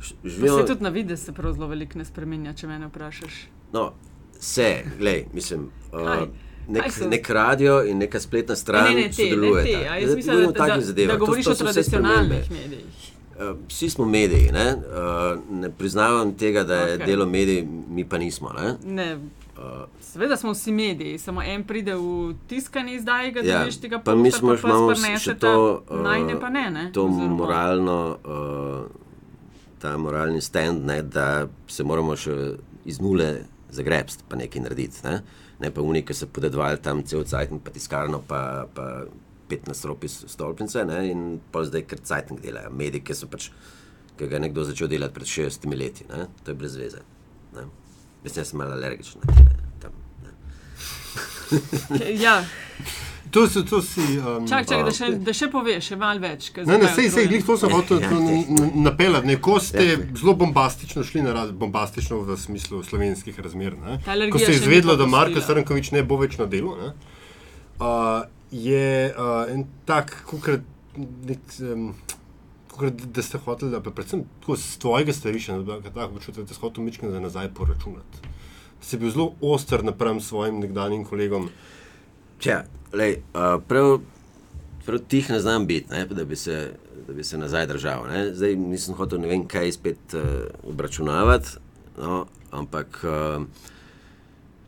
Ž- 0.00 0.14
Pa 0.14 0.28
Živijo, 0.28 0.58
se 0.58 0.66
tudi 0.66 0.82
na 0.82 0.88
vidi, 0.90 1.16
se 1.16 1.32
prav 1.32 1.52
zelo 1.52 1.66
veliko 1.66 1.98
ne 1.98 2.04
spremenja, 2.04 2.52
če 2.52 2.66
me 2.66 2.86
vprašaš. 2.86 3.34
no, 3.72 3.92
vse, 4.34 4.68
glej, 4.98 5.26
mislim. 5.32 5.68
Uh, 5.92 6.28
nek, 6.68 6.84
nek 7.06 7.30
radio 7.30 7.82
in 7.84 7.98
neka 7.98 8.20
spletna 8.20 8.56
stran 8.56 8.84
Ne, 8.84 8.90
ne, 8.90 8.96
ne, 8.96 9.36
ne, 9.36 9.62
te. 9.64 9.76
A 9.84 9.96
Jaz 9.96 10.04
Zdaj 10.04 10.16
mislim, 10.16 10.34
govorimo 10.34 10.40
da, 10.42 10.48
o 10.48 10.52
da, 10.52 10.58
takih 10.58 10.74
da, 10.76 10.86
zadevah. 10.86 11.08
da 11.08 11.14
To- 11.14 11.20
govoriš 11.20 11.44
to 11.44 11.50
o 11.50 11.54
so 11.54 11.64
vse 11.66 11.82
spremembe. 11.82 12.16
tradicionalnih 12.16 12.50
medijih. 12.52 12.84
Uh, 13.32 13.56
Vsi 13.68 13.90
smo 13.90 14.04
mediji, 14.06 14.50
ne, 14.52 14.66
uh, 14.68 14.82
ne 15.52 15.70
priznavam 15.72 16.34
tega, 16.34 16.64
da 16.64 16.74
je 16.76 16.94
Okej. 16.94 17.06
delo 17.06 17.26
medij, 17.26 17.60
mi 17.88 18.04
pa 18.04 18.18
nismo. 18.18 18.50
Ne? 18.50 18.74
Ne. 18.86 19.18
Seveda 20.02 20.36
smo 20.36 20.52
vsi 20.52 20.72
mediji, 20.72 21.18
samo 21.18 21.42
en 21.42 21.64
pride 21.64 21.94
v 21.94 22.04
tiskani 22.46 22.94
izdaj, 22.94 23.32
ga 23.32 23.40
Ja, 23.42 23.58
dobiš 23.58 23.76
tega 23.76 23.98
pa 23.98 24.14
mi 24.14 24.30
smo 24.30 24.48
pa 24.52 24.68
prenese 24.88 25.18
še 25.20 25.30
ta, 25.32 25.38
to, 25.48 25.84
uh, 25.86 26.00
najne 26.00 26.40
pa 26.40 26.48
ne, 26.48 26.70
ne? 26.70 26.90
to 26.90 27.02
Oziroma- 27.02 27.28
moralno, 27.28 27.98
uh, 28.24 29.09
ta 29.80 29.96
moralni 29.98 30.40
stand, 30.40 30.84
ne, 30.86 31.00
da 31.02 31.48
se 31.68 31.84
moramo 31.84 32.16
še 32.16 32.36
iz 32.88 33.00
nule 33.00 33.30
zagrebsti, 33.72 34.26
pa 34.28 34.36
nekaj 34.36 34.64
narediti. 34.66 35.02
Ne, 35.06 35.20
ne 35.60 35.70
pa 35.74 35.84
unik, 35.84 36.10
ki 36.10 36.16
se 36.16 36.28
podedvali 36.28 36.82
tam 36.84 37.02
cel 37.06 37.24
cajt, 37.28 37.54
pa 37.64 37.72
tiskarno, 37.74 38.22
pa, 38.28 38.42
pa 38.74 38.86
15 39.50 39.88
ropi 39.88 40.10
stolpnice 40.10 40.84
ne, 40.88 41.00
in 41.10 41.24
pa 41.52 41.64
zdaj 41.66 41.86
kar 41.88 42.04
cajtnik 42.12 42.42
delajo. 42.44 42.72
Mediji, 42.76 43.04
ki 43.08 43.16
so 43.16 43.30
pač, 43.30 43.50
ki 44.18 44.28
ga 44.28 44.38
je 44.38 44.44
nekdo 44.46 44.66
začel 44.68 44.90
delati 44.92 45.16
pred 45.16 45.32
60 45.32 45.76
leti, 45.80 46.08
ne, 46.12 46.28
to 46.44 46.52
je 46.52 46.60
brez 46.60 46.76
veze. 46.80 47.02
Mislim, 48.20 48.42
da 48.42 48.44
sem 48.44 48.58
malo 48.60 48.76
alergičen 48.76 49.22
na 49.24 49.34
tele. 49.34 49.56
Tam. 49.80 49.96
Ja, 52.24 52.44
To, 53.30 53.46
so, 53.46 53.62
to 53.62 53.78
si. 53.80 54.00
Um, 54.18 54.42
čak, 54.42 54.66
čak, 54.66 54.80
da, 54.82 54.90
še, 54.90 55.08
da 55.18 55.32
še 55.32 55.46
poveš, 55.46 55.92
še 55.92 55.96
malo 55.96 56.18
več. 56.18 56.48
Ne, 56.58 56.78
ne, 56.78 56.88
sej, 56.88 57.10
sej, 57.10 57.28
glih 57.28 57.44
to 57.44 57.54
sem 57.54 57.70
hotel 57.70 58.00
Ja, 58.00 58.08
to 58.08 58.16
ja. 58.16 58.38
n- 58.40 58.82
napeljati. 58.82 59.26
Neko 59.26 59.60
ste 59.60 59.84
Ja. 59.84 59.98
zelo 60.14 60.34
bombastično 60.34 61.04
šli 61.04 61.22
na 61.22 61.32
raz, 61.32 61.52
bombastično 61.52 62.20
v 62.20 62.36
smislu 62.36 62.82
slovenskih 62.82 63.38
razmer. 63.38 63.76
Ko 64.32 64.38
se 64.38 64.48
je 64.48 64.56
izvedlo, 64.56 64.96
da. 64.96 65.06
Marko 65.06 65.40
Srnkovič 65.40 65.90
ne 65.90 66.02
bo 66.02 66.16
več 66.16 66.38
na 66.38 66.46
delu, 66.46 66.74
ne? 66.76 66.90
uh, 67.78 68.22
je 68.50 68.84
uh, 69.08 69.46
en 69.48 69.64
tak, 69.84 70.24
kukrat, 70.26 70.66
nek, 70.96 71.38
um, 71.62 71.94
kukrat, 72.68 72.94
da 73.06 73.22
ste 73.22 73.38
hoteli, 73.38 73.70
da 73.70 73.80
pa 73.80 73.90
predvsem 73.90 74.26
tako 74.40 74.58
z 74.58 74.78
tvojega 74.78 75.12
stališča, 75.12 75.58
da 75.60 75.78
tako 75.84 76.16
počutil, 76.16 76.42
da 76.42 76.50
ste 76.50 76.60
hoteli 76.60 76.84
mičkati 76.84 77.12
za 77.12 77.20
nazaj 77.20 77.54
poračunati. 77.54 78.26
Si 78.80 78.98
bil 78.98 79.10
zelo 79.10 79.34
oster 79.40 79.84
napram 79.84 80.18
svojim 80.20 80.58
nekdanjim 80.58 81.04
kolegom. 81.04 81.46
Tja, 82.40 82.62
lej, 82.96 83.18
uh, 83.34 83.60
prav, 83.68 83.98
prav 84.86 84.98
tih 85.08 85.30
ne 85.30 85.40
znam 85.40 85.66
biti, 85.66 85.92
ne, 85.92 86.06
da, 86.06 86.24
bi 86.24 86.36
se, 86.36 86.72
da 87.06 87.12
bi 87.12 87.24
se 87.24 87.38
nazaj 87.38 87.66
držal. 87.66 88.06
Ne. 88.08 88.34
Zdaj 88.34 88.56
nisem 88.56 88.94
hotel 88.96 89.20
ne 89.20 89.28
vem 89.28 89.44
kaj 89.48 89.72
spet 89.72 90.14
uh, 90.14 90.22
obračunavati, 90.64 91.58
no, 91.98 92.22
ampak 92.50 93.02
uh, 93.04 93.44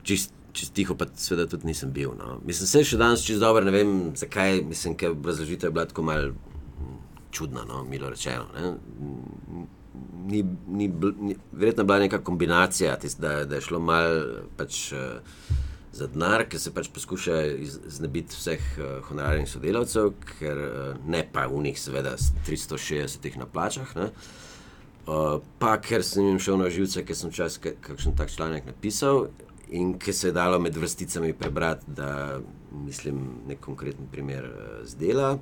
čist, 0.02 0.34
čist 0.52 0.74
tiho 0.76 0.94
pa 1.00 1.08
seveda 1.16 1.48
tudi 1.48 1.66
nisem 1.66 1.92
bil. 1.92 2.12
No. 2.18 2.36
Mislim, 2.44 2.68
se 2.68 2.84
še 2.84 3.00
danes 3.00 3.24
čist 3.24 3.40
dobro, 3.40 3.64
ne 3.64 3.72
vem 3.72 3.96
zakaj, 4.20 4.60
mislim, 4.68 4.98
ker 5.00 5.16
obrazložitev 5.16 5.72
je 5.72 5.78
bila 5.78 5.88
tako 5.88 6.04
mal 6.12 6.28
mm, 6.28 7.00
čudna, 7.32 7.64
no, 7.64 7.86
milo 7.88 8.12
rečeno. 8.12 8.50
Ne. 8.52 8.74
Ni, 10.28 10.44
ni, 10.68 10.92
ni, 10.92 11.40
verjetno 11.52 11.86
je 11.86 11.88
bila 11.88 11.98
neka 12.04 12.20
kombinacija, 12.20 13.00
tist, 13.00 13.20
da, 13.20 13.46
da 13.48 13.56
je 13.56 13.64
šlo 13.64 13.80
malo 13.80 14.44
pač, 14.60 14.90
uh, 14.92 15.62
za 15.92 16.06
denar, 16.08 16.46
ker 16.48 16.60
se 16.60 16.72
pač 16.74 16.88
poskuša 16.88 17.36
iz- 17.60 17.78
znebiti 17.88 18.32
vseh 18.36 18.62
uh, 18.78 19.04
honorarnih 19.08 19.48
sodelavcev, 19.50 20.12
ker 20.38 20.58
uh, 20.58 20.96
ne 21.06 21.20
pa 21.32 21.46
v 21.46 21.62
njih, 21.66 21.80
seveda, 21.80 22.16
s 22.16 22.32
360 22.46 23.36
na 23.36 23.46
plačah. 23.46 23.92
Ne. 23.96 24.10
Uh, 25.06 25.40
pa 25.58 25.76
ker 25.82 26.04
sem 26.06 26.24
jim 26.26 26.38
šel 26.38 26.60
na 26.62 26.70
živce, 26.70 27.04
ker 27.04 27.16
sem 27.18 27.32
čas 27.34 27.58
ka- 27.60 27.74
kakšen 27.80 28.16
tak 28.16 28.30
članek 28.30 28.66
napisal 28.66 29.26
in 29.72 29.94
ker 29.98 30.14
se 30.14 30.28
je 30.28 30.36
dalo 30.36 30.58
med 30.60 30.76
vrsticami 30.76 31.32
prebrati, 31.32 31.84
da 31.88 32.38
mislim 32.72 33.42
nek 33.48 33.60
konkreten 33.60 34.06
primer 34.12 34.44
uh, 34.48 34.86
zdela. 34.86 35.38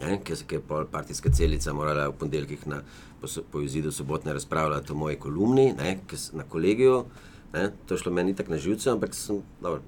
Ne, 0.00 0.20
ker 0.24 0.36
se 0.36 0.44
je 0.48 0.60
pol 0.60 0.86
partijska 0.88 1.28
celica 1.36 1.72
morala 1.76 2.06
v 2.08 2.16
ponedeljkih 2.16 2.62
na, 2.66 2.78
po, 3.20 3.28
po 3.52 3.60
izidu 3.60 3.92
sobotne 3.92 4.32
razpravljati 4.32 4.92
o 4.92 4.96
moji 4.96 5.16
kolumni, 5.20 5.72
ne, 5.76 5.98
na 6.32 6.44
kolegiju. 6.48 7.04
Ne, 7.52 7.70
to 7.86 7.94
je 7.94 7.98
šlo 7.98 8.12
meni 8.12 8.34
tako 8.34 8.54
na 8.54 8.58
živce, 8.62 8.90
ampak 8.90 9.14
sem, 9.14 9.40
dobro, 9.62 9.82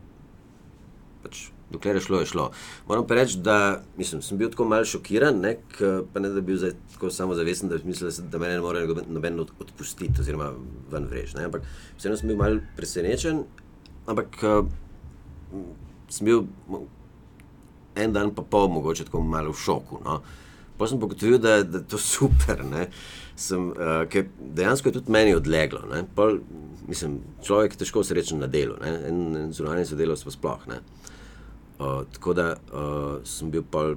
pač 1.22 1.53
dokler 1.72 1.96
je 1.96 2.01
šlo, 2.05 2.20
je 2.20 2.27
šlo. 2.27 2.51
Moram 2.88 3.07
pa 3.07 3.14
reči, 3.14 3.38
da 3.38 3.83
mislim, 3.96 4.22
sem 4.22 4.38
bil 4.38 4.51
tako 4.51 4.64
malce 4.68 4.90
šokiran, 4.90 5.38
ne, 5.40 5.55
k, 5.72 6.03
pa 6.12 6.20
ne 6.20 6.29
da 6.29 6.40
bi 6.40 6.53
bil 6.53 6.59
zdaj 6.61 6.75
tako 6.92 7.11
samozavesten, 7.11 7.70
da, 7.70 7.79
mislil, 7.85 8.11
da 8.31 8.38
me 8.38 8.48
ne 8.48 8.61
more 8.61 8.83
noben 9.09 9.40
od- 9.40 9.55
odpustiti 9.61 10.20
oziroma 10.20 10.53
ven 10.92 11.07
vreč. 11.11 11.35
ne, 11.35 11.46
Ampak 11.48 11.62
vseeno 11.98 12.16
sem 12.16 12.29
bil 12.29 12.37
malce 12.37 12.66
presenečen, 12.77 13.44
ampak 14.07 14.37
uh, 14.42 14.66
sem 16.09 16.29
bil 16.29 16.44
en 17.96 18.12
dan 18.12 18.35
pa 18.35 18.42
pol 18.42 18.68
mogoče 18.68 19.05
tako 19.09 19.22
malo 19.22 19.53
v 19.53 19.61
šoku. 19.64 20.01
No. 20.05 20.20
Pa 20.79 20.87
sem 20.88 21.01
pogotovil, 21.01 21.38
da, 21.38 21.62
da 21.62 21.79
je 21.79 21.88
to 21.88 21.98
super. 21.98 22.64
ne. 22.64 22.88
Sem, 23.42 23.70
uh, 23.74 24.05
ker 24.11 24.28
dejansko 24.38 24.90
je 24.90 24.98
tudi 25.00 25.12
meni 25.14 25.35
odleglo. 25.35 25.83
ne. 25.90 26.05
Pol, 26.14 26.38
mislim, 26.88 27.18
človek 27.42 27.74
je 27.74 27.83
težko 27.83 28.05
srečen 28.07 28.42
na 28.42 28.46
delu, 28.50 28.76
ne. 28.83 28.92
en, 29.09 29.20
en 29.40 29.52
zunanji 29.55 29.88
sodelavec 29.90 30.22
pa 30.28 30.35
sploh. 30.35 30.66
Ne. 30.70 30.81
Uh, 31.83 32.02
tako 32.14 32.35
da 32.38 32.48
uh, 32.55 33.22
sem 33.26 33.50
bil 33.50 33.64
pol, 33.66 33.96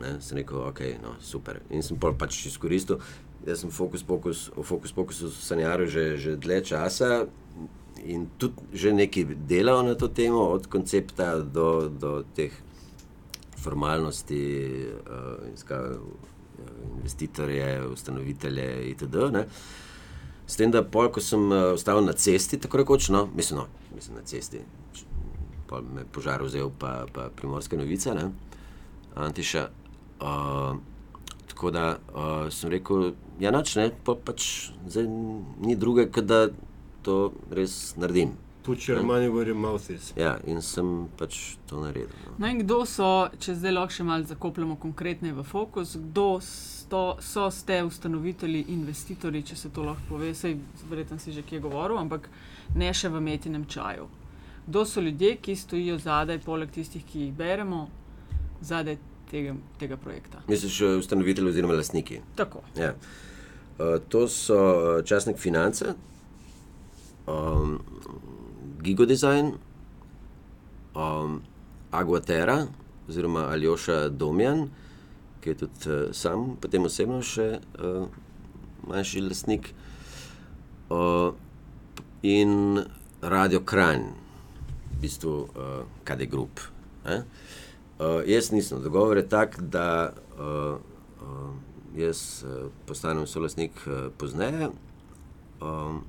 ne, 0.00 0.16
sem 0.24 0.40
rekel, 0.40 0.62
ok, 0.70 0.80
no, 1.02 1.14
super. 1.22 1.60
In 1.70 1.84
sem 1.86 1.98
pol 2.00 2.16
pač 2.18 2.40
izkoristil. 2.50 2.98
Jaz 3.46 3.62
sem 3.62 3.70
fokus, 3.72 4.02
pokus, 4.04 4.48
o 4.56 4.64
fokus, 4.66 4.92
pokusu 4.92 5.30
sanjaril 5.32 5.88
že, 5.88 6.04
že 6.20 6.34
dlje 6.36 6.58
časa 6.74 7.24
in 8.04 8.26
tudi 8.36 8.60
že 8.76 8.92
nekaj 8.92 9.36
delal 9.48 9.84
na 9.84 9.94
to 9.96 10.08
temo, 10.12 10.50
od 10.56 10.66
koncepta 10.68 11.38
do, 11.40 11.88
do 11.88 12.20
teh 12.36 12.52
formalnosti, 13.60 14.44
uh, 15.04 15.48
in 15.48 15.56
ska, 15.56 15.80
uh, 15.96 16.29
investitorje, 16.98 17.86
ustanovitelje 17.92 18.66
itd. 18.90 19.16
Ne. 19.32 19.46
S 20.46 20.58
tem, 20.58 20.70
da 20.74 20.82
pol, 20.82 21.08
ko 21.14 21.22
sem 21.22 21.46
uh, 21.50 21.72
ostal 21.76 22.02
na 22.04 22.12
cesti, 22.12 22.58
tako 22.58 22.82
rekoč, 22.82 23.08
no, 23.14 23.28
mislim, 23.36 23.62
no, 23.62 23.94
mislim 23.94 24.18
na 24.18 24.24
cesti, 24.26 24.62
pol 25.70 25.86
me 25.94 26.04
požar 26.12 26.42
vzel, 26.42 26.72
pa, 26.78 27.04
pa 27.14 27.28
primorske 27.36 27.78
novice, 27.78 28.14
ne, 28.14 28.30
Antiša. 29.14 29.68
Uh, 30.20 30.80
tako 31.50 31.70
da 31.70 31.84
uh, 32.14 32.48
sem 32.52 32.70
rekel, 32.70 33.12
ja, 33.40 33.52
noč 33.54 33.76
ne, 33.78 33.90
pa 34.04 34.14
pač 34.14 34.70
zdaj 34.88 35.06
ni 35.06 35.74
druge, 35.78 36.06
kot 36.12 36.26
da 36.26 36.46
to 37.06 37.30
res 37.54 37.94
naredim. 38.00 38.34
Put 38.62 38.88
your 38.88 39.02
money 39.02 39.28
where 39.28 39.46
your 39.46 39.56
mouth 39.56 39.90
is. 39.90 40.12
Ja, 40.16 40.34
in 40.44 40.60
sem 40.60 41.08
pač 41.16 41.56
to 41.66 41.80
naredil. 41.80 42.12
No. 42.26 42.34
No 42.38 42.50
in 42.52 42.60
kdo 42.60 42.82
so, 42.84 43.30
če 43.40 43.54
zdaj 43.56 43.72
lahko 43.72 43.96
še 43.96 44.04
malo 44.04 44.28
zakopljamo 44.28 44.76
konkretneje 44.80 45.32
v 45.38 45.44
fokus, 45.48 45.94
kdo 45.96 46.26
sto, 46.44 47.16
so 47.24 47.46
ste 47.50 47.80
ustanovitelji, 47.88 48.66
investitorji, 48.74 49.46
če 49.52 49.56
se 49.56 49.70
to 49.72 49.86
lahko 49.86 50.04
pove, 50.10 50.34
sej 50.36 50.58
verjetno 50.90 51.16
si 51.18 51.32
že 51.32 51.44
kje 51.46 51.62
govoril, 51.64 51.96
ampak 52.02 52.28
ne 52.76 52.92
še 52.92 53.08
v 53.08 53.22
metinem 53.24 53.64
čaju. 53.64 54.10
Kdo 54.66 54.84
so 54.84 55.00
ljudje, 55.00 55.38
ki 55.40 55.56
stojijo 55.56 55.96
zadaj, 55.98 56.42
poleg 56.44 56.70
tistih, 56.70 57.04
ki 57.06 57.24
jih 57.24 57.32
beremo, 57.34 57.86
zadaj 58.60 59.00
tega, 59.30 59.56
tega 59.80 59.96
projekta? 59.96 60.44
Misliš, 60.48 60.82
uh, 60.84 60.98
ustanovitelji 61.00 61.48
oziroma 61.48 61.80
lastniki? 61.80 62.20
Tako. 62.36 62.60
Ja. 62.76 62.92
Uh, 62.92 63.96
to 64.12 64.28
so 64.28 64.60
uh, 64.60 65.04
časnik 65.04 65.40
finance, 65.40 65.94
um, 67.26 67.80
Gigo 68.82 69.06
Design, 69.06 69.52
um, 70.94 71.42
Aguatera 71.90 72.66
oziroma 73.08 73.48
Aljoša 73.50 74.08
Domjan, 74.08 74.68
ki 75.40 75.50
je 75.50 75.54
tudi 75.54 75.90
uh, 75.90 76.14
sam, 76.14 76.54
potem 76.60 76.84
osebno 76.86 77.20
še 77.24 77.48
uh, 77.60 78.06
manjši 78.88 79.22
lastnik, 79.26 79.72
uh, 80.90 81.32
in 82.22 82.80
Radio 83.22 83.60
Kranj, 83.66 84.06
v 84.92 85.00
bistvu 85.02 85.34
uh, 85.48 85.82
KD 86.04 86.28
Group. 86.30 86.62
Ne? 87.04 87.24
Uh, 88.00 88.20
jaz 88.28 88.52
nisem. 88.52 88.80
Dogovor 88.84 89.20
je 89.20 89.26
tak, 89.28 89.58
da 89.60 90.12
uh, 90.38 90.78
uh, 91.20 91.50
jaz 91.96 92.44
uh, 92.44 92.70
postanem 92.86 93.26
solastnik 93.26 93.76
uh, 93.86 94.08
pozneje. 94.16 94.70
Um, 95.60 96.04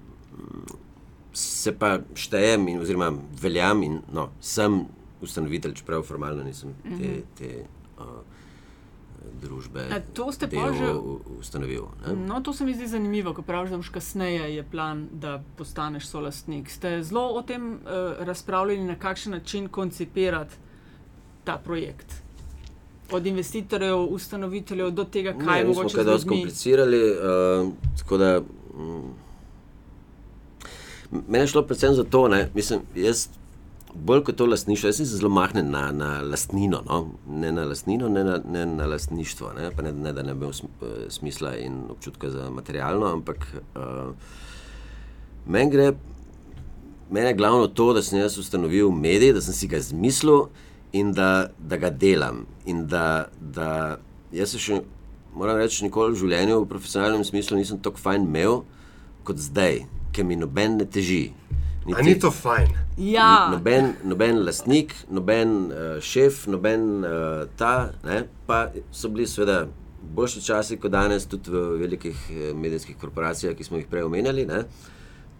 se 1.34 1.72
pa 1.72 2.00
štejem, 2.15 2.67
in, 2.67 2.82
oziroma 2.82 3.12
veljam 3.41 3.84
in 3.84 4.02
no, 4.13 4.30
sem 4.41 4.82
ustanovitelj, 5.22 5.74
čeprav 5.74 6.04
formalno 6.04 6.44
nisem 6.44 6.74
te, 6.84 7.12
te 7.38 7.52
uh, 8.00 8.06
družbe 9.41 9.86
A 9.91 10.00
to 10.13 10.32
ste 10.32 10.48
pa 10.48 10.74
že- 10.74 10.94
u- 10.94 11.20
ustanovil. 11.39 11.86
Ne? 12.08 12.15
No, 12.15 12.41
to 12.41 12.54
se 12.54 12.65
mi 12.65 12.74
zdi 12.74 12.88
zanimivo, 12.88 13.34
ko 13.34 13.41
praviš, 13.41 13.70
da 13.70 13.78
boš 13.78 13.89
kasneje 13.89 14.56
je 14.56 14.63
plan, 14.63 15.08
da 15.13 15.44
postaneš 15.58 16.08
solastnik. 16.08 16.70
Ste 16.70 17.04
zelo 17.04 17.28
o 17.30 17.41
tem 17.41 17.74
uh, 17.74 17.80
razpravljali, 18.20 18.84
na 18.84 18.96
kakšen 18.96 19.32
način 19.32 19.67
koncipirati 19.70 20.56
ta 21.44 21.58
projekt. 21.58 22.13
Od 23.12 23.26
investitorjev, 23.26 23.98
ustanoviteljev 24.10 24.89
do 24.91 25.04
tega, 25.04 25.34
kaj 25.36 25.62
ne, 25.62 25.67
mi 25.67 25.74
smo 25.74 25.89
kaj 25.89 26.04
dosti 26.04 26.30
komplicirali. 26.30 27.02
Uh, 27.12 27.74
tako 27.98 28.17
da, 28.17 28.39
mm, 28.39 29.13
mene 31.12 31.43
je 31.43 31.47
šlo 31.47 31.65
predvsem 31.67 31.93
za 31.95 32.04
to, 32.04 32.28
ne, 32.28 32.50
mislim, 32.56 32.82
jaz 32.95 33.28
bolj 33.93 34.24
kot 34.24 34.36
to 34.36 34.45
lastništvo, 34.45 34.88
jaz 34.88 34.95
sem 34.95 35.06
se 35.06 35.17
zelo 35.17 35.30
mahnen 35.30 35.71
na, 35.71 35.91
na 35.91 36.21
lastnino, 36.21 36.82
no? 36.89 37.08
ne 37.28 37.52
na 37.52 37.65
lastnino, 37.65 38.10
ne 38.10 38.24
na, 38.24 38.39
ne 38.52 38.65
na 38.65 38.86
lastništvo. 38.86 39.54
Ne? 39.54 39.71
Pa 39.76 39.82
ne, 39.82 39.91
ne 39.91 40.13
da 40.13 40.24
ne 40.24 40.34
bi 40.34 40.45
imel 40.45 40.50
eh, 40.52 41.10
smisla 41.10 41.56
in 41.58 41.84
občutka 41.89 42.30
za 42.30 42.50
materialno, 42.50 43.06
ampak 43.06 43.47
uh, 43.76 44.13
meni 45.45 45.71
gre. 45.71 45.93
Mene 47.12 47.28
je 47.28 47.34
glavno 47.34 47.67
to, 47.67 47.93
da 47.93 48.02
sem 48.02 48.19
jaz 48.19 48.38
ustanovil 48.38 48.91
medij, 48.91 49.34
da 49.34 49.41
sem 49.41 49.54
si 49.54 49.67
ga 49.67 49.78
izmislil 49.78 50.45
in 50.91 51.12
da, 51.13 51.50
da 51.60 51.78
ga 51.78 51.89
delam. 51.89 52.45
In 52.65 52.88
da, 52.88 53.28
da 53.39 53.97
jaz 54.32 54.56
se 54.56 54.60
še, 54.60 54.80
moram 55.36 55.60
reči, 55.60 55.84
nikoli 55.84 56.15
v 56.15 56.21
življenju 56.24 56.62
v 56.62 56.69
profesionalnem 56.71 57.26
smislu 57.28 57.60
nisem 57.60 57.82
tako 57.84 58.00
fajn 58.00 58.30
imel 58.30 58.62
kot 59.28 59.43
zdaj, 59.43 59.84
ker 60.12 60.26
mi 60.28 60.36
noben 60.36 60.78
ne 60.78 60.86
teži. 60.86 61.32
Ni 61.86 62.13
to 62.19 62.30
fajn? 62.32 62.69
Ja, 63.02 63.50
Noben, 63.50 63.95
noben 64.06 64.43
lastnik, 64.45 64.93
noben 65.10 65.71
uh, 65.71 65.95
šef, 66.04 66.43
noben 66.52 67.02
uh, 67.02 67.47
ta, 67.58 67.89
ne, 68.06 68.26
pa 68.45 68.67
so 68.93 69.10
bili 69.10 69.26
seveda 69.28 69.63
boljši 70.02 70.41
časi 70.41 70.78
kot 70.78 70.91
danes, 70.91 71.26
tudi 71.30 71.50
v 71.50 71.62
velikih 71.82 72.17
eh, 72.30 72.54
medijskih 72.58 72.97
korporacijah, 72.97 73.56
ki 73.58 73.63
smo 73.63 73.78
jih 73.78 73.88
prej 73.89 74.04
omenjali. 74.04 74.45
Ne. 74.45 74.63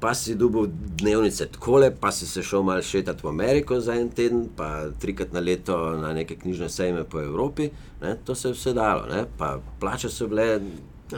Pa 0.02 0.14
si 0.18 0.36
dobil 0.36 0.70
dnevnice 1.02 1.46
takole, 1.54 1.92
pa 1.94 2.12
si 2.12 2.26
se 2.28 2.44
šel 2.44 2.64
malo 2.66 2.82
šetati 2.82 3.26
v 3.26 3.30
Ameriko 3.30 3.80
za 3.82 3.94
en 3.98 4.10
teden, 4.10 4.48
pa 4.58 4.90
trikrat 5.02 5.34
na 5.34 5.40
leto 5.40 5.78
na 6.02 6.14
neke 6.14 6.36
knjižne 6.36 6.70
sejme 6.70 7.04
po 7.04 7.22
Evropi. 7.22 7.70
Ne. 8.02 8.16
To 8.26 8.36
se 8.36 8.50
je 8.50 8.58
vse 8.58 8.74
dalo, 8.74 9.06
ne. 9.10 9.26
pa 9.38 9.60
plače 9.80 10.10
so 10.10 10.28
bile. 10.28 10.60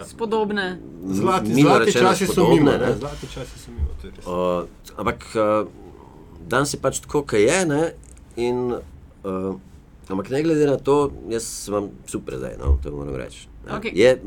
Spodobne. 0.10 0.80
Zlati, 1.06 1.54
milo 1.54 1.70
zlati 1.70 1.86
rečeno 1.86 2.10
časi 2.10 2.26
so 2.26 2.34
spodobne, 2.34 2.56
mimo. 2.60 2.72
ne. 2.72 2.78
Ne? 2.78 2.96
Zlati 3.00 3.28
časi 3.34 3.60
so 3.60 3.72
mimo. 3.72 3.90
to 4.02 4.08
je 4.08 4.14
res. 4.18 4.26
Uh, 4.26 4.98
ampak 4.98 5.20
uh, 5.36 5.68
danes 6.48 6.74
je 6.74 6.80
pač 6.80 7.00
tako, 7.00 7.22
kot 7.22 7.40
je. 7.40 7.60
Ne? 7.66 7.84
In, 8.36 8.74
uh, 9.24 9.56
ampak 10.10 10.30
ne 10.30 10.44
glede 10.44 10.68
na 10.68 10.78
to, 10.78 11.12
jaz 11.30 11.44
sem 11.44 11.74
vam 11.74 11.92
super 12.08 12.38
zdaj, 12.38 12.58
no? 12.60 12.78
to 12.84 12.92
moram 12.92 13.16
reči. 13.16 13.48
ne. 13.66 13.78
Okej. 13.78 13.92
Je, 13.96 14.18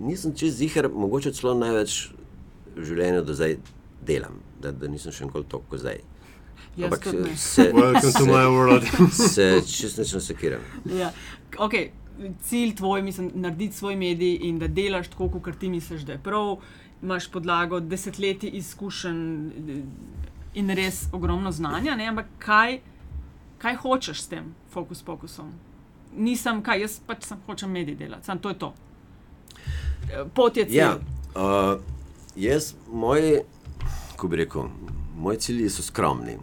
nisem 0.00 0.34
čez 0.34 0.56
zihar, 0.58 0.88
mogoče 0.88 1.32
celo 1.32 1.54
največ 1.54 2.10
v 2.76 2.86
življenju 2.88 3.22
do 3.26 3.36
zdaj 3.36 3.58
delam, 4.02 4.40
da, 4.62 4.72
da 4.72 4.88
nisem 4.90 5.12
še 5.14 5.28
nikoli 5.28 5.46
toliko 5.48 5.78
zdaj. 5.78 6.00
Jaz 6.76 6.88
Ampak 6.88 7.04
se, 7.36 7.72
Welcome 7.72 8.12
to 8.12 8.24
my 8.26 8.46
world. 8.48 8.84
se 9.12 9.60
čist 9.68 9.98
neč 10.00 10.14
ne 10.16 10.20
sekiram. 10.24 10.62
Ja. 10.88 11.10
Okay. 11.60 11.90
Cilj 12.42 12.74
tvoj 12.74 13.00
je 13.00 13.30
narediti 13.34 13.76
svoj 13.76 13.96
medij 13.96 14.38
in 14.42 14.58
da 14.58 14.68
delaš 14.68 15.08
tako, 15.08 15.28
kot 15.28 15.58
ti 15.58 15.68
misliš, 15.68 16.02
da 16.02 16.12
je 16.12 16.22
prav. 16.22 16.56
Imaš 17.02 17.30
podlago 17.30 17.80
desetletij 17.80 18.50
izkušenj 18.54 19.46
eh, 19.46 19.82
in 20.54 20.70
res 20.70 21.08
ogromno 21.12 21.52
znanja, 21.52 21.96
ne? 21.96 22.06
ampak 22.06 22.26
kaj, 22.38 22.78
kaj 23.58 23.76
hočeš 23.76 24.22
s 24.22 24.28
tem 24.28 24.54
fokus 24.70 25.02
pokusom? 25.02 25.52
Nisem, 26.16 26.62
kaj 26.62 26.80
jaz 26.80 27.00
pač 27.06 27.24
sem 27.24 27.40
hočem 27.46 27.70
medij 27.70 27.96
delati, 27.96 28.26
samo 28.26 28.40
to 28.40 28.48
je 28.48 28.58
to. 28.58 28.72
Pot 30.34 30.56
je 30.56 30.64
cilj. 30.64 30.76
Ja, 30.76 30.98
uh, 31.34 31.80
jaz, 32.36 32.74
moji, 32.92 33.40
ko 34.16 34.28
bi 34.28 34.36
rekel, 34.44 34.68
moji 35.16 35.38
cilji 35.38 35.70
so 35.70 35.82
skromni. 35.82 36.36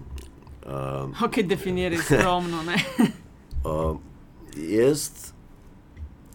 Uh, 0.66 1.24
Ok, 1.24 1.42
definiraj 1.48 1.98
skromno. 1.98 2.62
Uh, 3.64 3.98
jaz, 4.80 5.34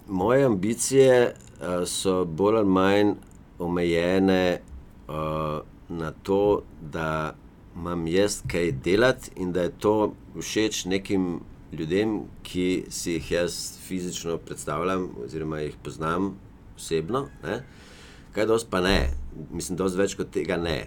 moje 0.09 0.45
ambicije 0.45 1.35
uh, 1.61 1.67
so 1.89 2.25
bolj 2.25 2.57
ali 2.57 2.67
manj 2.69 3.13
omejene 3.59 4.61
uh, 5.09 5.15
na 5.89 6.13
to, 6.23 6.63
da 6.81 7.35
imam 7.77 8.07
jaz 8.07 8.43
kaj 8.51 8.73
delati 8.73 9.31
in 9.37 9.53
da 9.53 9.63
je 9.63 9.71
to 9.71 10.13
všeč 10.41 10.85
nekim 10.85 11.41
ljudem, 11.73 12.21
ki 12.43 12.85
si 12.91 13.13
jih 13.13 13.31
jaz 13.33 13.79
fizično 13.87 14.37
predstavljam, 14.39 15.09
oziroma 15.25 15.59
jih 15.59 15.75
poznam 15.83 16.35
osebno. 16.77 17.27
Ne? 17.45 17.63
Kaj 18.33 18.47
dosti 18.47 18.71
pa 18.71 18.81
ne, 18.81 19.11
mislim, 19.51 19.77
dosti 19.77 19.99
več 19.99 20.15
kot 20.15 20.31
tega 20.31 20.57
ne. 20.57 20.87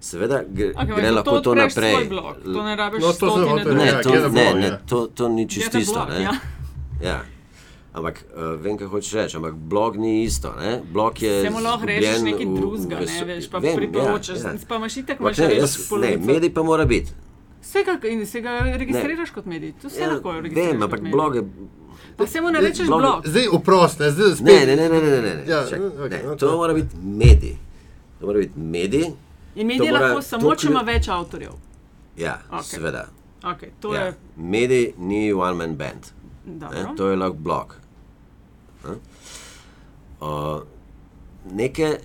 Seveda 0.00 0.42
gre, 0.48 0.72
Okay, 0.74 0.96
gre 0.96 1.08
to 1.08 1.14
lahko 1.14 1.40
to 1.40 1.54
naprej. 1.54 2.08
blog, 2.08 2.36
to 2.44 2.64
ne 2.64 2.76
rabiš 2.76 3.02
No, 3.02 3.12
to. 3.12 3.36
Ne, 3.74 3.86
Ja, 3.86 4.02
to, 4.02 4.10
ne, 4.28 4.54
ne 4.54 4.66
ja. 4.66 4.78
to, 4.86 5.06
to 5.06 5.28
ni 5.28 5.48
čisto 5.48 5.78
isto. 5.78 6.04
ne. 6.04 6.22
ja. 6.22 6.32
Ja. 7.02 7.24
Ampak 7.94 8.24
uh, 8.26 8.58
vem, 8.58 8.74
kaj 8.76 8.86
hočeš 8.86 9.12
reči, 9.14 9.36
ampak 9.36 9.54
blog 9.54 9.96
ni 9.96 10.24
isto. 10.24 10.50
Ne? 10.58 10.80
Blog 10.92 11.22
je. 11.22 11.42
Se 11.42 11.50
mu 11.50 11.60
lahko 11.60 11.86
rečeš 11.86 12.20
nekaj 12.20 12.46
drugega, 12.46 12.98
ne 13.00 13.24
veš, 13.24 13.46
pa 13.48 13.58
Vem, 13.58 13.76
priporočaš, 13.76 14.38
ja, 14.38 14.50
ja. 14.50 14.58
pa 14.68 14.76
imaš 14.76 14.96
itak 14.96 15.20
imaš 15.20 15.38
ne, 15.38 15.46
res 15.46 15.58
jaz, 15.60 15.90
ne, 16.00 16.16
medij 16.18 16.50
pa 16.50 16.62
mora 16.62 16.84
biti. 16.84 17.12
Vse, 17.62 17.78
in 18.04 18.26
se 18.26 18.40
ga 18.40 18.58
registriraš 18.76 19.30
kot 19.30 19.46
medij, 19.46 19.72
to 19.82 19.90
se 19.90 20.00
Ja, 20.00 20.08
lahko 20.08 20.32
registriraš. 20.32 20.72
vem, 20.72 20.82
ampak 20.82 21.00
blog 21.02 21.36
je. 21.36 21.42
Pa 22.16 22.26
se 22.26 22.40
mu 22.40 22.50
ne 22.50 22.60
rečeš 22.60 22.86
blog- 22.86 23.00
blog. 23.00 23.26
Zdaj 23.26 23.48
oprost, 23.48 23.98
ne, 23.98 24.10
zdaj 24.10 24.30
spet. 24.32 24.44
Ne, 24.44 24.76
ne, 24.76 24.88
ne, 24.88 24.88
ne, 24.90 25.10
ne, 25.10 25.22
ne, 25.22 25.34
ne. 25.34 25.44
Ja, 25.46 25.62
Čak, 25.66 25.80
okay, 25.80 26.10
ne. 26.10 26.22
To 26.22 26.36
to- 26.36 26.56
mora 26.56 26.74
biti 26.74 26.96
medij. 26.98 27.56
To 28.20 28.26
mora 28.26 28.38
biti 28.38 28.58
medij. 28.58 29.06
In 29.54 29.66
medij 29.66 29.90
mora- 29.90 30.00
lahko 30.00 30.22
samo, 30.22 30.42
to 30.42 30.56
če 30.56 30.66
ima 30.68 30.80
več 30.82 31.08
avtorjev. 31.08 31.54
Ja, 32.16 32.40
Okej. 32.48 32.62
seveda. 32.64 33.06
Okay, 33.44 33.70
to 33.80 33.94
Ja. 33.94 34.00
je 34.00 34.14
Medij 34.36 34.94
ni 34.98 35.32
one 35.32 35.54
man 35.54 35.76
band. 35.76 36.10
Ne? 36.46 36.54
dobro. 36.58 36.94
To 36.96 37.08
je 37.08 37.16
lahko 37.16 37.36
blog. 37.36 37.76
Ne? 38.88 38.96
Uh, 40.20 40.62
neke 41.52 41.98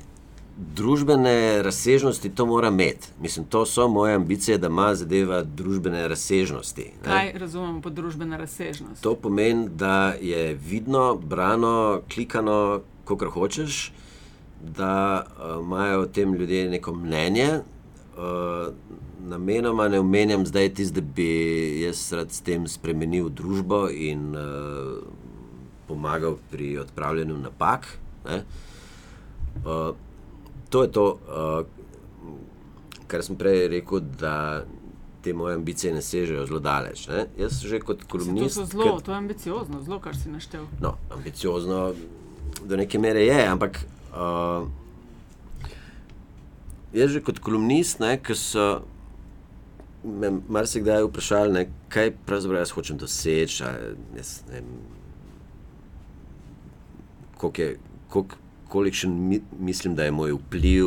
družbene 0.76 1.62
razsežnosti 1.64 2.30
to 2.30 2.46
mora 2.46 2.68
imeti. 2.68 3.08
Mislim, 3.22 3.46
to 3.46 3.66
so 3.66 3.88
moje 3.88 4.16
ambicije, 4.16 4.58
da 4.58 4.68
ima 4.68 4.96
zadeva 4.96 5.44
družbene 5.44 6.08
razsežnosti. 6.08 6.82
ne. 6.82 7.12
Kaj 7.12 7.32
razumemo 7.40 7.82
pod 7.82 7.94
družbena 7.94 8.38
razsežnost? 8.38 9.04
To 9.04 9.16
pomeni, 9.16 9.70
da 9.70 10.14
je 10.22 10.54
vidno, 10.54 11.16
brano, 11.16 12.02
klikano, 12.14 12.82
kako 13.06 13.30
hočeš, 13.30 13.94
da 14.62 15.24
uh, 15.26 15.64
imajo 15.64 16.02
o 16.02 16.06
tem 16.06 16.34
ljudje 16.34 16.70
neko 16.70 16.94
mnenje. 16.94 17.60
Uh, 18.18 18.74
namenoma 19.30 19.88
ne 19.88 20.00
omenjam 20.00 20.46
zdaj 20.46 20.74
tisto, 20.74 20.96
da 20.96 21.02
bi 21.02 21.82
jaz 21.82 22.14
rad 22.14 22.32
s 22.32 22.42
tem 22.42 22.68
spremenil 22.68 23.30
družbo 23.30 23.88
in 23.90 24.36
uh, 24.36 25.00
pomagal 25.90 26.38
pri 26.52 26.78
odpravljanju 26.86 27.38
napak. 27.38 27.88
ne. 28.26 28.44
Uh, 29.66 29.96
to 30.70 30.84
je 30.84 30.92
to, 30.92 31.06
uh, 31.28 31.66
kar 33.08 33.24
sem 33.26 33.36
prej 33.36 33.68
rekel, 33.68 34.00
da 34.00 34.66
te 35.22 35.34
moje 35.34 35.56
ambicije 35.56 35.94
ne 35.94 36.02
sežejo 36.02 36.46
zelo 36.46 36.60
daleč. 36.60 37.08
Ne? 37.08 37.26
Jaz 37.38 37.62
že 37.66 37.80
kot 37.80 38.00
to 38.00 38.08
kolumnist. 38.08 38.56
so 38.56 38.66
zelo, 38.66 39.00
to 39.02 39.12
je 39.12 39.18
ambiciozno, 39.18 39.82
zelo, 39.82 40.00
kar 40.00 40.16
si 40.16 40.30
naštel. 40.30 40.68
No, 40.82 40.96
ambiciozno 41.12 41.94
do 42.66 42.78
neke 42.78 43.00
mere 43.00 43.26
je, 43.26 43.48
ampak 43.48 43.82
uh, 44.14 44.70
jaz 46.94 47.12
že 47.12 47.22
kot 47.22 47.40
kolumnist, 47.40 48.00
ki 48.24 48.36
so 48.36 48.70
me 50.04 50.32
marsikdaj 50.48 51.04
vprašali, 51.04 51.54
ne, 51.54 51.66
kaj 51.92 52.14
pravzaprav 52.26 52.64
jaz 52.64 52.72
hočem 52.72 52.98
doseči. 52.98 53.64
Jaz, 54.16 54.40
ne, 54.52 54.64
koliko 57.40 57.62
je, 57.62 57.78
koliko, 58.10 58.36
kolikšen 58.68 59.28
mi, 59.28 59.42
mislim, 59.60 59.96
da 59.96 60.04
je 60.04 60.12
moj 60.12 60.32
vpliv, 60.32 60.86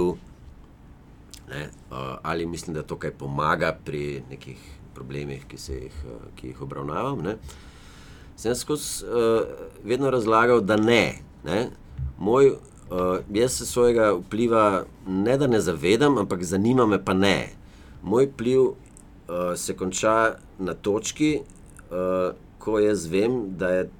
ne, 1.48 1.64
uh, 1.90 1.96
ali 2.22 2.46
mislim, 2.46 2.74
da 2.74 2.82
to 2.82 2.96
kaj 2.96 3.10
pomaga 3.10 3.76
pri 3.84 4.22
nekih 4.30 4.58
problemih, 4.94 5.46
ki, 5.48 5.56
jih, 5.72 6.04
uh, 6.04 6.26
ki 6.36 6.52
jih 6.52 6.62
obravnavam. 6.62 7.22
Ne. 7.24 7.36
Sem 8.36 8.54
skozi 8.54 9.04
uh, 9.04 9.42
vedno 9.84 10.10
razlagal, 10.10 10.60
da 10.60 10.76
ne. 10.76 11.22
ne. 11.44 11.70
Moj, 12.18 12.52
uh, 12.52 13.18
jaz 13.32 13.58
se 13.58 13.66
svojega 13.66 14.12
vpliva 14.12 14.84
ne 15.08 15.38
da 15.38 15.46
ne 15.46 15.60
zavedam, 15.60 16.18
ampak 16.18 16.44
zanima 16.44 16.86
me 16.86 17.00
pa 17.04 17.14
ne. 17.14 17.48
Moj 18.02 18.28
vpliv 18.34 18.60
uh, 18.60 18.76
se 19.56 19.76
konča 19.76 20.34
na 20.58 20.74
točki, 20.74 21.40
uh, 21.90 22.36
ko 22.58 22.78
jaz 22.78 23.06
vem, 23.06 23.56
da 23.56 23.68
je 23.68 23.90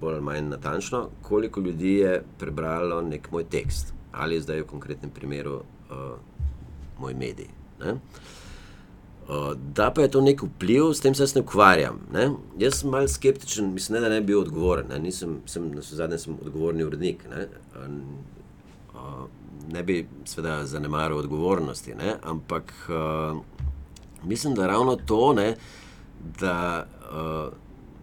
bolj 0.00 0.14
ali 0.14 0.22
manj 0.22 0.48
natančno, 0.48 1.08
koliko 1.22 1.60
ljudi 1.60 1.94
je 1.94 2.22
prebralo 2.38 3.02
nek 3.02 3.30
moj 3.30 3.44
tekst 3.44 3.94
ali 4.12 4.40
zdaj 4.40 4.60
v 4.60 4.66
konkretnem 4.66 5.10
primeru 5.10 5.54
uh, 5.54 5.96
moj 7.00 7.14
medij. 7.14 7.48
Ne? 7.80 7.92
Uh, 9.28 9.52
da 9.74 9.90
pa 9.90 10.02
je 10.02 10.10
to 10.10 10.20
nek 10.20 10.42
vpliv, 10.42 10.92
s 10.92 11.00
tem 11.00 11.14
se 11.14 11.22
jaz 11.22 11.34
ne 11.34 11.40
ukvarjam. 11.40 12.00
Ne? 12.12 12.30
Jaz 12.58 12.82
sem 12.82 12.90
malce 12.90 13.14
skeptičen, 13.14 13.72
mislim, 13.72 13.96
ne, 13.96 14.00
da 14.00 14.08
ne 14.12 14.20
bi 14.20 14.26
bil 14.26 14.42
odgovoren. 14.42 14.90
Ne? 14.90 14.98
Nisem, 14.98 15.40
sem, 15.46 15.70
na 15.72 15.82
zadnje 15.82 16.18
sem 16.18 16.36
odgovorni 16.44 16.84
urednik. 16.84 17.24
Ne? 17.30 17.46
Uh, 18.92 19.24
ne 19.72 19.82
bi 19.82 20.02
seveda 20.28 20.66
zanemaril 20.66 21.18
odgovornosti, 21.18 21.94
ne? 21.94 22.16
ampak 22.22 22.74
uh, 22.90 23.40
mislim, 24.24 24.54
da 24.54 24.66
ravno 24.66 24.96
to, 24.96 25.32
ne, 25.32 25.54
da, 26.40 26.86
uh, 27.10 27.52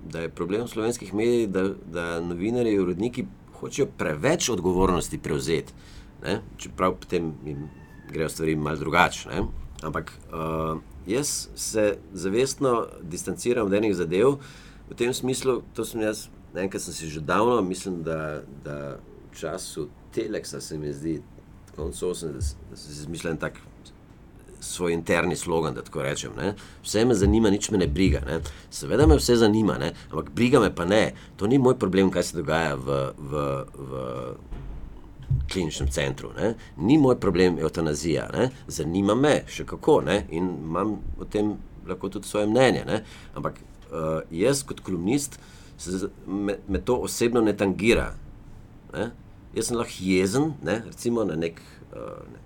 da 0.06 0.20
je 0.20 0.30
problem 0.30 0.68
slovenskih 0.68 1.14
medijev, 1.14 1.50
da, 1.50 1.64
da 1.92 2.20
novinarji 2.22 2.74
in 2.74 2.82
uredniki 2.82 3.26
hočejo 3.60 3.88
preveč 3.98 4.50
odgovornosti 4.50 5.18
prevzeti. 5.18 5.74
Ne? 6.24 6.42
Čeprav 6.58 6.96
potem 6.96 7.34
jim 7.46 7.70
grejo 8.12 8.30
stvari 8.30 8.56
malce 8.56 8.80
drugače. 8.80 9.30
ne. 9.30 9.44
Ampak 9.84 10.12
uh, 10.32 10.82
jaz 11.08 11.48
se 11.56 11.98
zavestno 12.14 12.88
distanciram 13.02 13.66
od 13.66 13.74
enih 13.74 13.96
zadev, 13.96 14.36
v 14.90 14.96
tem 14.96 15.14
smislu, 15.14 15.62
to 15.74 15.86
sem 15.86 16.02
jaz, 16.02 16.28
enkrat 16.56 16.82
sem 16.82 16.94
si 16.94 17.08
že 17.08 17.22
davno, 17.22 17.62
mislim, 17.62 18.04
da, 18.04 18.42
da 18.64 18.98
v 19.32 19.40
času 19.40 19.88
Teleksa 20.14 20.62
se 20.62 20.78
mi 20.78 20.94
zdi, 20.94 21.22
konec 21.76 22.02
80, 22.02 22.34
da 22.70 22.76
sem 22.76 22.94
si 22.94 23.02
izmislil 23.06 23.38
tak 23.38 23.62
svoj 24.60 24.94
interni 24.94 25.36
slogan, 25.36 25.74
da 25.74 25.82
tako 25.82 26.04
rečem. 26.04 26.32
Ne? 26.38 26.54
Vse 26.84 27.06
me 27.06 27.16
zanima, 27.16 27.50
nič 27.50 27.72
me 27.72 27.78
ne 27.78 27.88
briga. 27.88 28.22
Ne? 28.28 28.40
Seveda 28.72 29.08
me 29.08 29.18
vse 29.18 29.36
zanima, 29.36 29.78
ne? 29.78 29.94
ampak 30.12 30.30
briga 30.36 30.60
me 30.60 30.76
pa 30.76 30.86
ne. 30.86 31.14
To 31.38 31.48
ni 31.48 31.58
moj 31.58 31.78
problem, 31.80 32.12
kaj 32.12 32.24
se 32.24 32.38
dogaja 32.38 32.76
v, 32.76 33.00
v, 33.18 33.46
v 33.76 34.04
kliničnem 35.52 35.90
centru. 35.92 36.32
Ne? 36.38 36.54
Ni 36.78 36.98
moj 36.98 37.20
problem 37.20 37.60
eutanazija. 37.60 38.30
Ne? 38.34 38.50
Zanima 38.68 39.16
me 39.16 39.42
še 39.48 39.66
kako 39.66 40.02
ne? 40.06 40.24
in 40.30 40.50
imam 40.64 40.98
o 41.20 41.26
tem 41.26 41.56
lahko 41.88 42.10
tudi 42.10 42.28
svoje 42.28 42.48
mnenje. 42.48 42.84
Ne? 42.86 43.02
Ampak 43.36 43.62
uh, 43.92 44.22
jaz 44.32 44.64
kot 44.64 44.84
kolumnist, 44.86 45.40
se, 45.78 46.10
me, 46.28 46.60
me 46.68 46.82
to 46.82 47.00
osebno 47.08 47.42
ne 47.42 47.56
tangira. 47.58 48.12
Ne? 48.94 49.10
Jaz 49.56 49.72
sem 49.72 49.80
lahko 49.80 50.06
jezen, 50.06 50.54
ne? 50.66 50.82
recimo 50.86 51.26
na, 51.26 51.38
nek, 51.40 51.62
uh, 51.94 52.22
ne, 52.30 52.44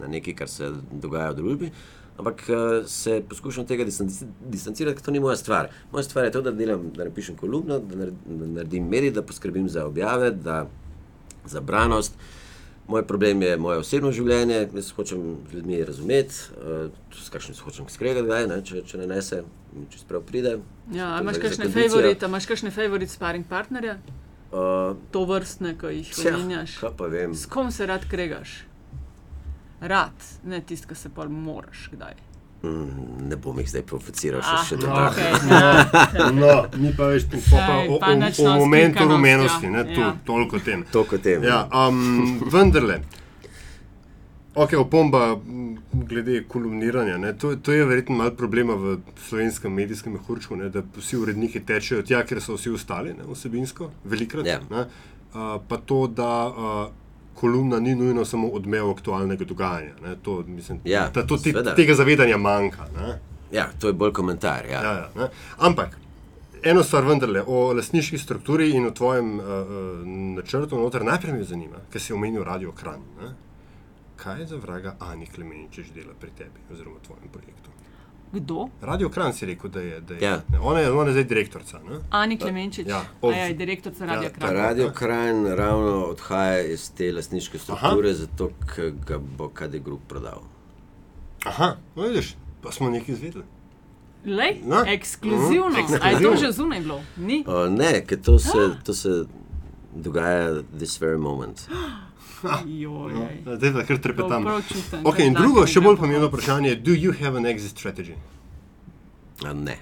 na 0.00 0.08
nekaj, 0.08 0.34
kar 0.34 0.48
se 0.48 0.70
dogaja 0.92 1.30
v 1.30 1.36
družbi, 1.40 1.70
ampak 2.18 2.42
uh, 2.48 2.86
se 2.86 3.22
poskušam 3.28 3.66
tega 3.66 3.84
distanci- 3.84 4.28
distancirati, 4.40 4.96
ker 4.96 5.04
to 5.04 5.10
ni 5.10 5.20
moja 5.20 5.36
stvar. 5.36 5.68
Moja 5.92 6.02
stvar 6.02 6.24
je 6.24 6.32
to, 6.32 6.42
da, 6.42 6.50
delam, 6.50 6.90
da 6.96 7.04
napišem 7.04 7.36
kolumno, 7.36 7.78
da, 7.78 7.96
nared, 7.96 8.14
da 8.26 8.46
naredim 8.46 8.88
medij, 8.88 9.10
da 9.10 9.22
poskrbim 9.22 9.68
za 9.68 9.86
objave, 9.86 10.30
da, 10.30 10.66
za 11.44 11.60
branost. 11.60 12.14
Moj 12.88 13.02
problem 13.06 13.42
je 13.42 13.56
moje 13.56 13.78
osebno 13.78 14.12
življenje, 14.14 14.68
jaz 14.74 14.92
hočem 14.94 15.22
z 15.50 15.56
ljudmi 15.58 15.80
razumeti, 15.84 16.34
uh, 16.54 16.90
s 17.12 17.28
kakšnim 17.34 17.54
se 17.54 17.62
hočem 17.66 17.88
skregati, 17.90 18.26
kdaj, 18.26 18.46
ne? 18.46 18.60
če, 18.64 18.84
če 18.86 19.00
ne 19.02 19.08
nese, 19.10 19.42
mi 19.74 19.88
čez 19.90 20.04
prav 20.06 20.22
pride. 20.22 20.58
Ja, 20.94 21.16
imaš 21.20 21.40
kakšne 21.42 21.66
favorite, 21.74 22.30
imaš 22.30 22.46
kakšne 22.46 22.70
favorite 22.70 23.12
sparing 23.12 23.48
partnerje? 23.48 23.98
Uh, 24.52 24.94
To 25.10 25.24
vrstne, 25.26 25.74
ki 25.78 25.90
jih 25.98 26.14
omenjaš. 26.30 26.78
vem. 27.10 27.34
S 27.34 27.50
kom 27.50 27.70
se 27.74 27.86
rad 27.86 28.06
kregaš? 28.10 28.62
Rad, 29.86 30.12
ne 30.44 30.60
tisti, 30.60 30.86
ki 30.86 30.94
se 30.94 31.08
pa 31.08 31.24
moraš 31.26 31.88
kdaj. 31.92 32.14
Mm, 32.62 32.86
ne 33.28 33.36
bom 33.36 33.58
jih 33.60 33.68
zdaj 33.68 33.82
provociral 33.86 34.40
še, 34.42 34.54
Ah, 34.54 34.62
še 34.64 34.76
do 34.76 34.86
no, 34.90 34.94
tega. 34.94 35.08
okej, 35.08 35.30
ja. 35.50 36.30
No, 36.32 36.52
mi 36.76 36.90
pa 36.92 37.06
veš, 37.06 37.26
tu 37.28 37.38
pa 37.46 37.66
o, 37.84 37.98
pa 38.00 38.08
o, 38.08 38.16
o 38.16 38.46
no, 38.48 38.56
momentu 38.58 39.04
rumenosti, 39.04 39.66
ja. 39.66 39.70
ne, 39.70 39.84
tu, 39.90 40.00
Ja. 40.00 40.14
toliko 40.24 40.56
o 40.56 40.60
tem. 40.60 40.82
To 40.90 41.04
kot 41.04 41.22
tem. 41.22 41.44
Ja, 41.44 41.60
um, 41.68 42.40
vendarle, 42.50 42.96
ok, 44.54 44.72
opomba 44.78 45.36
m, 45.36 45.76
glede 45.92 46.40
kolumniranja. 46.48 47.18
Ne, 47.18 47.34
to, 47.34 47.56
to 47.56 47.72
je 47.72 47.84
verjetno 47.84 48.16
malo 48.16 48.30
problema 48.32 48.74
v 48.74 48.96
slovenskem 49.20 49.72
medijskem 49.72 50.12
mehurčku, 50.12 50.56
ne, 50.56 50.68
da 50.68 50.82
vsi 50.96 51.16
uredniki 51.16 51.60
tečejo 51.60 52.02
tja, 52.02 52.24
ker 52.24 52.40
so 52.40 52.56
vsi 52.56 52.72
ostali, 52.72 53.14
ne, 53.14 53.28
vsebinsko, 53.28 53.90
velikrat. 54.04 54.46
Ja. 54.46 54.60
Ne, 54.70 54.86
uh, 55.28 55.58
pa 55.62 55.76
to, 55.78 56.06
da 56.08 56.32
uh, 56.48 56.86
kolumna 57.36 57.78
ni 57.80 57.94
nujno 57.94 58.24
samo 58.24 58.48
odmev 58.50 58.90
aktualnega 58.90 59.44
dogajanja. 59.44 59.92
Ne, 60.02 60.16
to, 60.16 60.42
mislim, 60.48 60.80
Ja, 60.84 61.08
da 61.10 61.22
to 61.22 61.36
te, 61.36 61.50
seveda. 61.50 61.74
tega 61.74 61.94
zavedanja 61.94 62.36
manjka. 62.38 62.86
Ne. 62.96 63.18
ja, 63.52 63.68
to 63.78 63.86
je 63.86 63.92
bolj 63.94 64.12
komentar. 64.12 64.66
Ja. 64.66 64.82
Ja, 64.82 64.92
ja, 64.94 65.10
ne. 65.16 65.28
Ampak 65.58 65.98
eno 66.62 66.82
stvar 66.82 67.04
vendarle 67.04 67.42
o 67.46 67.72
lastniški 67.72 68.18
strukturi 68.18 68.70
in 68.70 68.86
o 68.86 68.90
tvojem 68.90 69.34
uh, 69.34 69.44
načrtu 70.34 70.78
noter 70.78 71.04
najprej 71.04 71.32
me 71.32 71.44
zanima, 71.44 71.82
ker 71.92 72.00
si 72.00 72.12
omenil 72.12 72.44
Radio 72.44 72.72
Kran. 72.72 73.00
Ne? 73.20 73.34
Kaj 74.16 74.46
za 74.46 74.56
vraga 74.56 74.96
Ani 75.00 75.26
Klemeničič 75.26 75.92
dela 75.94 76.14
pri 76.20 76.30
tebi 76.30 76.64
oziroma 76.72 76.96
tvojem 77.06 77.28
projektu? 77.32 77.70
Kdo? 78.32 78.68
Radio 78.82 79.08
Kran 79.08 79.32
si 79.32 79.46
rekel, 79.46 79.70
da 79.70 79.80
je. 79.80 80.00
Da 80.00 80.14
je 80.14 80.20
Ja. 80.22 80.40
ona, 80.60 80.80
je 80.80 80.92
ona 80.92 81.04
je 81.04 81.12
zdaj 81.12 81.24
direktorica. 81.24 81.78
Ne? 81.80 81.96
Ani 82.10 82.36
Klemenčič, 82.36 82.86
Ja, 82.86 82.96
ja, 82.96 83.04
ob- 83.22 83.32
ja, 83.32 83.52
direktorica 83.52 84.06
Radio 84.06 84.22
Ja, 84.22 84.30
Pa 84.30 84.38
Kran. 84.38 84.56
Radio 84.56 84.90
Krajn 84.90 85.46
ravno 85.48 86.04
odhaja 86.04 86.60
iz 86.62 86.90
te 86.90 87.12
lastniške 87.12 87.58
strukture, 87.58 88.08
Aha. 88.08 88.16
zato 88.16 88.50
ker 88.66 88.92
ga 89.06 89.18
bo 89.18 89.48
KD 89.50 89.78
Group 89.78 90.00
prodal. 90.08 90.42
Aha, 91.44 91.76
no, 91.96 92.02
vidiš, 92.02 92.34
pa 92.62 92.72
smo 92.72 92.90
nekaj 92.90 93.12
izvedeli. 93.12 93.44
Lej, 94.26 94.60
No. 94.64 94.84
ekskluzivno. 94.88 95.68
Mhm, 95.70 95.76
A 95.76 95.78
je 95.78 95.86
to 95.88 95.94
ekskluzivno. 95.96 96.36
že 96.36 96.52
zunaj 96.52 96.80
bilo? 96.80 97.00
Ni? 97.16 97.44
Uh, 97.46 97.68
ne, 97.70 98.04
ker 98.06 98.18
to 98.20 98.38
se, 98.38 98.50
to 98.84 98.94
se 98.94 99.24
dogaja 99.94 100.62
this 100.72 101.00
very 101.00 101.18
moment. 101.18 101.60
Joj, 102.66 103.12
No, 103.44 103.56
Zdaj 103.56 103.72
pa 103.72 103.82
kar 103.82 103.98
trepetam. 103.98 104.44
čutim. 104.62 105.00
Ok, 105.04 105.16
da 105.16 105.24
in 105.24 105.34
drugo, 105.34 105.66
še 105.66 105.80
bolj 105.80 105.96
po 105.96 106.02
pomembno 106.02 106.28
vprašanje 106.28 106.68
je, 106.68 106.76
do 106.78 106.92
you 106.92 107.12
have 107.14 107.36
an 107.36 107.44
exit 107.44 107.72
strategy? 107.72 108.14
A 109.44 109.52
ne. 109.52 109.76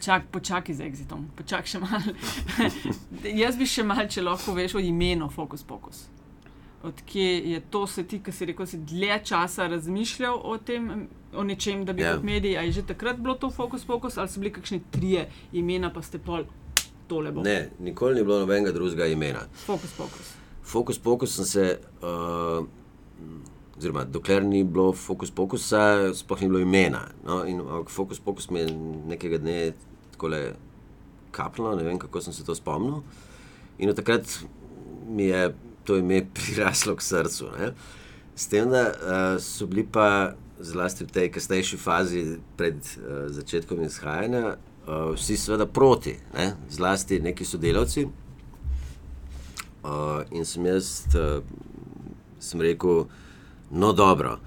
Čak, 0.00 0.28
počakaj 0.30 0.74
z 0.74 0.80
exitom, 0.82 1.26
počakaj 1.34 1.66
še 1.66 1.78
malo. 1.78 2.12
Jaz 3.42 3.56
bi 3.56 3.66
še 3.66 3.82
malo, 3.82 4.06
če 4.06 4.22
lahko 4.22 4.52
veš 4.52 4.74
o 4.74 4.80
imenu 4.80 5.28
Focus 5.28 5.62
Pocus. 5.62 6.06
Odkje 6.78 7.50
je 7.50 7.60
to, 7.70 7.86
se 7.86 8.04
ti, 8.04 8.20
ki 8.20 8.30
si 8.30 8.46
rekel, 8.46 8.66
si 8.66 8.78
dlje 8.78 9.16
časa 9.24 9.66
razmišljal 9.66 10.38
o 10.38 10.56
tem, 10.58 11.08
o 11.34 11.42
nečem, 11.42 11.82
da 11.84 11.92
bi 11.92 12.02
Ja. 12.02 12.08
yeah. 12.08 12.14
kot 12.14 12.24
medij, 12.24 12.54
a 12.54 12.62
je 12.62 12.72
že 12.72 12.82
takrat 12.84 13.18
bilo 13.18 13.34
to 13.34 13.50
Focus 13.50 13.84
Pocus, 13.84 14.16
ali 14.16 14.28
so 14.28 14.38
bili 14.38 14.52
kakšni 14.52 14.80
trije 14.90 15.26
imena, 15.52 15.90
pa 15.90 16.02
ste 16.02 16.18
pol 16.18 16.44
tole 17.06 17.32
bo. 17.32 17.42
ne, 17.42 17.70
nikoli 17.80 18.14
ni 18.14 18.22
bilo 18.22 18.38
nobenega 18.38 18.70
drugega 18.70 19.06
imena. 19.06 19.42
Focus 19.66 19.90
Pocus. 19.92 20.37
Fokus 20.68 20.98
pokus 21.00 21.32
sem 21.36 21.44
se, 21.48 21.78
uh, 22.02 22.66
oziroma 23.78 24.04
dokler 24.04 24.44
ni 24.44 24.64
bilo 24.64 24.92
fokus 24.92 25.30
pokusa, 25.32 26.12
sploh 26.14 26.42
ni 26.42 26.48
bilo 26.50 26.60
imena. 26.60 27.06
No? 27.24 27.40
In 27.48 27.62
ampak 27.64 27.92
fokus 27.94 28.20
pokus 28.20 28.50
mi 28.50 28.60
je 28.60 28.66
nekega 29.08 29.38
dne 29.40 29.72
tako 30.12 30.28
kapljalo, 31.30 31.76
ne 31.76 31.86
vem 31.86 31.98
kako 31.98 32.20
sem 32.20 32.32
se 32.32 32.44
to 32.44 32.54
spomnil. 32.54 33.00
In 33.78 33.90
od 33.90 33.96
takrat 33.96 34.28
mi 35.08 35.30
je 35.30 35.54
to 35.84 35.96
ime 35.96 36.26
priraslo 36.34 36.96
k 36.96 37.02
srcu. 37.02 37.48
Ne? 37.58 37.72
S 38.36 38.46
tem, 38.46 38.68
da 38.70 38.84
uh, 38.92 39.40
so 39.40 39.66
bili 39.66 39.86
pa 39.92 40.34
zlasti 40.60 41.06
v 41.06 41.14
tej 41.14 41.30
kasnejši 41.32 41.76
fazi 41.76 42.22
pred 42.56 42.76
uh, 42.76 43.26
začetkom 43.32 43.80
izhajanja, 43.86 44.56
uh, 44.84 45.14
vsi 45.14 45.36
seveda 45.36 45.66
proti, 45.66 46.18
ne? 46.34 46.52
zlasti 46.70 47.22
neki 47.24 47.44
sodelavci. 47.44 48.08
Uh, 49.78 50.24
in 50.34 50.44
sem 50.44 50.66
jaz 50.66 51.06
uh, 51.14 51.38
sem 52.42 52.60
rekel, 52.62 53.06
no, 53.70 53.92
dobro, 53.92 54.38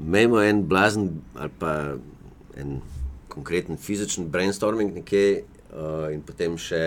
imamo 0.00 0.42
en 0.44 0.64
blazen 0.68 1.08
ali 1.34 1.50
pa 1.58 1.72
en 2.56 2.80
konkreten 3.28 3.76
fizičen 3.80 4.28
brainstorming 4.30 4.94
nekje, 4.94 5.44
uh, 5.72 6.12
in 6.12 6.22
potem 6.22 6.58
še, 6.60 6.82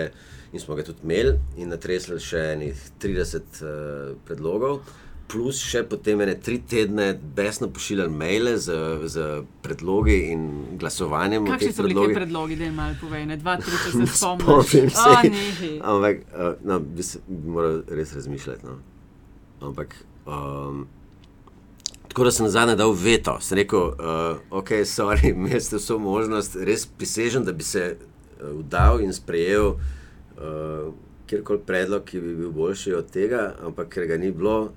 in 0.52 0.62
smo 0.62 0.76
ga 0.78 0.86
tudi 0.86 1.04
imeli, 1.04 1.34
in 1.60 1.72
natresli 1.72 2.20
še 2.22 2.44
enih 2.54 2.86
30 3.02 3.60
uh, 3.60 4.14
predlogov. 4.28 4.80
Plus 5.28 5.58
še 5.60 5.82
potem 5.84 6.20
ene 6.24 6.34
tri 6.40 6.56
tedne 6.64 7.10
besno 7.36 7.68
pošiljali 7.68 8.12
maile 8.12 8.54
z, 8.56 8.76
z 9.12 9.24
predlogi 9.62 10.16
in 10.32 10.44
glasovanjem. 10.80 11.50
Kakšni 11.50 11.72
so 11.76 11.84
bili 11.84 11.96
ti 12.00 12.14
predlogi, 12.16 12.56
da 12.56 12.64
jim 12.64 12.78
malo 12.80 12.96
povej, 13.00 13.26
ne 13.28 13.36
dva, 13.36 13.58
tri, 13.60 13.72
če 13.72 13.92
se 13.98 14.06
spomniš? 14.08 14.94
Spomnim 14.96 15.50
se. 15.58 15.72
Ampak, 15.84 16.22
uh, 16.32 16.54
no, 16.64 16.78
bi, 16.80 17.04
se, 17.04 17.20
bi 17.28 17.56
moral 17.58 17.82
res 17.92 18.14
razmišljati. 18.16 18.64
No. 18.64 18.78
Ampak, 19.68 19.98
um, 20.24 20.86
tako 22.08 22.24
da 22.24 22.32
sem 22.32 22.48
zadnje 22.48 22.78
dal 22.80 22.96
veto. 22.96 23.36
Sem 23.44 23.60
rekel, 23.60 23.92
uh, 24.00 24.40
ok, 24.62 24.80
sorry, 24.88 25.30
imeli 25.36 25.60
ste 25.60 25.76
vso 25.76 25.98
možnost, 26.00 26.56
res 26.56 26.88
prisežem, 26.88 27.44
da 27.44 27.52
bi 27.52 27.68
se 27.68 27.90
uh, 27.98 28.48
vdal 28.62 29.04
in 29.04 29.12
sprejel 29.12 29.74
uh, 29.74 30.88
kjerkoli 31.28 31.60
predlog, 31.66 32.04
ki 32.08 32.20
bi 32.20 32.34
bil 32.34 32.50
boljši 32.50 32.94
od 32.96 33.10
tega, 33.12 33.50
ampak 33.60 33.92
ker 33.92 34.08
ga 34.08 34.16
ni 34.16 34.32
bilo. 34.32 34.70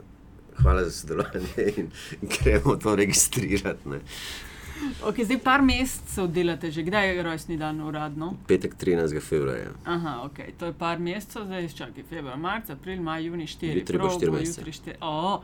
Hvala 0.57 0.83
za 0.83 0.91
sodelovanje 0.91 1.73
in 1.77 1.89
gremo 2.21 2.75
to 2.75 2.95
registrirati. 2.95 3.89
Ne. 3.89 3.99
Okay, 5.05 5.25
zdaj 5.25 5.37
par 5.39 5.61
mesecev 5.61 6.27
delate, 6.27 6.71
že 6.71 6.83
kdaj 6.83 7.15
je 7.15 7.23
rojstni 7.23 7.57
dan 7.57 7.81
uradno? 7.81 8.33
Petek 8.47 8.75
13. 8.75 9.21
februarja. 9.21 9.69
Aha, 9.85 10.21
ok, 10.25 10.39
to 10.57 10.65
je 10.65 10.73
par 10.73 10.99
mesecev, 10.99 11.45
zdaj 11.45 11.67
čakaj, 11.67 12.03
februar, 12.09 12.37
marc, 12.37 12.69
april, 12.69 13.01
maj, 13.01 13.25
juni, 13.25 13.47
štiri. 13.47 13.79
Jutri 13.79 13.97
bo 13.97 14.07
prav 14.07 14.17
štiri 14.17 14.31
bo 14.31 14.37
mesece. 14.37 14.61
jutri 14.61 14.73
štiri. 14.73 14.97
O, 15.01 15.41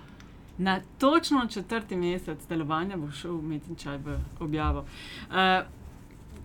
na 0.58 0.80
točno 0.98 1.48
četrti 1.50 1.96
mesec 1.96 2.40
delovanja 2.50 2.98
bo 2.98 3.12
šel 3.12 3.38
umetni 3.38 3.76
čaj 3.76 3.98
v 3.98 4.20
objavo. 4.40 4.86
Uh, 5.30 5.36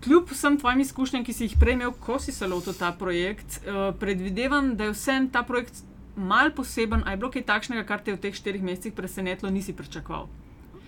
Kljub 0.03 0.27
vsem 0.31 0.57
tvojim 0.59 0.79
izkušnjam, 0.83 1.23
ki 1.23 1.33
si 1.33 1.45
jih 1.45 1.53
prej 1.59 1.77
imel, 1.77 1.93
ko 1.95 2.19
si 2.19 2.31
se 2.31 2.47
lotil 2.47 2.73
ta 2.75 2.91
projekt, 2.91 3.61
uh, 3.63 3.95
predvidevam, 3.99 4.75
da 4.75 4.83
je 4.89 4.91
vse 4.91 5.15
ta 5.31 5.43
projekt 5.47 5.79
mal 6.15 6.51
poseben. 6.55 7.03
Ali 7.05 7.13
je 7.13 7.17
bilo 7.17 7.31
kaj 7.31 7.45
takšnega, 7.45 7.85
kar 7.87 8.01
te 8.03 8.13
v 8.13 8.21
teh 8.21 8.35
štirih 8.35 8.63
mesecih 8.63 8.93
presenetilo, 8.93 9.51
nisi 9.51 9.73
pričakoval? 9.73 10.27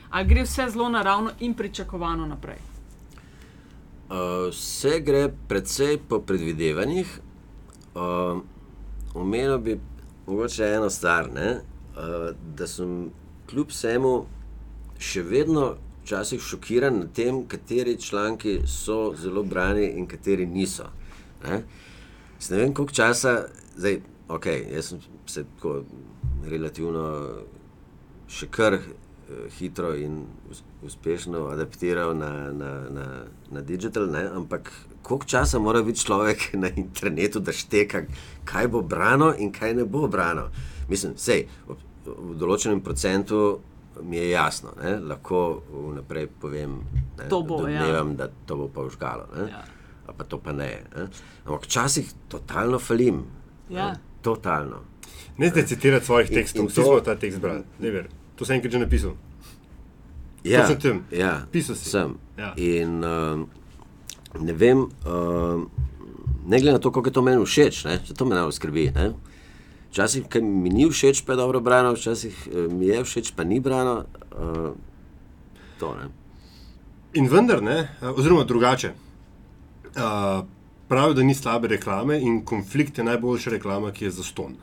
Ali 0.09 0.27
gre 0.29 0.43
vse 0.43 0.69
zelo 0.69 0.89
naravno 0.89 1.31
in 1.39 1.53
pričakovano 1.53 2.25
naprej? 2.25 2.61
Uh, 4.09 4.49
vse 4.51 4.99
gre 5.01 5.29
precej 5.47 5.97
po 6.09 6.19
predvidevanjih. 6.19 7.19
Uh, 7.95 8.41
omenil 9.13 9.57
bi 9.57 9.79
mogoče 10.27 10.65
eno 10.65 10.89
stvar, 10.89 11.31
ne? 11.33 11.59
uh, 11.95 12.35
da 12.57 12.67
sem 12.67 13.09
kljub 13.49 13.69
vsemu 13.69 14.13
še 14.99 15.23
vedno 15.23 15.75
včasih 16.03 16.41
šokiran 16.41 16.99
nad 16.99 17.13
tem, 17.13 17.43
kateri 17.47 17.97
članki 18.01 18.59
so 18.67 19.13
zelo 19.17 19.43
brani 19.43 19.87
in 19.97 20.07
kateri 20.07 20.45
niso. 20.45 20.85
Ne, 21.43 21.63
S 22.39 22.49
ne 22.49 22.57
vem, 22.57 22.73
koliko 22.73 22.93
časa, 22.93 23.47
zdaj, 23.77 24.01
ok, 24.27 24.45
jaz 24.73 24.85
sem 24.89 24.99
se 25.25 25.43
tako 25.55 25.83
relativno 26.45 27.05
še 28.27 28.47
kar 28.49 28.73
eh, 28.73 28.81
hitro 29.59 29.93
in 29.95 30.23
us- 30.51 30.63
uspešno 30.85 31.47
adaptiral 31.53 32.15
na, 32.17 32.51
na, 32.51 32.71
na, 32.89 33.05
na 33.51 33.61
digital, 33.61 34.07
ne? 34.11 34.25
ampak 34.33 34.71
koliko 35.01 35.25
časa 35.25 35.59
mora 35.59 35.81
biti 35.85 36.05
človek 36.05 36.49
na 36.63 36.69
internetu, 36.69 37.39
da 37.39 37.53
šteka, 37.53 38.05
kaj 38.45 38.67
bo 38.67 38.81
brano 38.81 39.33
in 39.37 39.51
kaj 39.53 39.75
ne 39.75 39.85
bo 39.85 40.07
brano. 40.07 40.49
Mislim, 40.89 41.13
sej, 41.17 41.47
v, 41.67 41.77
določenem 42.37 42.81
procentu 42.85 43.59
mi 44.03 44.17
je 44.17 44.29
jasno, 44.29 44.73
ne? 44.81 44.97
lahko 44.99 45.61
vnaprej 45.71 46.27
povem, 46.41 46.81
ne? 47.17 47.29
To 47.29 47.41
bo, 47.47 47.61
ja. 47.65 47.79
domnevam, 47.79 48.15
da 48.19 48.27
to 48.45 48.57
bo 48.59 48.67
pa 48.69 48.85
užgalo. 48.85 49.29
Ne? 49.37 49.47
Ja. 49.53 49.63
Pa 50.05 50.23
to 50.29 50.37
pa 50.37 50.53
ne. 50.53 50.69
ne? 50.93 51.07
Ampak 51.45 51.65
včasih 51.65 52.11
totalno 52.29 52.77
falim. 52.79 53.23
Ja. 53.69 53.93
Ne? 53.93 54.14
Totalno. 54.25 54.81
Ne 55.37 55.49
zdaj 55.49 55.65
citirati 55.65 56.05
svojih 56.05 56.29
tekstov, 56.29 56.65
vsi 56.65 56.75
to- 56.75 56.83
smo 56.83 56.99
ta 56.99 57.15
tekst 57.15 57.39
brali. 57.39 57.61
Ne 57.79 57.91
ver. 57.91 58.07
To 58.35 58.45
sem 58.45 58.55
enkrat 58.55 58.71
že 58.71 58.79
napisal. 58.79 59.13
Ja, 60.43 60.61
Točno 60.61 60.81
tem. 60.81 60.97
ja, 61.11 61.45
Pisal 61.51 61.75
si. 61.75 61.89
Sem. 61.89 62.17
Ja. 62.37 62.53
In 62.55 63.03
um, 63.03 63.47
ne 64.39 64.53
vem, 64.53 64.77
um, 65.03 65.69
ne 66.45 66.59
glede 66.59 66.73
na 66.73 66.79
to, 66.79 66.91
kako 66.91 67.07
je 67.07 67.13
to 67.13 67.21
meni 67.21 67.41
všeč, 67.41 67.85
ne, 67.85 67.97
saj 67.97 68.15
to 68.15 68.25
me 68.25 68.35
najbolj 68.35 68.53
skrbi. 68.53 68.91
Ne. 68.91 69.13
Včasih 69.89 70.25
mi 70.41 70.69
ni 70.69 70.85
všeč, 70.85 71.23
pa 71.25 71.33
je 71.33 71.37
dobro 71.37 71.59
brano, 71.59 71.93
včasih 71.93 72.47
eh, 72.47 72.67
mi 72.67 72.85
je 72.85 73.03
všeč, 73.03 73.31
pa 73.31 73.43
ni 73.43 73.59
brano. 73.59 74.05
Uh, 74.31 74.75
to, 75.79 75.95
ne. 75.95 76.09
In 77.13 77.27
vendar, 77.27 77.63
ne, 77.63 77.87
oziroma 78.03 78.43
drugače. 78.43 78.91
Uh, 79.95 80.43
pravijo, 80.87 81.13
da 81.13 81.23
ni 81.23 81.35
slabe 81.35 81.67
reklame 81.67 82.19
in 82.21 82.45
konflikt 82.45 82.97
je 82.97 83.03
najboljša 83.03 83.49
reklama, 83.49 83.91
ki 83.91 84.05
je 84.05 84.11
zaston. 84.11 84.55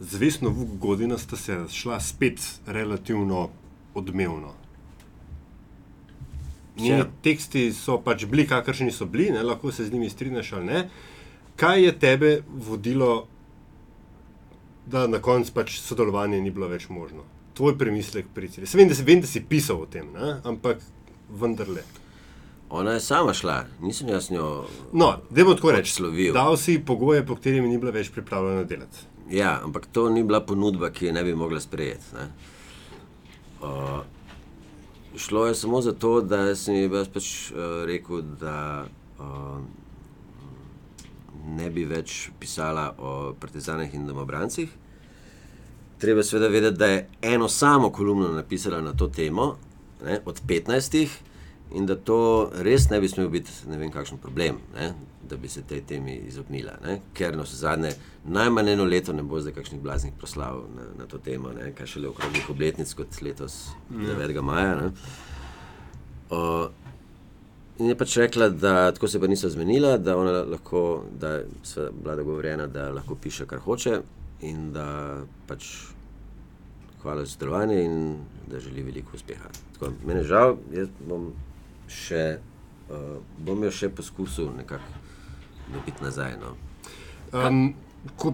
Zvestno 0.00 0.50
Vuk 0.50 0.68
Godina 0.78 1.18
sta 1.18 1.36
se 1.36 1.54
razšla 1.54 2.00
spet 2.00 2.40
relativno 2.66 3.48
odmevno. 3.94 4.52
Njeni 6.78 6.98
Ja. 6.98 7.06
teksti 7.22 7.72
so 7.72 7.98
pač 7.98 8.24
bili, 8.24 8.46
kakršni 8.46 8.92
so 8.92 9.06
bili, 9.06 9.30
ne, 9.30 9.42
lahko 9.42 9.72
se 9.72 9.84
z 9.84 9.92
njimi 9.92 10.10
strinjaš 10.10 10.52
ali 10.52 10.66
ne. 10.66 10.88
Kaj 11.56 11.84
je 11.84 11.98
tebe 11.98 12.42
vodilo, 12.48 13.26
da 14.86 15.06
na 15.06 15.18
koncu 15.18 15.52
pač 15.52 15.80
sodelovanje 15.80 16.40
ni 16.40 16.50
bilo 16.50 16.68
več 16.68 16.88
možno? 16.88 17.24
Tvoj 17.54 17.78
premislek 17.78 18.26
pri 18.34 18.48
cilju. 18.48 18.68
Vem, 18.74 18.88
da 18.88 18.94
si, 18.94 19.02
vem, 19.02 19.20
da 19.20 19.26
si 19.26 19.42
pisal 19.44 19.82
o 19.82 19.86
tem, 19.86 20.06
ne, 20.14 20.36
ampak 20.44 20.78
vendarle. 21.28 21.82
Ona 22.70 22.92
je 22.92 23.00
sama 23.00 23.32
šla, 23.32 23.64
nisem 23.80 24.08
jaz 24.08 24.30
njo. 24.30 24.64
No, 24.92 25.16
da 25.30 25.44
bo 25.44 25.54
tako 25.54 25.72
reči. 25.72 26.02
Dal 26.32 26.56
si 26.56 26.80
pogoje, 26.86 27.26
po 27.26 27.34
katerih 27.34 27.62
ni 27.62 27.78
bila 27.78 27.92
več 27.92 28.10
pripravljena 28.12 28.64
delati. 28.64 29.06
Ja, 29.30 29.60
ampak 29.64 29.86
to 29.92 30.08
ni 30.10 30.22
bila 30.24 30.40
ponudba, 30.40 30.90
ki 30.90 31.06
je 31.06 31.12
ne 31.12 31.24
bi 31.24 31.34
mogla 31.34 31.60
sprejeti. 31.60 32.04
Ne. 32.14 32.28
Uh, 33.62 34.00
šlo 35.16 35.46
je 35.46 35.54
samo 35.54 35.80
zato, 35.80 36.20
da 36.20 36.54
sem 36.56 36.74
ji 36.74 36.90
pač 37.14 37.50
uh, 37.50 37.84
rekel, 37.88 38.22
da 38.40 38.84
uh, 39.18 39.60
ne 41.56 41.70
bi 41.70 41.84
več 41.88 42.28
pisala 42.40 42.90
o 42.98 43.32
partizanih 43.40 43.94
in 43.94 44.06
domobrancih. 44.06 44.68
Treba 45.98 46.22
seveda 46.22 46.48
vedeti, 46.48 46.78
da 46.78 46.86
je 46.86 47.08
eno 47.22 47.48
samo 47.48 47.90
kolumno 47.90 48.28
napisala 48.32 48.80
na 48.80 48.92
to 48.92 49.08
temo, 49.08 49.56
ne, 50.04 50.20
od 50.24 50.42
15, 50.46 51.08
in 51.74 51.86
da 51.86 51.96
to 51.96 52.50
res 52.64 52.88
ne 52.90 53.00
bi 53.00 53.08
smel 53.08 53.28
biti 53.28 53.52
ne 53.68 53.78
vem 53.78 53.90
kakšen 53.92 54.18
problem, 54.18 54.60
ne, 54.74 54.92
da 55.28 55.36
bi 55.36 55.48
se 55.48 55.62
tej 55.62 55.82
temi 55.86 56.14
izognila. 56.28 56.78
Ne, 56.84 57.00
ker 57.14 57.36
na 57.36 57.44
vse 57.44 57.56
zadnje 57.60 57.92
najmanj 58.24 58.72
eno 58.72 58.84
leto 58.84 59.12
ne 59.12 59.22
bo 59.22 59.40
zdaj 59.40 59.52
kakšnih 59.58 59.80
blaznih 59.80 60.14
proslav 60.18 60.62
na, 60.76 60.88
na 60.98 61.06
to 61.06 61.18
temo, 61.18 61.52
ne, 61.52 61.72
kaj 61.76 61.86
šele 61.94 62.08
okroglih 62.08 62.50
obletnic 62.50 62.94
kot 62.96 63.20
letos 63.22 63.58
9. 63.92 64.40
maja. 64.42 64.74
Ne. 64.80 64.92
Uh, 66.30 66.68
in 67.78 67.92
je 67.92 67.98
pač 67.98 68.16
rekla, 68.16 68.48
da 68.48 68.90
tako 68.92 69.08
se 69.08 69.20
pa 69.20 69.28
niso 69.28 69.50
zmenila, 69.52 69.96
da 69.98 70.16
ona 70.16 70.42
lahko, 70.48 71.04
da 71.20 71.38
je 71.38 71.46
bila 72.00 72.16
dogovorjena, 72.16 72.66
da 72.66 72.90
lahko 72.92 73.14
piše, 73.14 73.46
kar 73.46 73.60
hoče, 73.64 74.00
in 74.48 74.72
da 74.72 74.88
pač 75.46 75.68
hvala 77.02 77.24
za 77.24 77.32
sodelovanje 77.32 77.82
in 77.84 78.16
da 78.50 78.60
želi 78.60 78.82
veliko 78.82 79.14
uspeha. 79.14 79.48
Tako, 79.72 79.92
meni 80.06 80.20
je 80.20 80.24
žal, 80.32 80.56
jaz 80.72 80.88
bom 81.08 81.30
še, 81.88 82.24
uh, 82.90 83.18
bom 83.44 83.64
jo 83.64 83.72
še 83.74 83.90
poskusil 83.92 84.52
nekako 84.56 85.04
dobiti 85.72 86.04
nazaj. 86.04 86.36
No. 86.40 86.54
Um, 87.32 87.74
ko, 88.16 88.32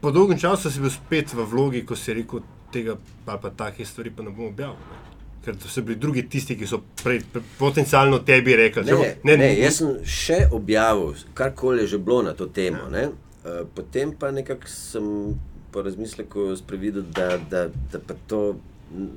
po 0.00 0.12
dolgem 0.14 0.38
času 0.38 0.70
si 0.70 0.82
bil 0.82 0.92
spet 0.94 1.34
v 1.34 1.46
vlogi, 1.46 1.82
ko 1.86 1.98
si 1.98 2.14
rekel, 2.14 2.44
tega 2.74 2.96
pa, 3.26 3.38
pa 3.42 3.50
takih 3.50 3.88
stvari 3.88 4.12
pa 4.14 4.26
ne 4.26 4.30
bom 4.30 4.50
objavil. 4.50 4.78
Ne? 4.78 5.02
Ker 5.46 5.58
so 5.62 5.82
bili 5.86 5.98
drugi 6.02 6.26
tisti, 6.30 6.56
ki 6.58 6.66
so 6.66 6.80
prej, 7.02 7.20
pre, 7.32 7.42
potencialno 7.58 8.18
tebi 8.26 8.56
rekli, 8.58 8.86
Ne, 8.86 9.12
ne, 9.22 9.36
ne, 9.38 9.50
jaz 9.60 9.80
sem 9.80 9.92
še 10.02 10.40
objavil, 10.54 11.14
karkoli 11.38 11.84
je 11.84 11.94
že 11.94 12.02
bilo 12.02 12.22
na 12.26 12.34
to 12.34 12.50
temo. 12.50 12.88
Ne? 12.90 13.08
Uh, 13.46 13.62
potem 13.74 14.14
pa 14.14 14.32
nekako 14.34 14.70
sem 14.70 15.36
po 15.70 15.82
razmisleku 15.86 16.54
sprevidel, 16.58 17.06
da, 17.14 17.36
da, 17.38 17.68
da 17.92 18.00
pa 18.02 18.14
to 18.26 18.56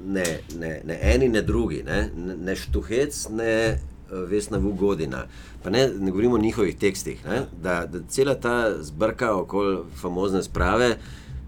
ne, 0.05 0.39
ne, 0.55 0.81
ne 0.85 0.99
eni, 1.01 1.29
ne 1.29 1.41
drugi, 1.41 1.83
ne, 1.83 2.09
ne, 2.15 2.55
štuhec, 2.55 3.27
ne 3.29 3.79
uh, 4.11 4.29
vesna 4.29 4.57
Vugodina. 4.57 5.25
Pa 5.63 5.69
ne, 5.69 5.87
ne 5.87 6.11
govorimo 6.11 6.35
o 6.35 6.41
njihovih 6.41 6.77
tekstih, 6.77 7.25
ne? 7.25 7.45
da, 7.61 7.85
da 7.85 7.99
cela 8.09 8.35
ta 8.35 8.83
zbrka 8.83 9.35
okoli 9.35 9.77
famozne 10.01 10.43
sprave 10.43 10.97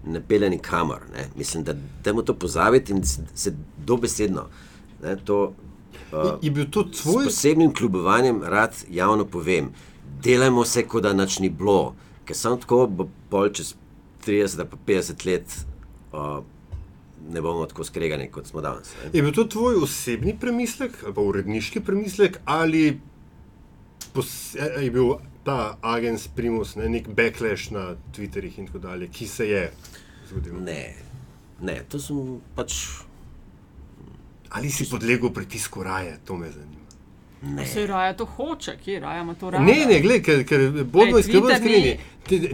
ne 0.06 0.20
pele 0.28 0.50
nikamor. 0.50 1.00
Ne? 1.16 1.28
Mislim, 1.36 1.64
da 1.64 1.74
dajmo 2.04 2.22
to 2.22 2.34
pozabiti 2.34 2.92
in 2.92 3.04
se, 3.04 3.22
se 3.34 3.54
dobesedno. 3.86 4.46
Ne, 5.02 5.16
to, 5.16 5.54
uh, 6.12 6.38
Je 6.42 6.50
bil 6.50 6.70
to 6.70 6.86
S 6.92 7.02
tvoj? 7.02 7.24
posebnim 7.24 7.74
kljubovanjem 7.74 8.42
rad 8.42 8.74
javno 8.90 9.24
povem, 9.24 9.72
delajmo 10.22 10.64
se, 10.64 10.86
kot 10.86 11.02
da 11.02 11.12
nič 11.12 11.38
ni 11.38 11.50
bilo, 11.50 11.94
ker 12.24 12.36
samo 12.36 12.56
tako 12.56 12.86
bo 12.86 13.08
pol 13.30 13.48
čez 13.48 13.74
30 14.26 14.60
ali 14.60 14.68
pa 14.70 14.76
50 14.86 15.26
let 15.26 15.56
uh, 16.12 16.44
ne 17.30 17.40
bomo 17.40 17.66
tako 17.66 17.84
skregani, 17.84 18.30
kot 18.30 18.46
smo 18.46 18.60
danes. 18.60 18.94
ne. 19.04 19.10
Je 19.12 19.22
bil 19.22 19.32
to 19.32 19.44
tvoj 19.44 19.82
osebni 19.82 20.36
premislek 20.40 20.98
ali 21.04 21.14
pa 21.14 21.20
uredniški 21.20 21.80
premislek 21.80 22.40
ali 22.44 23.00
pos, 24.12 24.54
je 24.54 24.90
bil 24.90 25.14
ta 25.44 25.78
agens 25.80 26.28
primus, 26.28 26.76
ne, 26.76 26.88
nek 26.88 27.08
backlash 27.08 27.70
na 27.70 27.94
Twitterih 28.14 28.58
in 28.58 28.66
tako 28.66 28.78
dalje, 28.78 29.08
ki 29.08 29.26
se 29.26 29.48
je 29.48 29.62
zgodil? 30.30 30.60
Ne, 30.62 30.94
ne, 31.60 31.80
to 31.88 31.98
sem 31.98 32.38
pač. 32.56 32.76
Ali 34.52 34.70
si 34.70 34.86
podlegel 34.90 35.32
pritisku 35.32 35.82
raje, 35.82 36.18
to 36.26 36.36
me 36.36 36.50
zanima. 36.52 36.81
Ne. 37.42 37.66
Se 37.66 37.86
raje 37.86 38.16
to 38.16 38.24
hoče, 38.24 38.76
kje 38.84 39.00
raje 39.00 39.20
ima 39.20 39.34
to 39.34 39.50
raje? 39.50 39.64
Ne, 39.64 39.86
ne, 39.94 40.00
gled, 40.00 40.22
ker, 40.24 40.44
ker 40.44 40.84
bodimo 40.84 41.18
Ej, 41.18 41.20
iskreni, 41.20 41.98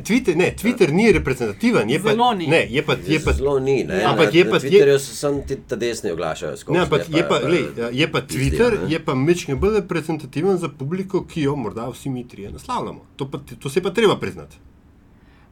Twitter 0.02 0.36
ne, 0.36 0.54
Twitter 0.62 0.92
ni 0.92 1.12
reprezentativen, 1.12 1.90
je 1.90 2.02
pa, 2.02 2.10
Zelo 2.10 2.34
ni. 2.34 2.46
ne, 2.46 2.66
je 2.70 2.82
pa, 2.82 2.96
je 3.06 3.20
pa, 3.24 3.32
Zelo 3.32 3.58
ni, 3.58 3.84
ne. 3.84 4.04
Ampak 4.04 4.34
je 4.34 4.50
pa- 4.50 4.56
Twitterju 4.56 4.98
se 4.98 5.16
samo 5.16 5.42
ti 5.48 5.56
ta 5.68 5.76
desni 5.76 6.10
oglašajo. 6.10 6.56
skozi, 6.56 6.78
ne, 6.78 6.82
ampak 6.82 7.00
je 7.08 7.28
pa, 7.28 7.40
glej, 7.40 7.64
je 7.92 8.12
pa 8.12 8.20
Twitter, 8.20 8.78
ne. 8.82 8.92
je 8.92 9.04
pa 9.04 9.14
mečkin 9.14 9.60
bolj 9.60 9.74
reprezentativen 9.74 10.56
za 10.58 10.68
publiko, 10.68 11.24
ki 11.24 11.42
jo 11.42 11.56
morda 11.56 11.88
vsi 11.88 12.10
mi 12.10 12.28
trije 12.28 12.50
naslavljamo. 12.50 13.04
To, 13.16 13.30
pa, 13.30 13.38
to 13.58 13.70
se 13.70 13.82
pa 13.82 13.90
treba 13.90 14.16
priznati. 14.16 14.56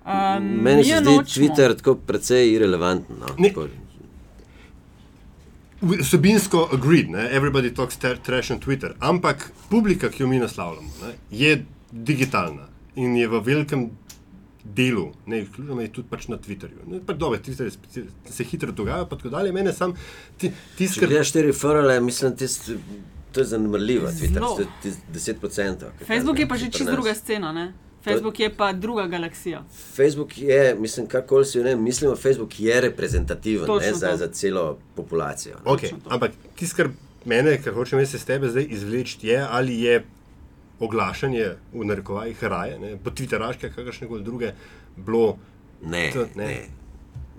Um, 0.06 0.44
Meni 0.62 0.84
se 0.84 0.96
zdi 0.96 1.10
Twitter 1.10 1.76
tako 1.76 1.94
precej 1.94 2.52
irrelevanten. 2.52 3.16
No. 3.20 3.26
Ne. 3.38 3.52
Vsebinsko 5.82 6.68
agreed, 6.72 7.10
ne? 7.10 7.28
everybody 7.30 7.70
talks 7.70 7.98
tra- 7.98 8.16
trash 8.18 8.50
on 8.50 8.60
Twitter, 8.60 8.94
ampak 9.00 9.36
publika, 9.68 10.08
ki 10.08 10.22
jo 10.22 10.28
mi 10.28 10.38
naslavljamo, 10.38 10.88
ne? 11.02 11.14
je 11.30 11.64
digitalna 11.92 12.66
in 12.96 13.16
je 13.16 13.28
v 13.28 13.40
velikem 13.40 13.90
delu, 14.66 15.12
ne 15.26 15.42
izključno, 15.42 15.80
je 15.80 15.92
tudi 15.92 16.08
pač 16.10 16.28
na 16.28 16.36
Twitterju. 16.38 16.86
Ne, 16.86 17.00
pač 17.00 17.16
dobro, 17.16 17.38
Twitter 17.38 17.68
se 18.26 18.44
hitro 18.44 18.72
dogaja, 18.72 19.04
pa 19.04 19.16
tako 19.16 19.28
dalje. 19.28 19.52
Mene 19.52 19.72
sam 19.72 19.92
ti, 20.38 20.48
ti 20.76 20.88
Če 20.88 21.00
gledaš 21.00 21.30
te 21.32 21.42
referale, 21.42 22.00
mislim, 22.00 22.34
tist, 22.36 22.70
to 23.32 23.40
je 23.40 23.46
zanemrljivo. 23.46 24.08
Twitter, 24.10 24.42
tis- 24.82 24.98
10%. 25.12 25.78
kar 25.92 26.06
Facebook 26.06 26.38
je 26.38 26.48
pa 26.48 26.56
že 26.56 26.66
pri 26.66 26.72
čist 26.72 26.84
nas. 26.84 26.94
druga 26.94 27.14
scena, 27.14 27.52
ne? 27.52 27.68
Facebook 28.12 28.40
je 28.40 28.50
pa 28.56 28.72
druga 28.72 29.06
galaksija. 29.06 29.64
Facebook 29.96 30.38
je, 30.38 30.74
mislim, 30.74 31.06
karkoli 31.06 31.44
si 31.44 31.62
ne 31.62 31.76
mislimo, 31.76 32.16
Facebook 32.16 32.60
je 32.60 32.80
reprezentativen 32.80 33.70
ne, 33.80 33.92
za, 33.92 34.10
to. 34.10 34.16
za 34.16 34.28
celo 34.28 34.78
populacijo. 34.94 35.56
ne. 35.64 35.72
Okay, 35.72 35.92
ampak 36.08 36.30
tisto, 36.56 36.76
kar 36.76 36.88
mene, 37.24 37.62
kar 37.62 37.74
hočem 37.74 37.98
jaz 37.98 38.14
iz 38.14 38.24
tebe 38.24 38.48
zdaj 38.48 38.66
izvleči, 38.70 39.18
je 39.22 39.46
ali 39.50 39.80
je 39.82 40.04
oglašanje 40.80 41.50
v 41.72 41.84
narekovajih 41.84 42.44
raje, 42.44 42.78
ne, 42.78 42.96
po 43.04 43.10
Twitteraške, 43.10 43.72
kakršne 43.74 44.08
koli 44.08 44.22
druge, 44.24 44.52
bilo. 44.96 45.38
Ne, 45.82 46.10
To- 46.12 46.28
ne. 46.34 46.46
ne. 46.46 46.66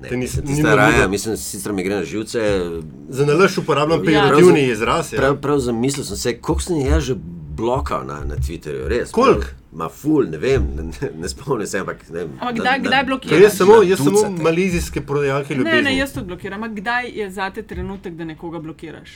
Ne. 0.02 0.08
To 0.08 0.14
ni- 0.14 0.20
mislim, 0.20 0.46
ni 0.46 0.48
Tista 0.48 0.64
mogoče. 0.66 0.76
raja, 0.78 1.08
mislim, 1.08 1.38
sicer 1.38 1.74
mi 1.74 1.84
gre 1.84 1.96
na 1.96 2.04
živce. 2.04 2.62
Za 3.10 3.26
nalaž 3.26 3.58
uporabljam 3.58 4.00
Ja. 4.00 4.06
pejorativni 4.06 4.62
Prav- 4.62 4.72
izraz. 4.72 5.14
Ja. 5.14 5.18
Prav, 5.18 5.38
prav 5.38 5.60
zamislil 5.60 6.06
sem 6.06 6.18
se, 6.18 6.38
koliko 6.38 6.62
sem 6.62 6.78
jaz 6.78 7.04
že 7.04 7.16
blokal 7.52 8.06
na, 8.06 8.22
na 8.22 8.36
Twitterju, 8.38 8.88
res. 8.88 9.12
Koliko? 9.12 9.40
prav- 9.40 9.54
Ma 9.74 9.90
ful, 9.90 10.24
ne 10.24 10.38
vem, 10.38 10.64
ne, 10.76 10.84
ne, 10.84 10.92
ne 11.16 11.30
spomnim 11.30 11.68
se, 11.68 11.80
ampak 11.80 12.10
ne 12.10 12.20
vem. 12.20 12.30
Ampak 12.40 12.56
kdaj- 12.56 12.82
kdaj 12.82 13.04
blokiraš? 13.04 13.42
jaz 13.42 13.58
samo, 13.58 13.82
jaz 13.84 14.00
samo 14.00 14.20
malizijske 14.40 15.02
prodajalke 15.02 15.56
ljubezni. 15.56 15.72
Ne, 15.74 15.82
ne, 15.84 15.98
jaz 15.98 16.14
to 16.14 16.24
blokiram. 16.24 16.54
Ampak 16.56 16.78
kdaj 16.78 17.10
je 17.12 17.32
zate 17.32 17.62
trenutek, 17.64 18.14
da 18.14 18.26
nekoga 18.26 18.60
blokiraš? 18.60 19.10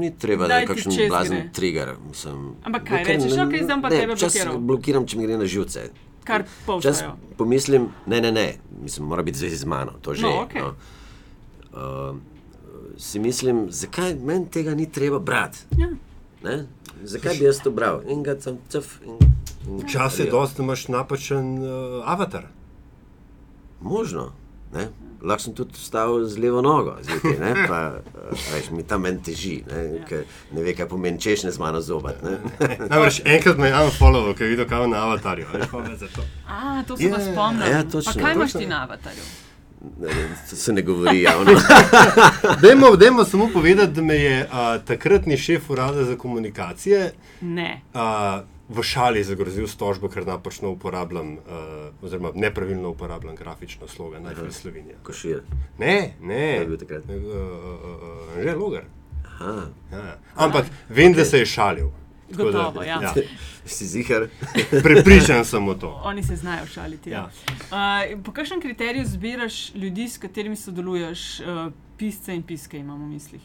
Ni 0.00 0.12
treba, 0.12 0.46
da 0.46 0.54
je 0.56 0.66
kakšen 0.66 0.92
blazen 1.08 1.50
trigger. 1.50 1.88
Mislim, 2.08 2.54
Ampak 2.62 2.84
kaj 2.84 3.04
rečeš? 3.04 3.32
Okej, 3.38 3.62
zdaj 3.64 3.82
pa 3.82 3.88
ne, 3.88 3.96
tebe 3.96 4.14
včasih 4.14 4.40
blokiral. 4.40 4.58
Blokiram, 4.60 5.06
če 5.06 5.16
mi 5.16 5.26
gre 5.26 5.36
na 5.36 5.46
živce. 5.46 5.80
Kar 6.28 6.42
Čas 6.42 6.50
povstajo. 6.66 7.12
pomislim, 7.36 7.88
ne, 8.06 8.20
ne, 8.20 8.32
ne, 8.32 8.58
mislim, 8.82 9.06
mora 9.06 9.22
biti 9.22 9.38
zvezi 9.38 9.56
z 9.56 9.64
mano, 9.64 9.92
to 10.02 10.14
že. 10.14 10.22
No, 10.22 10.42
okej. 10.42 10.62
no. 10.62 10.74
Uh, 11.72 12.16
si 12.98 13.18
mislim, 13.18 13.66
zakaj 13.70 14.14
meni 14.14 14.50
tega 14.50 14.74
ni 14.74 14.90
treba 14.92 15.18
brati? 15.18 15.58
Ja. 15.76 15.88
Ne? 16.44 16.66
Zakaj 17.02 17.38
bi 17.38 17.44
jaz 17.44 17.62
to 17.64 17.70
bral? 17.70 18.02
In 18.08 18.22
ga 18.22 18.36
sem 18.40 18.58
cef. 18.68 18.98
Včasih 19.84 20.26
je 20.26 20.30
dosti, 20.30 20.56
da 20.56 20.62
imaš 20.62 20.88
napačen 20.88 21.58
uh, 21.58 22.02
avatar. 22.04 22.44
Možno. 23.80 24.32
Ne? 24.72 24.88
Lahko 25.20 25.42
sem 25.42 25.54
tudi 25.54 25.74
vstal 25.74 26.24
z 26.24 26.38
levo 26.38 26.62
nogo, 26.62 26.96
zjutraj, 27.02 27.38
ne? 27.38 27.66
pa 27.66 27.78
uh, 27.92 28.36
veš, 28.52 28.70
mi 28.70 28.82
tam 28.82 29.02
meni 29.02 29.18
teži, 29.20 29.64
ne? 29.66 29.80
Ja. 29.90 30.04
ker 30.04 30.20
ne 30.52 30.62
ve, 30.62 30.74
kaj 30.74 30.86
pomeni 30.86 31.18
češnje 31.18 31.50
z 31.50 31.58
mano 31.58 31.80
zobat. 31.80 32.22
ne. 32.22 32.36
Namreč 32.90 33.18
enkrat 33.26 33.58
me 33.58 33.66
je 33.66 33.74
unfollow, 33.80 34.30
ker 34.32 34.46
je 34.46 34.50
videl, 34.50 34.66
kaj 34.66 34.80
je 34.80 34.88
na 34.88 35.02
avatarju. 35.02 35.46
Veš, 35.52 35.66
pa 35.72 35.78
me 35.80 35.96
zato. 35.96 36.22
A, 36.48 36.82
to 36.82 36.96
se 36.96 37.10
pa 37.10 37.16
Ja, 37.16 37.24
spomnim. 37.26 37.66
ja, 37.68 37.82
točno, 37.84 38.12
Pa 38.12 38.20
kaj 38.20 38.34
imaš 38.34 38.52
ti 38.52 38.66
na 38.66 38.82
avatarju? 38.82 39.26
Ne, 39.98 40.08
To 40.50 40.56
se 40.56 40.72
ne 40.72 40.82
govori 40.82 41.22
javno. 41.22 41.52
Dajmo, 42.62 42.96
dajmo 42.96 43.24
samo 43.24 43.48
povedati, 43.48 43.92
da 43.92 44.02
me 44.02 44.14
je 44.16 44.42
uh, 44.42 44.50
takratni 44.84 45.36
šef 45.38 45.70
urada 45.70 46.04
za 46.04 46.16
komunikacije 46.16 47.12
Ne. 47.40 47.80
uh, 47.94 48.00
v 48.68 48.82
šali 48.82 49.24
zagrozil 49.24 49.66
s 49.66 49.76
tožbo, 49.76 50.08
ker 50.08 50.26
napačno 50.26 50.70
uporabljam, 50.70 51.32
uh, 51.32 52.04
oziroma 52.04 52.32
nepravilno 52.34 52.90
uporabljam 52.90 53.36
grafično 53.36 53.88
slogan 53.88 54.22
Najprej 54.22 54.52
Slovenija. 54.52 54.96
Košir. 55.02 55.42
Ne, 55.78 56.14
ne. 56.20 56.44
Je 56.60 56.66
bil 56.66 56.78
takrat? 56.78 57.04
Uh, 57.08 57.14
uh, 57.14 58.36
uh, 58.36 58.42
že 58.42 58.54
logar. 58.54 58.84
Aha, 59.24 59.70
Ja. 59.92 60.18
Ampak 60.34 60.66
vem, 60.88 61.12
da 61.12 61.24
se 61.24 61.38
je 61.38 61.46
šalil. 61.46 61.90
Gotovo, 62.30 62.82
ja. 62.82 63.00
ja. 63.02 63.14
si 63.64 63.86
zihar. 63.86 64.28
Prepričan 64.84 65.44
sem 65.44 65.68
v 65.68 65.78
to. 65.80 66.00
Oni 66.04 66.22
se 66.22 66.36
znajo 66.36 66.66
šaliti. 66.66 67.10
Ja. 67.10 67.30
Ja. 67.70 68.12
Uh, 68.12 68.22
po 68.22 68.32
kakšnem 68.32 68.60
kriteriju 68.60 69.06
zbiraš 69.06 69.74
ljudi, 69.74 70.08
s 70.08 70.18
katerimi 70.18 70.56
sodeluješ, 70.56 71.40
uh, 71.40 71.72
pisce 71.96 72.34
in 72.34 72.42
piske 72.42 72.78
imamo 72.78 73.06
v 73.06 73.08
mislih? 73.08 73.42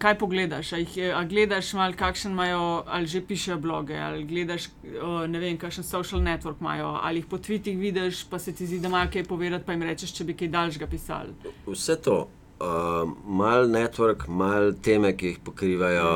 Kaj 0.00 0.14
pogledaš? 0.18 0.72
A, 0.72 0.78
jih, 0.80 0.94
a 1.12 1.24
gledaš 1.28 1.74
malo, 1.76 1.92
kakšen 1.98 2.32
imajo, 2.32 2.82
ali 2.88 3.06
že 3.06 3.20
pišejo 3.20 3.58
bloge, 3.60 3.98
ali 4.00 4.24
gledaš, 4.24 4.70
uh, 4.84 5.26
ne 5.28 5.38
vem, 5.38 5.58
kakšen 5.60 5.84
social 5.84 6.22
network 6.24 6.60
imajo, 6.60 6.94
ali 7.02 7.20
jih 7.20 7.26
po 7.28 7.38
tvitih 7.38 7.78
vidiš, 7.78 8.24
pa 8.30 8.38
se 8.38 8.52
ti 8.52 8.66
zdi, 8.66 8.78
da 8.80 8.88
imajo 8.88 9.10
kaj 9.12 9.24
povedati, 9.28 9.66
pa 9.66 9.76
jim 9.76 9.82
rečeš, 9.82 10.14
če 10.16 10.24
bi 10.24 10.36
kaj 10.40 10.48
daljšega 10.48 10.86
pisali. 10.86 11.34
Vse 11.66 11.98
to, 12.00 12.16
uh, 12.60 13.12
mal 13.26 13.68
network, 13.68 14.24
mal 14.28 14.72
teme, 14.82 15.12
ki 15.16 15.34
jih 15.34 15.42
pokrivajo, 15.44 16.14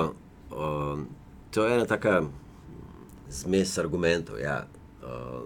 uh, 0.51 1.05
to 1.53 1.66
je 1.66 1.74
ena 1.76 1.85
taka 1.85 2.22
zmes 3.28 3.78
argumentov. 3.78 4.39
Ja. 4.41 4.62
Uh, 5.05 5.45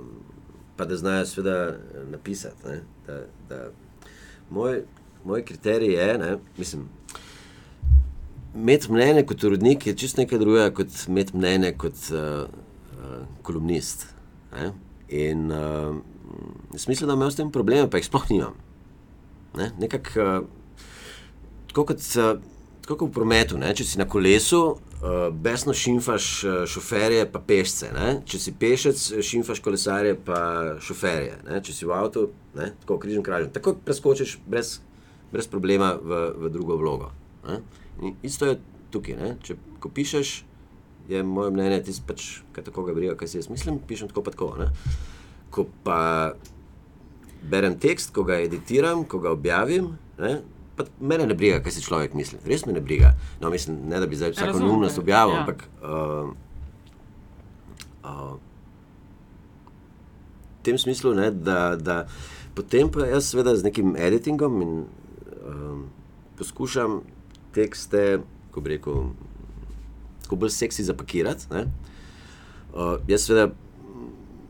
pa 0.77 0.85
da 0.85 0.97
znajo 0.97 1.27
seveda 1.27 1.75
napisati. 2.11 2.69
Ne, 2.69 2.81
da, 3.07 3.19
da 3.49 3.71
moj, 4.51 4.83
moj 5.25 5.45
kriterij 5.45 5.93
je, 5.95 6.19
ne, 6.19 6.37
mislim. 6.59 6.87
Imeti 8.55 8.93
mnenje 8.93 9.25
kot 9.29 9.45
urodnik 9.45 9.87
je 9.87 9.97
čisto 9.97 10.21
nekaj 10.21 10.39
drugega, 10.39 10.71
kot 10.75 10.95
imeti 11.09 11.37
mnenje 11.37 11.73
kot 11.79 11.99
uh, 12.13 12.49
uh, 12.49 13.19
kolumnist. 13.43 14.07
Ne? 14.53 14.73
In 15.09 15.51
uh, 15.53 15.97
jaz 16.73 16.89
mislim, 16.89 17.09
da 17.09 17.15
imam 17.15 17.31
s 17.31 17.37
tem 17.37 17.51
probleme, 17.53 17.91
pa 17.91 18.01
jih 18.01 18.09
sploh 18.09 18.31
nimam. 18.31 18.57
Ne? 19.57 19.73
Nekako 19.79 20.25
uh, 20.25 20.47
tako 21.79 21.95
kot, 21.95 22.01
eh, 22.17 22.41
tako 22.83 22.97
kot 22.97 23.09
v 23.09 23.15
prometu, 23.15 23.59
ne? 23.59 23.71
če 23.75 23.85
si 23.85 23.99
na 24.01 24.07
kolesu, 24.09 24.61
uh, 24.99 25.29
besno 25.31 25.75
šimfaš 25.77 26.29
uh, 26.45 26.57
šoferje, 26.67 27.27
pa 27.31 27.39
pešce. 27.45 27.93
Ne? 27.95 28.09
Če 28.27 28.41
si 28.43 28.55
pešec, 28.59 29.03
šimfaš 29.23 29.61
kolesarje, 29.63 30.17
pa 30.27 30.41
šoferje. 30.83 31.37
Ne? 31.47 31.61
Če 31.63 31.77
si 31.77 31.87
v 31.87 31.95
avtu, 31.95 32.29
ne? 32.59 32.73
tako 32.83 32.99
križem 33.03 33.23
kražem. 33.23 33.53
Tako 33.55 33.77
preskočiš 33.85 34.39
brez, 34.49 34.79
brez 35.31 35.47
problema 35.51 35.93
v, 35.95 36.25
v 36.35 36.53
drugo 36.55 36.81
vlogo. 36.81 37.13
Ne? 37.47 37.61
In 38.03 38.15
isto 38.23 38.47
je 38.47 38.59
tukaj. 38.93 39.17
Ne? 39.19 39.31
Če 39.43 39.57
ko 39.83 39.91
pišeš, 39.95 40.35
je 41.09 41.23
moje 41.25 41.53
mnenje, 41.55 41.81
ti 41.87 41.97
pač, 42.07 42.29
kaj 42.53 42.69
tako 42.69 42.85
ga 42.89 42.95
briga, 42.97 43.17
kaj 43.19 43.33
si 43.33 43.41
jaz 43.41 43.49
mislim, 43.51 43.81
pišem 43.89 44.11
tako 44.13 44.27
pa 44.27 44.35
tako. 44.35 44.53
Ne? 44.61 44.69
Ko 45.55 45.67
pa 45.85 46.01
berem 47.43 47.79
tekst, 47.81 48.13
ko 48.15 48.27
ga 48.29 48.41
editiram, 48.45 49.05
ko 49.09 49.23
ga 49.25 49.33
objavim. 49.33 49.95
Ne? 50.21 50.41
Pa 50.79 50.87
mene 51.01 51.27
ne 51.27 51.35
briga, 51.39 51.63
kaj 51.65 51.75
si 51.75 51.85
človek 51.87 52.15
misli, 52.15 52.39
res 52.47 52.67
me 52.67 52.75
ne 52.77 52.83
briga. 52.85 53.15
No, 53.41 53.51
mislim, 53.51 53.81
ne 53.91 53.99
da 53.99 54.07
bi 54.07 54.19
zdaj 54.19 54.37
vsako 54.37 54.61
neumnost 54.63 55.01
objavil, 55.01 55.35
ja. 55.35 55.41
ampak 55.43 55.65
uh, 55.83 56.31
uh, 58.07 58.37
v 60.59 60.63
tem 60.63 60.79
smislu, 60.79 61.17
ne, 61.19 61.31
da, 61.33 61.75
da 61.75 62.05
potem 62.55 62.93
pa 62.95 63.09
jaz 63.09 63.33
seveda 63.33 63.57
z 63.59 63.67
nekim 63.67 63.97
editingom 63.99 64.63
in 64.63 64.73
um, 65.43 65.83
poskušam 66.39 67.01
tekste, 67.59 68.21
ko 68.55 68.63
bi 68.63 68.77
rekel, 68.77 69.11
tako 70.23 70.43
bolj 70.45 70.55
seksi 70.57 70.87
zapakirati. 70.87 71.51
ne. 71.51 71.67
Uh, 72.75 72.99
jaz 73.09 73.25
seveda 73.27 73.51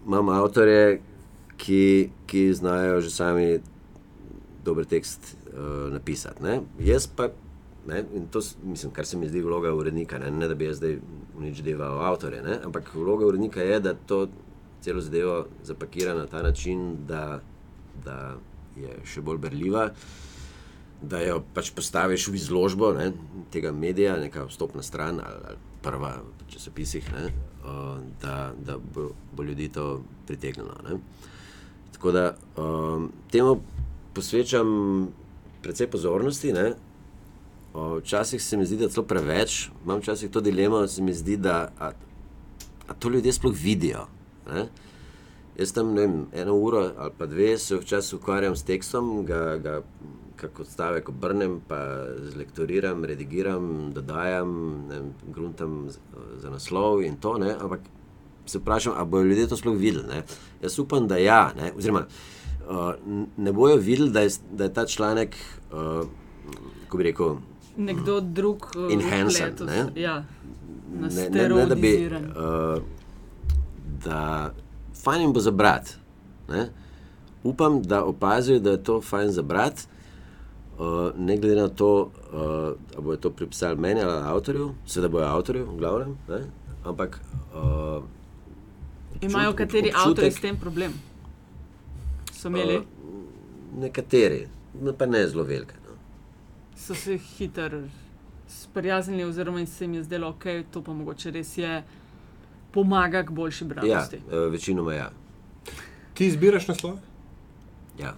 imam 0.07 0.29
avtorje, 0.29 1.01
ki, 1.59 2.11
ki 2.27 2.55
znajo 2.55 3.01
že 3.01 3.11
sami 3.11 3.59
dober 4.65 4.85
tekst 4.85 5.37
uh, 5.53 5.93
napisati. 5.93 6.43
Ne? 6.43 6.61
Jaz 6.79 7.07
pa, 7.07 7.31
ne, 7.87 8.05
in 8.15 8.27
to 8.33 8.41
mislim, 8.65 8.93
kar 8.93 9.07
se 9.07 9.17
mi 9.17 9.29
zdi 9.29 9.43
vloga 9.43 9.73
urednika, 9.75 10.19
ne, 10.19 10.31
ne 10.31 10.49
da 10.49 10.55
bi 10.55 10.69
jaz 10.69 10.83
zdaj 10.83 10.99
nič 11.41 11.63
delal 11.67 12.03
avtorje, 12.11 12.43
ne? 12.43 12.59
ampak 12.65 12.91
vloga 12.95 13.27
urednika 13.27 13.63
je, 13.63 13.81
da 13.81 13.95
to 13.95 14.27
celo 14.81 15.01
zadevo 15.01 15.47
zapakira 15.65 16.15
na 16.15 16.27
ta 16.27 16.43
način, 16.43 17.07
da, 17.07 17.41
da 18.05 18.37
je 18.77 18.95
še 19.05 19.23
bolj 19.25 19.41
berljiva. 19.43 19.89
Da 21.03 21.21
jo 21.23 21.43
pač 21.55 21.71
postaviš 21.71 22.29
v 22.29 22.35
izložbo 22.35 22.91
ne, 22.97 23.13
tega 23.55 23.71
medija, 23.73 24.17
neka 24.19 24.49
vstopna 24.49 24.83
stran 24.83 25.21
ali, 25.23 25.43
ali 25.47 25.61
prva 25.83 26.17
v 26.19 26.49
časopisih, 26.51 27.07
ne, 27.15 27.29
uh, 27.63 28.01
da, 28.23 28.53
da 28.59 28.79
bo, 28.79 29.13
bo 29.33 29.47
ljudi 29.47 29.69
to 29.71 30.03
pritegnilo. 30.27 30.75
Ne. 30.89 30.99
Tako 31.93 32.13
da 32.13 32.25
um, 32.57 33.13
temu 33.31 33.61
posvečam 34.15 34.69
precej 35.63 35.87
pozornosti. 35.87 36.53
Ne. 36.53 36.73
O, 37.75 37.99
Včasih 37.99 38.43
se 38.43 38.57
mi 38.57 38.67
zdi, 38.67 38.77
da 38.77 38.89
celo 38.89 39.07
preveč, 39.07 39.69
imam 39.85 40.01
včasih 40.01 40.31
to 40.31 40.41
dilemo, 40.41 40.87
se 40.89 41.03
mi 41.03 41.15
zdi, 41.15 41.37
da 41.37 41.73
a, 41.79 41.91
a 42.89 42.95
to 42.95 43.09
ljudje 43.09 43.33
sploh 43.33 43.55
vidijo. 43.55 44.07
Ne. 44.49 44.69
Jaz 45.59 45.73
tam 45.73 45.93
ne 45.95 46.07
vem, 46.07 46.27
eno 46.33 46.55
uro 46.55 46.91
ali 46.97 47.13
pa 47.19 47.27
dve 47.27 47.59
se 47.59 47.77
včasih 47.77 48.19
ukvarjam 48.19 48.57
s 48.57 48.63
tekstom, 48.63 49.25
ga, 49.27 49.57
ga 49.57 49.83
kako 50.39 50.65
stavek 50.65 51.09
obrnem, 51.09 51.61
pa 51.69 51.79
zlektoriram, 52.25 53.05
redigiram, 53.05 53.65
dodajam, 53.93 54.51
vem, 54.89 55.07
gruntam 55.27 55.91
z- 55.91 55.99
za 56.37 56.51
naslov 56.51 57.03
in 57.03 57.17
to, 57.17 57.39
ne, 57.39 57.55
ampak 57.55 57.81
se 58.47 58.59
vprašam, 58.59 58.93
ali 58.97 59.09
bodo 59.09 59.25
ljudje 59.25 59.49
to 59.49 59.57
sploh 59.57 59.77
videli. 59.77 60.07
Ne? 60.07 60.23
Jaz 60.63 60.79
upam, 60.79 61.09
da 61.09 61.17
ja, 61.17 61.53
ne, 61.57 61.73
oziroma 61.73 62.07
uh, 62.63 62.95
ne 63.37 63.53
bojo 63.53 63.77
videli, 63.77 64.11
da 64.11 64.21
je, 64.21 64.31
da 64.53 64.65
je 64.65 64.73
ta 64.73 64.87
članek, 64.87 65.37
uh, 65.73 66.07
ko 66.89 66.97
bi 66.97 67.05
rekel, 67.05 67.37
Nekdo 67.77 68.21
drug 68.21 68.71
uh, 68.77 68.93
Enhancen, 68.93 69.53
vpletel 69.53 69.67
ne? 69.67 69.87
Ja, 69.97 70.25
ne, 70.93 71.09
ne, 71.31 71.49
ne 71.49 71.67
da 71.67 71.75
bi. 71.75 71.93
Uh, 72.29 72.83
da 74.05 74.53
fajn 74.95 75.21
jim 75.21 75.33
bo 75.33 75.41
za 75.41 75.51
brat. 75.51 75.95
Ne? 76.49 76.69
Upam, 77.45 77.83
da 77.83 78.05
opazijo, 78.05 78.59
da 78.59 78.71
je 78.71 78.83
to 78.83 79.01
fajn 79.01 79.31
za 79.31 79.43
brat, 79.43 79.87
uh, 80.79 80.87
ne 81.17 81.37
glede 81.37 81.57
na 81.57 81.69
to, 81.69 81.89
uh, 82.03 82.41
ali 82.95 83.01
bodo 83.01 83.17
to 83.19 83.31
pripisali 83.31 83.77
meni 83.77 84.01
ali 84.01 84.13
avtorju, 84.25 84.75
seveda 84.87 85.09
bojo 85.09 85.27
avtorju, 85.27 85.67
v 85.67 85.77
glavnem. 85.77 86.17
Ne? 86.29 86.41
Ampak. 86.85 87.21
Uh, 87.55 88.03
Imajo 89.21 89.51
občut- 89.51 89.57
kateri 89.57 89.89
občutek- 89.89 90.07
avtori 90.07 90.31
s 90.31 90.41
tem 90.41 90.57
problem? 90.57 90.93
So 92.33 92.49
imeli, 92.49 92.77
Uh, 92.77 92.85
nekateri, 93.77 94.49
no, 94.75 94.93
pa 94.93 95.07
ne 95.07 95.29
zelo 95.29 95.43
velike. 95.45 95.75
No. 95.77 95.95
so 96.77 96.95
se 96.95 97.17
hitro 97.19 97.83
sprijaznili, 98.49 99.25
oziroma 99.25 99.67
se 99.67 99.85
jim 99.85 99.95
je 99.95 100.03
zdelo, 100.03 100.29
da 100.29 100.39
okay, 100.41 100.65
to 100.71 100.83
pa 100.83 100.93
mogoče 100.93 101.31
res 101.31 101.59
je, 101.59 101.83
pomaga 102.71 103.23
k 103.23 103.31
boljši 103.31 103.65
Ja, 103.65 103.69
branosti. 103.69 104.17
uh, 104.19 104.53
večinoma 104.53 104.95
ja. 104.95 105.11
Ti 106.15 106.27
izbiraš 106.27 106.69
naslove? 106.69 106.97
ja. 107.99 108.15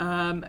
Um, 0.00 0.42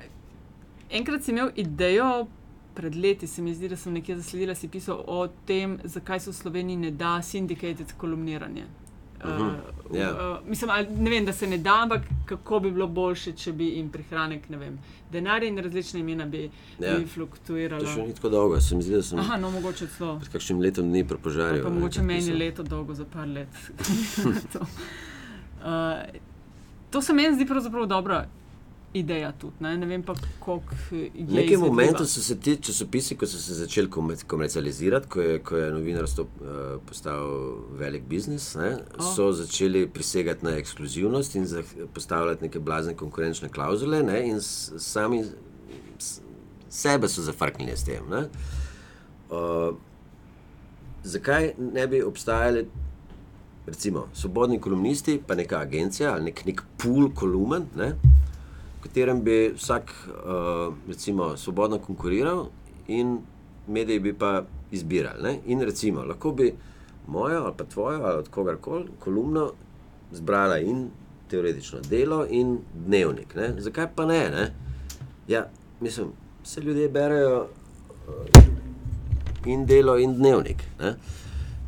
enkrat 0.91 1.23
si 1.23 1.31
imel 1.31 1.49
idejo, 1.55 2.27
pred 2.73 2.95
leti 2.95 3.27
se 3.27 3.41
mi 3.41 3.53
zdi, 3.53 3.67
da 3.67 3.75
sem 3.75 3.93
nekje 3.93 4.15
zasledila, 4.15 4.55
si 4.55 4.67
pisal 4.69 5.03
o 5.07 5.17
tem, 5.45 5.79
zakaj 5.85 6.19
se 6.19 6.29
v 6.29 6.35
Sloveniji 6.35 6.77
ne 6.77 6.91
da 6.93 7.17
syndicated 7.21 7.97
kolumniranje. 7.97 8.63
Uh, 8.63 9.29
Mhm, 9.29 9.49
ja. 9.93 10.07
uh, 10.11 10.47
mislim, 10.47 10.69
ne 10.97 11.09
vem, 11.09 11.25
da 11.25 11.33
se 11.33 11.47
ne 11.47 11.57
da, 11.57 11.75
ampak 11.75 12.01
kako 12.25 12.59
bi 12.59 12.71
bilo 12.71 12.87
boljše, 12.89 13.31
če 13.33 13.51
bi 13.53 13.65
jim 13.67 13.89
prihranek, 13.89 14.49
ne 14.49 14.57
vem, 14.57 14.79
denar 15.11 15.43
in 15.43 15.57
različne 15.59 15.99
imena 15.99 16.25
bi, 16.25 16.49
Ja. 16.79 16.87
ja. 16.87 16.97
bi 16.97 17.05
To 17.05 17.59
še 17.87 18.01
ni 18.01 18.13
tako 18.13 18.29
dolgo, 18.29 18.61
se 18.61 18.75
mi 18.75 18.81
zdi, 18.81 18.95
da 18.95 19.03
sem 19.03 19.19
Aha, 19.19 19.37
no, 19.37 19.51
mogoče 19.51 19.87
celo. 19.89 20.15
pred 20.19 20.31
kakšnim 20.31 20.59
letom 20.59 20.89
dni 20.89 21.03
prepožaril. 21.05 21.61
Pa 21.63 21.69
ne, 21.69 21.75
mogoče 21.75 22.01
meni 22.03 22.19
pisem. 22.21 22.37
leto 22.37 22.63
dolgo, 22.65 22.93
za 22.95 23.05
par 23.05 23.27
let. 23.27 23.47
to. 24.53 24.59
Uh, 24.59 26.01
to 26.89 27.01
se 27.01 27.13
meni 27.13 27.35
zdi 27.35 27.45
pravzaprav 27.45 27.85
dobra 27.87 28.25
ideja 28.93 29.31
tudi. 29.31 29.53
Ne, 29.59 29.77
ne 29.77 29.85
vem 29.85 30.03
pa, 30.03 30.15
koliko 30.39 30.75
je. 30.91 31.09
V 31.15 31.33
nekem 31.33 31.59
momentu 31.59 32.05
so 32.05 32.21
se 32.21 32.35
ti 32.39 32.55
časopisi, 32.57 33.15
ko 33.15 33.27
so 33.27 33.37
se 33.39 33.53
začeli 33.53 33.89
komer- 33.89 34.23
komercializirati, 34.27 35.09
ko 35.09 35.21
je, 35.21 35.39
ko 35.39 35.57
je 35.57 35.69
novinarstvo 35.71 36.23
uh, 36.23 36.57
postal 36.87 37.29
velik 37.79 38.03
biznis, 38.03 38.55
ne, 38.55 38.73
oh. 38.97 39.13
so 39.15 39.31
začeli 39.31 39.87
prisegati 39.87 40.45
na 40.45 40.57
ekskluzivnost 40.57 41.35
in 41.35 41.47
postavljati 41.93 42.43
neke 42.43 42.59
blazne 42.59 42.95
konkurenčne 42.95 43.49
klauzule, 43.49 44.03
ne, 44.03 44.19
in 44.27 44.41
sami 44.41 45.23
sebe 46.69 47.07
so 47.07 47.23
zafrknili 47.23 47.77
s 47.77 47.87
tem. 47.87 48.03
Ne. 48.11 48.27
Uh, 49.31 49.75
zakaj 51.03 51.53
ne 51.57 51.87
bi 51.87 52.03
obstajali, 52.03 52.67
recimo, 53.67 54.07
svobodni 54.13 54.59
kolumnisti, 54.59 55.21
pa 55.27 55.35
neka 55.35 55.59
agencija 55.59 56.13
ali 56.13 56.31
nek, 56.31 56.45
nek 56.45 56.63
pool 56.77 57.11
kolumn, 57.15 57.69
ne, 57.75 57.93
katerem 58.91 59.23
bi 59.23 59.53
vsak 59.55 59.91
uh, 60.07 60.73
recimo, 60.87 61.37
svobodno 61.37 61.77
konkuriral 61.79 62.49
in 62.87 63.19
mediji 63.67 63.99
bi 63.99 64.13
pa 64.13 64.43
izbirali. 64.71 65.23
Ne? 65.23 65.39
In 65.45 65.61
recimo, 65.61 66.03
lahko 66.03 66.31
bi 66.31 66.53
mojo 67.07 67.43
ali 67.43 67.53
pa 67.57 67.63
tvojo 67.63 68.03
ali 68.03 68.17
od 68.17 68.29
kogarkoli 68.29 68.85
kolumno 68.99 69.51
zbrala 70.11 70.57
in 70.59 70.89
teoretično 71.29 71.79
delo 71.89 72.25
in 72.29 72.57
dnevnik. 72.73 73.35
Ne? 73.35 73.53
Zakaj 73.57 73.87
pa 73.95 74.05
ne? 74.05 74.29
ne? 74.29 74.53
Ja, 75.27 75.47
mislim, 75.79 76.07
vse 76.43 76.61
ljudje 76.61 76.89
berejo 76.89 77.47
uh, 78.07 79.45
in 79.45 79.65
delo 79.65 79.97
in 79.97 80.13
dnevnik. 80.13 80.63
Ne? 80.79 80.95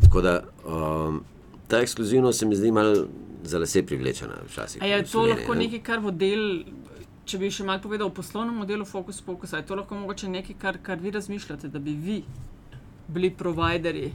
Tako 0.01 0.21
da 0.21 0.43
um, 0.67 1.23
ta 1.67 1.79
ekskluzivnost 1.79 2.39
se 2.39 2.45
mi 2.45 2.55
zdi 2.55 2.71
malo 2.71 3.05
za 3.43 3.59
lase 3.59 3.85
privlečena 3.85 4.33
včasih. 4.49 4.83
A 4.83 4.85
je 4.85 5.03
to 5.03 5.09
Sloveniji, 5.09 5.35
lahko 5.37 5.53
ne. 5.53 5.59
nekaj, 5.59 5.83
kar 5.83 6.01
model, 6.01 6.63
če 7.25 7.39
bi 7.39 7.49
še 7.51 7.65
malo 7.67 7.83
povedal 7.83 8.09
o 8.09 8.15
poslovnem 8.15 8.57
modelu 8.63 8.85
Focus 8.85 9.21
Focus, 9.23 9.55
je 9.55 9.65
to 9.67 9.77
lahko 9.79 9.95
mogoče 9.95 10.29
nekaj, 10.31 10.57
kar, 10.59 10.79
kar 10.83 10.99
vi 10.99 11.13
razmišljate, 11.15 11.71
da 11.71 11.79
bi 11.79 11.95
vi 11.95 12.19
bili 13.07 13.31
providerji? 13.31 14.11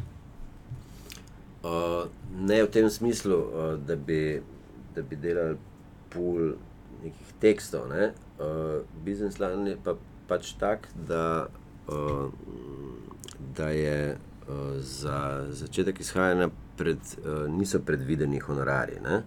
Uh, 1.59 2.07
ne 2.39 2.63
v 2.63 2.71
tem 2.71 2.91
smislu, 2.91 3.39
uh, 3.39 3.73
da, 3.81 3.97
bi, 3.97 4.39
da 4.95 5.03
bi 5.03 5.17
delali 5.19 5.57
pol 6.13 6.55
nekih 7.03 7.33
tekstov. 7.43 7.89
Ne? 7.91 8.13
Uh, 8.39 8.85
Biznis 9.05 9.41
plan 9.41 9.67
je 9.67 9.77
pa, 9.85 9.97
pač 10.31 10.53
tak, 10.61 10.87
da, 11.09 11.49
uh, 11.91 12.31
da 13.57 13.73
je 13.75 13.99
uh, 14.15 14.79
za 14.79 15.49
začetek 15.51 16.01
izhajanja 16.05 16.51
pred, 16.79 17.01
uh, 17.25 17.49
niso 17.51 17.83
predvideni 17.83 18.39
honorari. 18.45 19.01
Ne? 19.03 19.23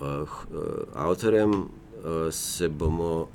Uh, 0.00 0.24
uh, 0.24 0.88
avtorjem 0.96 1.81
se 2.30 2.68
bomo, 2.68 3.28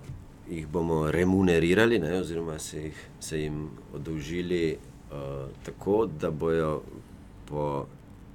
jih 0.49 0.67
bomo 0.67 1.11
remunerirali, 1.11 1.99
ne? 1.99 2.19
oziroma 2.19 2.59
se, 2.59 2.81
jih, 2.81 3.09
se 3.19 3.41
jim 3.41 3.69
odolžili 3.93 4.77
uh, 5.11 5.49
tako, 5.63 6.05
da 6.19 6.31
bojo 6.31 6.81
po 7.45 7.85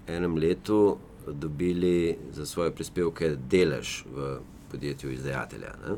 enem 0.06 0.36
letu 0.36 0.96
dobili 1.26 2.18
za 2.32 2.46
svoje 2.46 2.70
prispevke 2.70 3.36
delež 3.50 4.04
v 4.14 4.38
podjetju 4.70 5.12
izdajatelja. 5.12 5.74
Ne? 5.86 5.92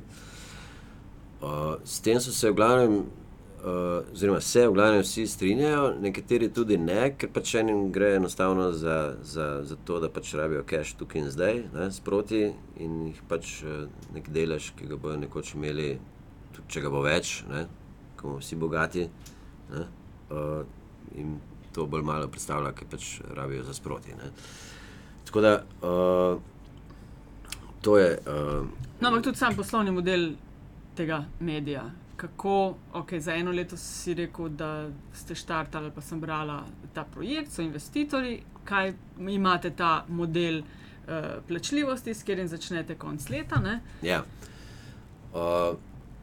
Uh, 1.43 1.75
s 1.85 2.01
tem 2.01 2.21
so 2.21 2.33
se 2.33 2.51
v 2.51 2.55
glavnem, 2.55 3.05
oziroma 3.65 4.41
se 4.41 4.69
v 4.69 4.73
glavnem 4.73 5.03
vsi 5.03 5.27
strinjajo, 5.27 5.95
nekateri 6.01 6.51
tudi 6.53 6.77
ne, 6.79 7.15
ker 7.17 7.31
pač 7.33 7.55
enim 7.61 7.87
gre 7.93 8.15
enostavno 8.19 8.71
za, 8.73 9.15
za, 9.23 9.47
za 9.65 9.77
to, 9.85 10.01
da 10.01 10.11
pač 10.13 10.35
rabijo 10.37 10.65
cache 10.69 10.99
tukaj 10.99 11.23
in 11.23 11.31
zdaj, 11.33 11.63
ne, 11.73 11.89
sproti 11.93 12.43
in 12.85 12.99
jih 13.07 13.23
pač 13.29 13.55
uh, 13.65 13.87
nek 14.13 14.29
delež, 14.35 14.75
ki 14.77 14.91
ga 14.91 15.01
bodo 15.01 15.17
nekoč 15.23 15.55
imeli, 15.57 15.95
tudi 16.53 16.77
če 16.77 16.85
ga 16.85 16.93
bo 16.93 17.01
več, 17.07 17.39
ne, 17.49 17.65
ko 18.19 18.35
bomo 18.35 18.45
vsi 18.45 18.61
bogati, 18.61 19.09
ne, 19.73 19.89
uh, 20.29 20.61
in 21.17 21.39
to 21.73 21.89
bolj 21.89 22.05
malo 22.05 22.29
predstavlja, 22.29 22.77
ker 22.77 22.93
pač 22.93 23.19
rabijo 23.35 23.65
za 23.65 23.75
sproti. 23.75 24.13
Ne. 24.21 24.31
Tako 25.25 25.41
da 25.41 25.57
uh, 25.81 26.37
to 27.81 27.99
je. 27.99 28.13
Uh, 28.29 28.69
No, 29.01 29.09
ampak 29.09 29.25
tudi 29.25 29.41
sam 29.41 29.57
poslovni 29.57 29.91
model 29.93 30.35
tega 30.97 31.25
medija. 31.41 31.89
Kako, 32.25 32.75
okay, 32.93 33.19
za 33.21 33.35
eno 33.35 33.53
leto 33.53 33.77
si 33.77 34.15
rekel, 34.15 34.49
da 34.49 34.89
ste 35.13 35.35
štartali, 35.37 35.91
pa 35.93 36.01
sem 36.01 36.21
brala 36.21 36.63
ta 36.95 37.05
projekt, 37.05 37.53
so 37.53 37.63
investitorji, 37.63 38.39
kaj 38.65 38.95
imate 39.29 39.71
ta 39.77 40.07
model 40.09 40.63
uh, 40.63 41.43
plačljivosti, 41.49 42.15
s 42.15 42.25
katerim 42.25 42.49
začnete 42.49 42.97
konc 42.97 43.29
leta. 43.29 43.61
Ne? 43.61 43.81
Ja. 44.03 44.23
Uh, 45.35 45.77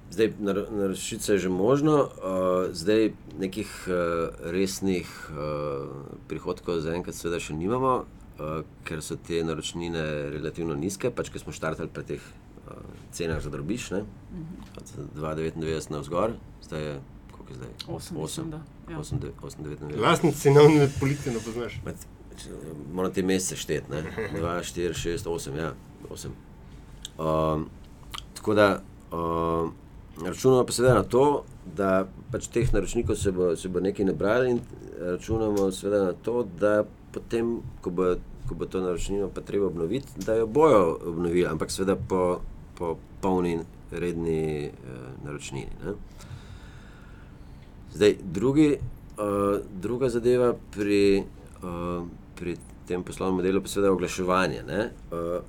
zdaj, 0.09 0.33
naročiti 0.39 1.31
je 1.31 1.37
že 1.37 1.49
možno, 1.49 1.93
uh, 2.01 2.73
zdaj 2.73 3.11
nekih 3.39 3.69
uh, 3.87 3.93
resnih 4.41 5.05
uh, 5.29 6.17
prihodkov 6.27 6.81
zaenkrat, 6.81 7.15
seveda, 7.15 7.37
še 7.37 7.53
nimamo, 7.53 7.93
uh, 8.41 8.65
ker 8.89 9.05
so 9.05 9.21
te 9.21 9.43
naročnine 9.45 10.33
relativno 10.33 10.73
nizke, 10.73 11.13
pač 11.13 11.29
ker 11.29 11.45
smo 11.45 11.53
štartali 11.53 11.93
pri 11.93 12.09
teh 12.15 12.25
uh, 12.65 12.81
cenah 13.11 13.41
za 13.43 13.49
drobiš, 13.49 13.91
ne? 13.91 14.03
Od 14.77 14.83
2,99 15.15 15.91
na 15.91 15.99
vzgor, 15.99 16.31
zdaj 16.63 16.83
je 16.83 16.99
koliko 17.31 17.53
je 17.53 17.57
zdaj? 17.57 17.95
Osem, 17.95 18.17
mislim, 18.17 18.49
da, 18.51 18.61
ja. 18.89 18.97
8,99. 18.99 19.99
Lastni 19.99 20.31
cenovni 20.31 20.89
politiki 20.99 21.29
ne 21.29 21.39
poznaš. 21.45 21.81
Med- 21.85 22.05
Moram 22.93 23.11
te 23.13 23.21
mesece 23.23 23.55
šteti, 23.55 23.85
2, 23.91 24.59
4, 24.63 24.93
6, 24.93 25.25
8. 25.25 25.57
Ja, 25.57 25.73
8. 26.09 26.27
Um, 27.17 27.65
tako 28.33 28.53
da 28.53 28.81
um, 29.11 29.73
računamo 30.25 30.65
pa 30.65 30.71
seveda 30.71 30.93
na 30.93 31.03
to, 31.03 31.43
da 31.75 32.07
pač 32.31 32.47
teh 32.47 32.73
naročnikov 32.73 33.15
se 33.15 33.31
bo, 33.31 33.55
se 33.55 33.69
bo 33.69 33.79
nekaj 33.79 34.05
nabrali, 34.05 34.51
in 34.51 34.59
računamo 34.99 35.71
seveda 35.71 36.05
na 36.05 36.13
to, 36.13 36.47
da 36.59 36.83
potem, 37.11 37.59
ko 37.81 37.89
bo, 37.89 38.15
ko 38.49 38.55
bo 38.55 38.65
to 38.65 38.81
naročnino 38.81 39.29
pa 39.29 39.41
treba 39.41 39.67
obnoviti, 39.67 40.07
da 40.25 40.33
jo 40.33 40.47
bojo 40.47 40.97
obnovili, 41.05 41.45
ampak 41.45 41.71
seveda 41.71 41.95
po, 42.09 42.39
po 42.81 42.95
polni 43.21 43.59
redni 43.91 44.41
eh, 44.65 44.71
naročnini. 45.25 45.69
Ne? 45.85 45.93
Zdaj, 47.93 48.15
drugi, 48.23 48.69
uh, 48.71 49.59
druga 49.81 50.09
zadeva 50.09 50.53
pri, 50.71 51.23
uh, 51.59 52.05
pri 52.35 52.55
tem 52.87 53.03
poslovnem 53.03 53.35
modelu 53.35 53.61
pa 53.61 53.67
seveda 53.67 53.91
oglaševanje. 53.91 54.63
ne. 54.63 54.85
Uh, 55.11 55.43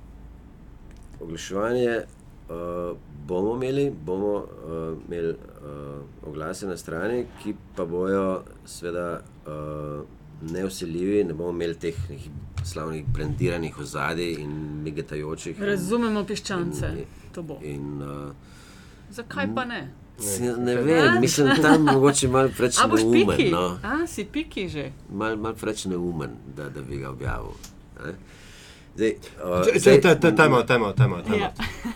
oglaševanje 1.21 2.01
uh, 2.49 2.97
bomo 3.27 3.55
imeli, 3.55 3.91
bomo 4.05 4.33
uh, 4.35 4.43
imeli 5.07 5.31
uh, 5.31 5.37
oglase 6.27 6.67
na 6.67 6.77
strani, 6.77 7.25
ki 7.41 7.55
pa 7.75 7.85
bojo 7.85 8.41
seveda 8.65 9.07
uh, 9.47 10.03
neusiljivi, 10.51 11.23
ne 11.23 11.33
bomo 11.33 11.49
imeli 11.51 11.75
teh 11.79 11.95
nekih 12.09 12.29
slavnih 12.65 13.05
brandiranih 13.07 13.79
ozadij 13.79 14.35
in 14.39 14.51
migetajočih. 14.83 15.57
in- 15.59 15.65
Razumemo 15.65 16.25
piščance, 16.25 16.85
in- 16.87 17.22
to 17.33 17.43
bo. 17.43 17.57
In, 17.63 17.99
uh, 17.99 18.31
Zakaj 19.11 19.47
pa 19.55 19.65
ne? 19.65 19.81
Si, 20.19 20.41
ne 20.43 20.75
vem, 20.77 21.19
mislim, 21.19 21.47
da 21.47 21.55
tam 21.57 21.81
mogoče 21.83 22.27
malo 22.27 22.49
preveč 22.49 22.77
boš 22.91 23.01
piki? 23.03 23.25
neumen. 23.25 23.51
No. 23.51 23.79
A 23.83 24.07
si 24.07 24.25
piki 24.25 24.69
že. 24.69 24.91
Malo 25.11 25.37
mal 25.37 25.53
preveč 25.55 25.85
neumen, 25.85 26.29
da, 26.49 26.69
da 26.69 26.81
bi 26.81 26.97
ga 26.97 27.09
objavil. 27.09 27.53
ne. 27.99 28.13
Zdaj, 28.95 29.13
uh, 29.39 29.65
zdaj- 29.75 30.01
če- 30.01 30.19
te- 30.19 30.35
Tajmo, 30.35 30.61
tajmo, 30.63 30.91
tajmo. 30.91 31.17
Ja. 31.33 31.49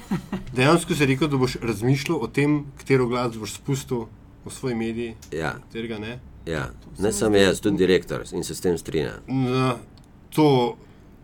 Dejansko 0.56 0.96
si 0.96 1.06
rekel, 1.06 1.28
da 1.28 1.38
boš 1.38 1.58
razmišljal 1.62 2.18
o 2.18 2.28
tem, 2.28 2.56
katero 2.76 3.06
glas 3.08 3.38
boš 3.38 3.54
spustil 3.54 4.08
v 4.44 4.52
svoj 4.52 4.74
medij, 4.76 5.14
Ja, 5.32 5.54
katerega 5.60 6.00
ne. 6.00 6.20
ja. 6.48 6.70
Ne 6.98 7.12
samo 7.14 7.38
jaz, 7.38 7.60
tudi 7.60 7.78
direktor 7.78 8.24
in 8.32 8.44
se 8.44 8.56
s 8.56 8.62
tem 8.62 8.78
strinjam. 8.78 9.22
To, 10.32 10.78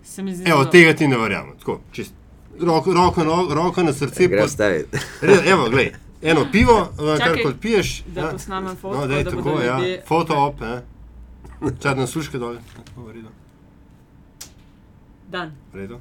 Se 0.04 0.22
mi 0.22 0.36
zdi, 0.36 0.46
evo, 0.46 0.66
tega 0.68 0.94
ti 0.94 1.08
ne 1.08 1.18
verjamem. 1.18 1.58
Tako, 1.58 1.80
čist, 1.92 2.14
roko, 2.60 2.94
roko, 2.94 3.24
no, 3.24 3.48
roko 3.52 3.84
na 3.84 3.94
srce. 3.94 4.30
Pa-. 4.30 4.68
Re, 5.22 5.38
evo, 5.46 5.70
glej, 5.70 5.92
eno 6.22 6.46
pivo, 6.52 6.90
eh, 6.92 7.18
kar 7.18 7.18
Čakaj, 7.20 7.44
kot 7.44 7.60
piješ. 7.60 8.04
da 8.06 8.22
ja. 8.22 8.30
posnamem 8.30 8.76
fotko, 8.76 8.98
No, 8.98 9.08
daj, 9.08 9.24
da 9.24 9.30
tako, 9.32 9.62
ja. 9.62 9.78
ljudje- 9.78 10.02
Foto 10.08 10.34
op, 10.38 10.60
ne. 10.62 10.82
Čad 11.78 11.98
na 11.98 12.08
sluške 12.08 12.38
dol. 12.38 12.56
Tako, 12.76 13.02
v 13.02 13.12
redu. 13.12 13.28
Dan. 15.28 15.52
V 15.72 15.76
redu. 15.76 16.00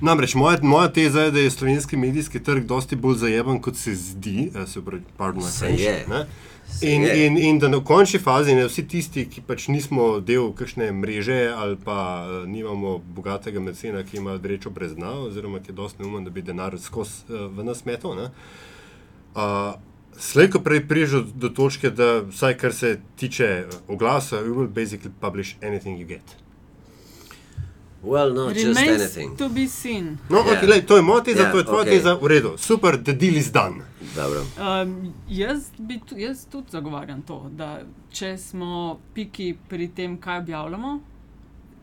Namreč 0.00 0.34
moja, 0.34 0.58
moja 0.62 0.88
teza 0.90 1.20
je, 1.20 1.30
da 1.30 1.38
je 1.38 1.50
slovenski 1.50 1.96
medijski 1.96 2.40
trg 2.40 2.64
dosti 2.64 2.96
bolj 2.96 3.16
zajeban, 3.16 3.60
kot 3.60 3.76
se 3.76 3.94
zdi. 3.94 4.50
eh, 4.54 4.66
Se 4.66 4.80
pravi, 4.82 5.02
pardon, 5.16 5.42
my 5.42 5.48
Se 5.48 5.66
je. 5.68 6.04
ne. 6.08 6.26
In, 6.82 7.02
je. 7.02 7.26
in, 7.26 7.38
in 7.38 7.58
da 7.58 7.68
na 7.68 7.78
končni 7.84 8.18
fazi 8.20 8.54
ne 8.54 8.66
vsi 8.66 8.82
tisti, 8.88 9.24
ki 9.30 9.44
pač 9.46 9.68
nismo 9.68 10.20
del 10.20 10.50
kakšne 10.56 10.90
mreže 10.92 11.38
ali 11.54 11.76
pa 11.76 11.98
uh, 12.26 12.48
nimamo 12.48 12.98
bogatega 12.98 13.60
mecena, 13.60 14.02
ki 14.02 14.18
ima 14.18 14.36
rečo 14.42 14.70
brez 14.70 14.94
dna, 14.98 15.12
oziroma 15.28 15.62
ki 15.62 15.70
je 15.72 15.78
dosti 15.80 16.02
neumen, 16.02 16.24
da 16.24 16.34
bi 16.34 16.42
denar 16.42 16.76
skozi 16.80 17.28
uh, 17.28 17.46
v 17.52 17.64
nas 17.64 17.84
metal. 17.84 18.16
Uh, 19.34 19.74
Slej, 20.14 20.50
ko 20.54 20.60
prej 20.62 20.84
priješ 20.86 21.10
do, 21.10 21.22
do 21.34 21.48
točke, 21.50 21.90
da 21.90 22.20
vsaj 22.22 22.54
kar 22.58 22.72
se 22.72 23.00
tiče 23.16 23.44
eh, 23.44 23.66
oglasa, 23.88 24.36
you 24.36 24.54
will 24.54 24.70
basically 24.70 25.10
publish 25.20 25.56
anything 25.62 25.98
you 25.98 26.06
get. 26.06 26.43
Well, 28.04 28.32
no, 28.32 28.50
just 28.50 28.64
Remains 28.66 29.02
anything. 29.02 29.36
to 29.36 29.48
be 29.48 29.66
seen. 29.66 30.18
No, 30.28 30.38
Ja. 30.38 30.44
yeah. 30.44 30.52
okay, 30.54 30.68
lej, 30.68 30.82
to 30.82 30.96
je 30.96 31.02
moja 31.02 31.22
teza, 31.22 31.42
Ja, 31.42 31.52
to 31.52 31.58
je 31.58 31.64
tvoja 31.64 31.80
okej. 31.80 31.92
teza, 31.92 32.14
v 32.14 32.26
redu, 32.26 32.50
super, 32.58 32.96
the 32.98 33.12
deal 33.14 33.34
is 33.34 33.48
done. 33.48 33.80
Dobro. 34.14 34.40
Um, 34.58 34.92
jaz, 35.28 35.58
bi 35.78 36.00
tu, 36.00 36.16
jaz 36.16 36.46
tudi 36.46 36.66
zagovarjam 36.70 37.22
to, 37.22 37.50
da 37.50 37.80
če 38.10 38.36
smo 38.38 38.70
piki 39.14 39.54
pri 39.68 39.88
tem, 39.90 40.16
kaj 40.18 40.38
objavljamo, 40.38 41.00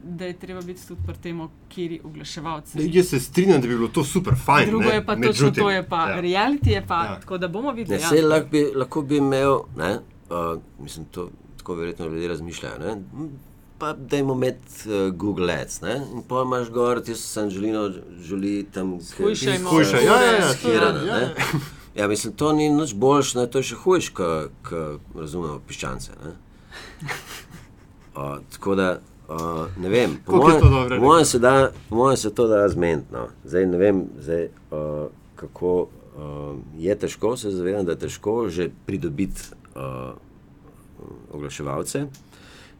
da 0.04 0.26
je 0.26 0.34
treba 0.36 0.62
biti 0.62 0.88
tudi 0.88 1.02
pri 1.06 1.16
tem, 1.18 1.42
kjer 1.70 2.00
oglaševalci. 2.04 2.78
Lej, 2.78 2.90
Jaz 2.94 3.08
se 3.08 3.20
strinjam, 3.22 3.62
da 3.62 3.68
bi 3.68 3.76
bilo 3.76 3.88
to 3.90 4.04
super 4.04 4.34
fajn. 4.36 4.70
Drugo 4.70 4.86
ne, 4.86 4.96
je 4.96 5.06
pa 5.06 5.14
točno 5.14 5.28
međutim, 5.28 5.54
to, 5.56 5.70
je 5.72 5.84
pa 5.86 6.02
ja. 6.02 6.10
ja. 6.10 6.22
reality, 6.22 6.70
je 6.70 6.84
pa 6.88 6.96
Ja. 6.96 7.04
ja. 7.06 7.20
tako, 7.20 7.38
da 7.38 7.48
bomo 7.48 7.70
Ne, 7.70 7.76
videli. 7.76 8.02
sej, 8.02 8.22
lahko, 8.24 8.48
bi, 8.48 8.68
lahko 8.76 9.02
bi 9.04 9.18
imel, 9.18 9.60
ne, 9.76 9.94
uh, 10.30 10.38
mislim, 10.80 11.06
to 11.08 11.30
tako 11.58 11.76
verjetno 11.76 12.06
ljudje 12.08 12.28
razmišljajo. 12.28 12.80
Ne, 12.80 12.96
pa 13.82 13.94
dajmo 13.96 14.34
imeti 14.34 14.86
uh, 14.86 15.10
Google 15.14 15.54
Ads. 15.54 15.82
Ne, 15.82 15.96
in 16.14 16.22
pa 16.22 16.42
imaš 16.42 16.70
gor, 16.70 17.02
ti 17.02 17.16
so 17.16 17.42
Angelino, 17.42 17.88
želi 18.22 18.68
tam 18.74 19.00
Shujšajmo. 19.02 19.70
Hujša, 19.70 19.98
ja, 20.00 20.18
ja, 20.22 20.34
ja, 20.34 20.54
skirana, 20.54 21.00
ja, 21.02 21.16
ne. 21.16 21.22
ja. 21.22 21.36
Ja, 21.96 22.08
mislim, 22.08 22.34
to 22.34 22.54
ni 22.54 22.70
nič 22.70 22.94
boljše, 22.96 23.40
ne, 23.40 23.48
to 23.48 23.60
je 23.60 23.64
še 23.64 23.76
hujš, 23.76 24.10
kot 24.10 24.70
razumemo 25.16 25.60
piščance. 25.68 26.12
Ne. 26.24 26.32
Uh, 28.12 28.38
tako 28.52 28.76
da, 28.76 29.00
uh, 29.30 29.38
ne 29.78 29.90
vem, 29.90 30.18
po 30.26 30.36
mojem- 30.36 30.90
rekel? 30.90 31.26
se 31.26 31.40
da- 31.40 31.72
po 31.90 31.96
mojem 31.96 32.18
se 32.18 32.34
to 32.36 32.48
da 32.48 32.68
zmeniti. 32.70 33.08
No. 33.12 33.28
Zdaj 33.44 33.66
ne 33.66 33.78
vem, 33.78 34.02
zdaj, 34.20 34.50
uh, 34.72 35.06
kako 35.36 35.72
uh, 35.82 35.88
je 36.78 36.96
težko, 36.96 37.38
se 37.38 37.52
zavedam, 37.52 37.86
da 37.86 37.92
je 37.92 38.00
težko 38.00 38.50
že 38.50 38.70
pridobiti 38.86 39.42
uh, 39.76 40.12
oglaševalce. 41.32 42.06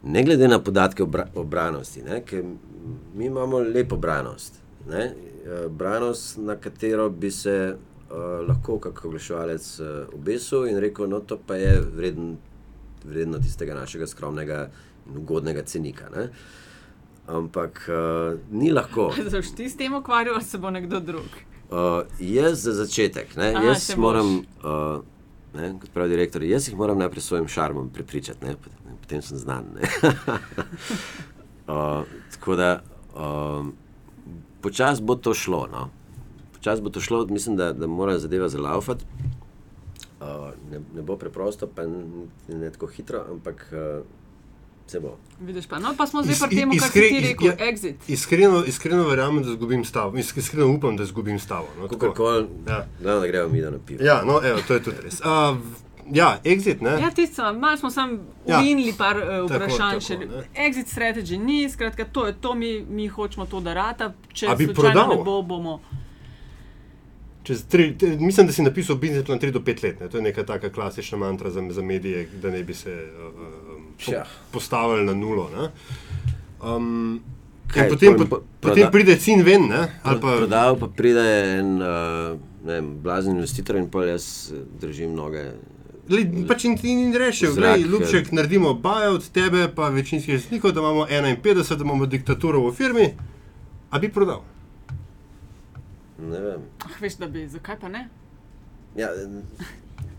Ne 0.04 0.22
glede 0.22 0.48
na 0.48 0.58
podatke 0.58 1.02
o 1.02 1.06
bra- 1.06 1.28
o 1.34 1.44
branosti, 1.44 2.02
ne, 2.02 2.22
ker 2.26 2.42
mi 3.14 3.26
imamo 3.26 3.58
lepo 3.58 3.96
branost. 3.96 4.58
Ne, 4.88 5.04
eh, 5.04 5.68
branost, 5.68 6.38
na 6.38 6.56
katero 6.56 7.10
bi 7.10 7.30
se 7.30 7.76
uh, 8.10 8.48
lahko 8.48 8.78
kot 8.78 9.04
oglaševalec 9.04 9.80
uh, 9.80 9.86
obesil 10.14 10.66
in 10.66 10.78
rekel, 10.78 11.08
no 11.08 11.20
to 11.20 11.38
pa 11.46 11.54
je 11.54 11.80
vreden, 11.96 12.36
vredno 13.04 13.38
tistega 13.38 13.74
našega 13.74 14.06
skromnega 14.06 14.70
in 15.10 15.16
ugodnega 15.22 15.62
cenika. 15.62 16.10
Ne. 16.16 16.28
Ampak 17.26 17.88
uh, 17.88 18.38
ni 18.50 18.72
lahko. 18.72 19.12
Se 19.30 19.36
boš 19.36 19.54
ti 19.56 19.68
s 19.70 19.76
tem 19.76 19.94
ukvarjal, 19.94 20.34
ali 20.34 20.44
se 20.44 20.58
bo 20.58 20.70
nekdo 20.70 21.00
drug? 21.00 21.30
Uh, 21.70 22.02
jaz 22.20 22.64
za 22.64 22.72
začetek, 22.72 23.36
ne, 23.36 23.54
Aha, 23.54 23.64
jaz 23.64 23.94
moram, 23.96 24.42
uh, 24.64 25.00
ne, 25.54 25.74
kot 25.80 25.90
pravi 25.90 26.08
direktor, 26.10 26.42
jaz 26.42 26.68
jih 26.68 26.76
moram 26.76 26.98
najprej 26.98 27.20
s 27.20 27.26
svojim 27.26 27.48
šarmom 27.48 27.90
prepričati, 27.90 28.44
ne, 28.44 28.54
pot- 28.54 28.96
potem 29.00 29.22
sem 29.22 29.38
znan. 29.38 29.64
ne. 29.74 29.80
uh, 31.68 32.04
tako 32.30 32.56
da 32.56 32.82
um, 33.14 33.72
počasi 34.60 35.02
bo 35.02 35.14
to 35.14 35.34
šlo. 35.34 35.66
No. 35.72 35.88
Počasi 36.52 36.82
bo 36.82 36.90
to 36.90 37.00
šlo, 37.00 37.26
mislim, 37.26 37.56
da, 37.56 37.72
da 37.72 37.86
mora 37.86 38.18
zadeva 38.18 38.48
zalaufati. 38.48 39.04
Uh, 40.20 40.26
ne, 40.70 40.80
ne 40.94 41.02
bo 41.02 41.16
preprosto, 41.16 41.66
pa 41.66 41.82
n- 41.82 42.28
ne 42.48 42.70
tako 42.70 42.86
hitro, 42.86 43.24
ampak 43.30 43.66
uh, 43.72 44.04
Se 44.92 45.00
bo. 45.00 45.14
Vidiš 45.40 45.66
pa. 45.66 45.78
No, 45.78 45.94
pa 45.96 46.04
smo 46.06 46.20
zdaj 46.22 46.36
pri 46.42 46.56
tem, 46.56 46.70
kar 46.72 46.90
si 46.90 47.00
ti 47.02 47.20
rekel, 47.22 47.46
ja. 47.46 47.56
exit. 47.64 47.94
Iskreno, 48.08 48.64
iskreno 48.64 49.04
verjamem, 49.04 49.42
da 49.42 49.50
izgubim 49.50 49.84
stavo. 49.84 50.18
Is- 50.18 50.36
Iskreno 50.36 50.68
upam, 50.68 50.96
da 50.96 51.02
izgubim 51.02 51.38
stavo. 51.38 51.68
No, 51.78 51.88
tako. 51.88 51.98
Kakorkoli, 52.00 52.46
Ja. 52.68 52.82
da 53.00 53.26
gremo 53.26 53.48
mi 53.48 53.60
da 53.60 53.70
na 53.70 53.78
pivo. 53.78 54.04
Ja, 54.04 54.22
no, 54.22 54.40
evo, 54.44 54.60
to 54.68 54.74
je 54.74 54.82
tudi 54.82 54.96
res. 55.02 55.20
Uh, 55.20 55.56
ja, 56.12 56.40
exit, 56.44 56.80
ne? 56.80 56.90
Ja, 56.92 57.10
tisto, 57.10 57.52
malo 57.54 57.76
smo 57.76 57.90
sam 57.90 58.18
Ja. 58.46 58.58
uvinili 58.58 58.92
par 58.92 59.16
uh, 59.16 59.22
vprašanj. 59.46 59.78
tako, 59.90 60.00
še. 60.00 60.18
ne. 60.18 60.26
Exit 60.58 60.86
strategy 60.88 61.38
ni, 61.38 61.70
skratka, 61.70 62.04
to 62.04 62.26
je 62.26 62.34
to, 62.34 62.54
mi, 62.54 62.82
mi 62.82 63.08
hočemo 63.08 63.46
to, 63.46 63.60
da 63.60 63.74
rata. 63.74 64.12
Če 64.30 64.46
bi 64.48 64.64
slučajno 64.64 64.74
prodal? 64.74 65.08
ne 65.08 65.24
bo, 65.24 65.42
bomo. 65.44 65.80
Čez 67.42 67.64
Tri, 67.64 67.98
te, 67.98 68.06
mislim, 68.18 68.46
da 68.46 68.52
si 68.52 68.62
napisal 68.62 68.96
business 68.96 69.26
plan 69.26 69.40
3 69.40 69.50
do 69.50 69.60
5 69.60 69.84
let. 69.84 70.00
Ne? 70.00 70.08
To 70.08 70.16
je 70.16 70.22
neka 70.22 70.44
taka 70.44 70.70
klasična 70.70 71.18
mantra 71.18 71.50
za, 71.50 71.62
za 71.70 71.82
medije, 71.82 72.28
da 72.34 72.50
ne 72.50 72.62
bi 72.62 72.74
se 72.74 72.92
uh, 72.92 73.71
po, 74.04 74.10
Tja. 74.10 74.24
postavili 74.52 75.06
na 75.06 75.14
nulo. 75.14 75.48
Ne? 75.50 75.68
Um, 76.60 77.20
Kaj, 77.72 77.88
potem, 77.88 78.16
po, 78.16 78.24
po- 78.26 78.42
potem 78.60 78.90
pride 78.90 79.16
cin 79.16 79.42
ven, 79.42 79.68
ne? 79.68 79.86
ali 80.02 80.20
pa 80.20 80.36
Prodal 80.36 80.76
pa 80.76 80.86
pride 80.92 81.24
en 81.58 81.78
uh, 81.80 82.36
ne 82.64 82.72
vem, 82.72 82.90
blazen 83.02 83.34
investitor 83.34 83.76
in 83.76 83.88
pol 83.90 84.06
jaz 84.06 84.52
eh, 84.52 84.62
držim 84.80 85.14
noge. 85.14 85.44
Lej, 86.10 86.26
pač 86.48 86.66
in, 86.66 86.76
in, 86.82 87.04
in 87.06 87.16
rešil, 87.18 87.54
gledaj, 87.54 87.84
Ljubček, 87.86 88.32
naredimo 88.34 88.74
baje 88.74 89.08
od 89.16 89.28
tebe, 89.34 89.68
pa 89.74 89.88
večinskih 89.88 90.34
resnikov, 90.34 90.72
da 90.72 90.80
imamo 90.80 91.06
51, 91.06 91.76
da 91.76 91.84
imamo 91.84 92.06
diktaturo 92.06 92.62
v 92.66 92.72
firmi, 92.74 93.06
a 93.90 93.98
bi 93.98 94.10
prodal. 94.12 94.42
Ne 96.18 96.40
vem. 96.40 96.66
Ah, 96.84 96.98
veš, 97.00 97.18
da 97.22 97.26
bi, 97.26 97.46
zakaj 97.48 97.78
pa 97.80 97.88
ne? 97.88 98.08
Ja, 98.96 99.08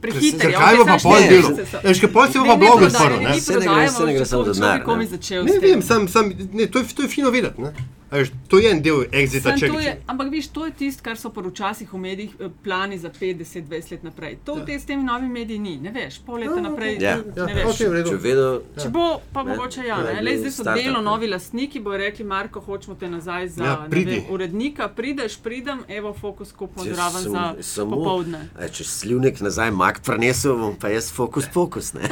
Prehiter, 0.04 0.50
ja, 0.50 0.60
Zakaj 0.60 0.78
bo 0.78 0.86
pa 0.86 0.98
pol 1.00 1.22
delo? 1.24 1.50
Veš, 1.84 2.00
kaj 2.00 2.12
pol 2.12 2.26
si 2.28 2.38
bo 2.38 2.46
pa 2.46 2.56
blog 2.58 2.82
odprl, 2.82 3.18
ne? 3.22 3.34
Saj 3.40 3.56
ne 3.56 3.66
gre- 3.66 3.90
saj 3.90 4.06
ne 4.06 4.14
gre 4.14 4.26
samo 4.26 4.44
za 4.44 4.54
denar, 4.54 4.78
ne. 4.78 4.86
Komi 4.86 5.06
začel 5.08 5.44
Ne 5.44 5.50
s 5.50 5.56
tem. 5.56 5.64
vem, 5.64 5.82
sam, 5.82 6.08
sam, 6.10 6.26
ne, 6.54 6.68
to, 6.68 6.80
je, 6.80 6.86
to 6.92 7.02
je 7.02 7.10
fino 7.10 7.32
vedeti. 7.32 7.62
ne. 7.62 7.72
Veš, 8.14 8.30
to 8.48 8.60
je 8.60 8.70
en 8.70 8.80
del 8.80 9.00
exita, 9.12 9.54
če 9.54 9.68
to 9.68 9.80
je, 9.80 9.94
ampak 10.06 10.30
viš, 10.30 10.48
to 10.50 10.66
je 10.66 10.72
tisto, 10.74 11.02
kar 11.02 11.18
so 11.18 11.30
pa 11.30 11.42
včasih 11.44 11.90
v 11.90 11.98
medijih 12.00 12.32
eh, 12.38 12.50
plani 12.60 12.98
za 12.98 13.10
5, 13.10 13.38
10, 13.40 13.66
20 13.66 13.92
let 13.92 14.04
naprej. 14.04 14.38
To 14.44 14.56
Ja. 14.56 14.66
ja. 14.68 14.80
s 14.80 14.86
temi 14.86 15.04
novimi 15.04 15.30
mediji 15.32 15.60
ni, 15.60 15.78
ne 15.80 15.92
veš, 15.92 16.20
pol 16.22 16.38
leta 16.38 16.54
Ja, 16.54 16.62
naprej. 16.62 16.94
Ja. 16.96 17.16
Ja, 17.32 17.46
ne 17.46 17.54
veš. 17.56 17.66
okej, 17.68 17.88
v 17.88 17.94
redu. 17.94 18.10
če 18.10 18.16
vedo, 18.18 18.46
Če 18.76 18.90
bo, 18.90 19.06
pa 19.30 19.44
Ne. 19.44 19.50
mogoče 19.50 19.82
ja. 19.82 19.98
Ja, 19.98 20.14
Ne? 20.14 20.22
Lej, 20.22 20.38
zdaj 20.40 20.52
so 20.52 20.62
startup, 20.62 20.84
delo 20.84 20.98
ne. 20.98 21.04
novi 21.04 21.28
lastniki, 21.28 21.80
bojo 21.80 21.98
rekli, 22.00 22.26
Marko, 22.26 22.60
hočemo 22.62 22.96
te 22.96 23.10
nazaj 23.10 23.48
za 23.50 23.64
Ja, 23.64 23.74
ne 23.84 24.06
vem, 24.06 24.24
urednika. 24.30 24.88
Prideš, 24.90 25.38
pridem, 25.40 25.82
evo, 25.90 26.14
fokus 26.14 26.52
kupimo 26.54 26.86
zraven 26.86 27.22
sem 27.22 27.32
za 27.32 27.56
samo- 27.62 27.98
popovdne. 27.98 28.50
a, 28.56 28.68
če 28.70 28.84
slivnik 28.86 29.42
nazaj 29.42 29.72
mak 29.74 30.02
prenesel, 30.02 30.56
bom 30.56 30.76
pa 30.76 30.90
jaz 30.90 31.10
fokus 31.12 31.50
pokus. 31.50 31.94
Ne? 31.94 32.02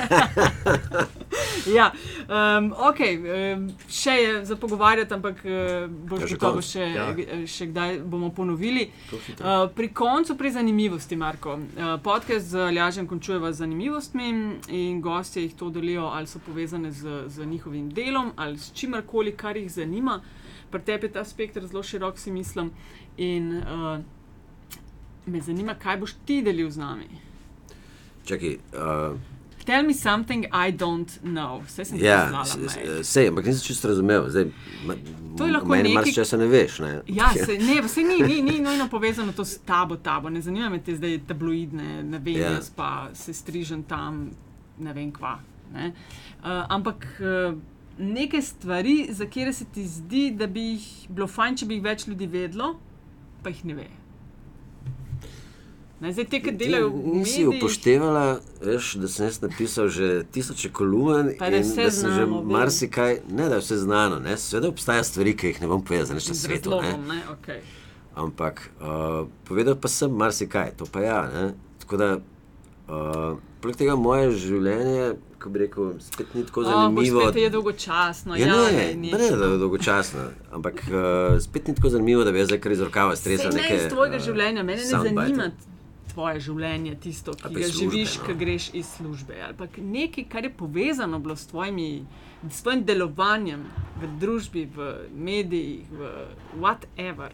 Ja, 1.68 1.92
um, 2.28 2.72
ok, 2.74 3.00
um, 3.54 3.62
še 3.88 4.12
je 4.14 4.46
za 4.46 4.56
pogovarjati, 4.56 5.14
ampak 5.14 5.36
uh, 5.38 5.91
boš 6.10 6.22
Ja, 6.22 6.28
gotovo 6.32 6.62
še, 6.62 6.86
Ja. 6.96 7.08
še 7.48 7.68
kdaj 7.68 8.00
bomo 8.04 8.30
ponovili. 8.30 8.88
Uh, 9.12 9.68
pri 9.76 9.90
koncu, 9.94 10.36
pri 10.36 10.52
zanimivosti, 10.52 11.16
Marko. 11.16 11.54
Uh, 11.54 11.96
podcast 12.04 12.46
z 12.48 12.72
Ljažem 12.72 13.08
končujeva 13.08 13.52
z 13.54 13.64
zanimivostmi 13.64 14.30
in 14.70 15.02
gostje 15.02 15.44
jih 15.44 15.56
to 15.56 15.70
delijo, 15.70 16.06
ali 16.08 16.28
so 16.28 16.40
povezane 16.40 16.92
z, 16.92 17.24
z 17.28 17.46
njihovim 17.46 17.90
delom 17.90 18.32
ali 18.36 18.58
s 18.58 18.72
čimarkoli, 18.74 19.36
kar 19.36 19.58
jih 19.58 19.72
zanima. 19.72 20.22
Pri 20.72 20.82
tebi 20.82 21.08
je 21.08 21.12
ta 21.12 21.26
spektr 21.26 21.68
zelo 21.68 21.84
širok, 21.84 22.20
si 22.20 22.32
mislim. 22.32 22.72
In 23.18 23.58
uh, 23.58 24.00
me 25.26 25.42
zanima, 25.42 25.76
kaj 25.76 25.98
boš 25.98 26.14
ti 26.26 26.42
delil 26.42 26.70
z 26.70 26.78
nami. 26.78 27.08
Čakaj, 28.26 28.58
uh, 28.74 29.18
Tell 29.72 29.86
me 29.86 29.94
something 29.96 30.46
I 30.52 30.72
don't 30.74 31.12
know. 31.24 31.62
Vse 31.62 31.86
sem 31.86 32.00
ja, 32.00 32.44
sej, 33.04 33.28
ampak 33.28 33.46
nisem 33.46 33.64
čisto 33.64 33.88
razumel. 33.88 34.26
Zdaj, 34.28 34.50
ma, 34.86 34.96
To 35.38 35.46
je 35.46 35.52
lahko 35.52 35.68
nekaj- 35.70 35.94
marsikaj 35.94 36.26
se 36.26 36.38
ne 36.38 36.48
veš. 36.48 36.80
Ne? 36.80 36.90
Ja, 37.08 37.30
se, 37.36 37.56
ne, 37.58 37.88
se 37.88 38.02
ni, 38.02 38.18
ni, 38.20 38.42
ni 38.42 38.60
nujno 38.60 38.90
povezano 38.90 39.32
to 39.32 39.46
s 39.46 39.62
tabo, 39.62 39.96
tabo. 39.98 40.30
Ne 40.30 40.42
zanima 40.42 40.70
me 40.70 40.80
te 40.80 40.96
zdaj 40.96 41.20
tabloidne, 41.28 42.04
ne 42.04 42.20
vem, 42.20 42.36
Ja. 42.36 42.52
jaz 42.52 42.70
pa 42.70 42.90
se 43.14 43.34
strižem 43.34 43.84
tam, 43.84 44.32
ne 44.80 44.94
vem 44.94 45.12
kva. 45.12 45.38
Ne? 45.74 45.94
Uh, 46.40 46.66
ampak 46.70 47.08
uh, 47.20 47.56
neke 47.98 48.42
stvari, 48.42 49.08
za 49.12 49.26
kere 49.26 49.54
se 49.54 49.66
ti 49.66 49.88
zdi, 49.88 50.32
da 50.32 50.48
bi 50.48 50.60
jih 50.74 50.90
bilo 51.10 51.28
fajn, 51.28 51.56
če 51.56 51.66
bi 51.66 51.74
jih 51.76 51.84
več 51.84 52.08
ljudi 52.08 52.28
vedlo, 52.28 52.74
pa 53.44 53.50
jih 53.50 53.66
ne 53.66 53.74
ve. 53.76 53.88
Ne, 56.02 56.10
zdaj 56.14 56.26
te, 56.26 56.40
ki 56.42 56.52
delajo 56.58 56.88
v 56.90 57.12
Nisi 57.14 57.44
medijih, 57.46 57.62
upoštevala, 57.62 58.40
veš, 58.66 58.96
da 58.98 59.08
sem 59.08 59.28
jaz 59.28 59.36
napisal 59.42 59.90
že 59.94 60.24
tisoče 60.34 60.72
kolumen 60.74 61.36
Pa 61.38 61.52
in 61.54 61.62
da 61.76 61.92
sem 61.94 62.16
že 62.16 62.26
marsikaj, 62.26 63.20
ne 63.30 63.50
da 63.50 63.60
je 63.60 63.62
vse 63.62 63.78
znano. 63.78 64.18
Ne? 64.20 64.34
Seveda 64.38 64.72
obstajajo 64.74 65.04
stvari, 65.04 65.36
ki 65.38 65.54
jih 65.54 65.62
ne 65.62 65.70
bom 65.70 65.86
povedal 65.86 66.10
za 66.10 66.18
nič 66.18 66.32
na 66.34 66.36
svetu. 66.36 66.74
Ne? 66.74 66.76
razlogom, 66.82 67.06
ne, 67.08 67.22
okay. 67.30 67.62
Ampak 68.18 68.66
uh, 68.82 69.30
povedal 69.46 69.78
pa 69.78 69.94
sem 69.94 70.10
marsikaj, 70.10 70.74
to 70.82 70.90
pa 70.90 71.06
ja. 71.06 71.22
Ne? 71.30 71.54
Tako 71.86 72.02
da, 72.02 72.10
uh, 72.18 73.38
poleg 73.62 73.78
tega 73.78 73.94
moje 73.94 74.34
življenje, 74.42 75.16
ko 75.38 75.54
bi 75.54 75.66
rekel, 75.68 75.96
spet 76.02 76.34
ni 76.34 76.48
tako 76.50 76.66
zanimivo. 76.66 77.28
Oh, 77.30 77.38
je 77.38 77.50
dolgočasno. 77.50 78.36
Ja, 78.42 78.50
ja, 78.50 78.72
ne, 78.74 78.94
ne, 78.98 79.18
ne, 79.22 79.36
da 79.38 79.54
je 79.54 79.58
dolgočasno, 79.62 80.32
ampak 80.50 80.82
uh, 80.90 81.38
spet 81.42 81.70
ni 81.70 81.78
tako 81.78 81.94
zanimivo, 81.94 82.26
da 82.26 82.34
bi 82.34 82.42
jaz 82.42 82.50
zdaj 82.50 82.66
kar 82.66 82.74
iz 82.74 82.82
rokava 82.82 83.16
stresal 83.16 83.54
ne 83.54 83.70
iz 83.76 83.92
tvojega 83.94 84.18
življenja, 84.18 84.66
mene 84.66 84.82
ne 84.82 84.90
zanima 84.90 85.54
tvoje 86.14 86.40
življenje, 86.48 86.96
tisto, 87.04 87.34
ki 87.34 87.54
ga 87.54 87.68
službe, 87.68 87.78
živiš, 87.80 88.18
no. 88.18 88.26
ko 88.26 88.36
greš 88.40 88.70
iz 88.78 88.90
službe. 88.98 89.38
Ampak 89.50 89.78
nekaj, 89.78 90.28
kar 90.32 90.48
je 90.48 90.54
povezano 90.58 91.20
bilo 91.20 91.36
s, 91.36 91.48
tvojimi, 91.52 92.06
s 92.50 92.62
tvojim 92.62 92.84
delovanjem 92.86 93.64
v 94.02 94.12
družbi, 94.22 94.66
v 94.76 94.92
medijih, 95.12 95.88
v 95.92 96.12
whatever. 96.60 97.34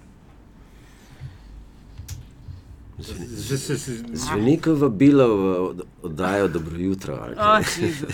Zveni 3.00 4.58
kot 4.58 4.78
vabilo 4.78 5.28
v 5.28 5.42
od- 5.62 5.82
oddajo 6.02 6.48
Dobro 6.48 6.78
jutro. 6.78 7.18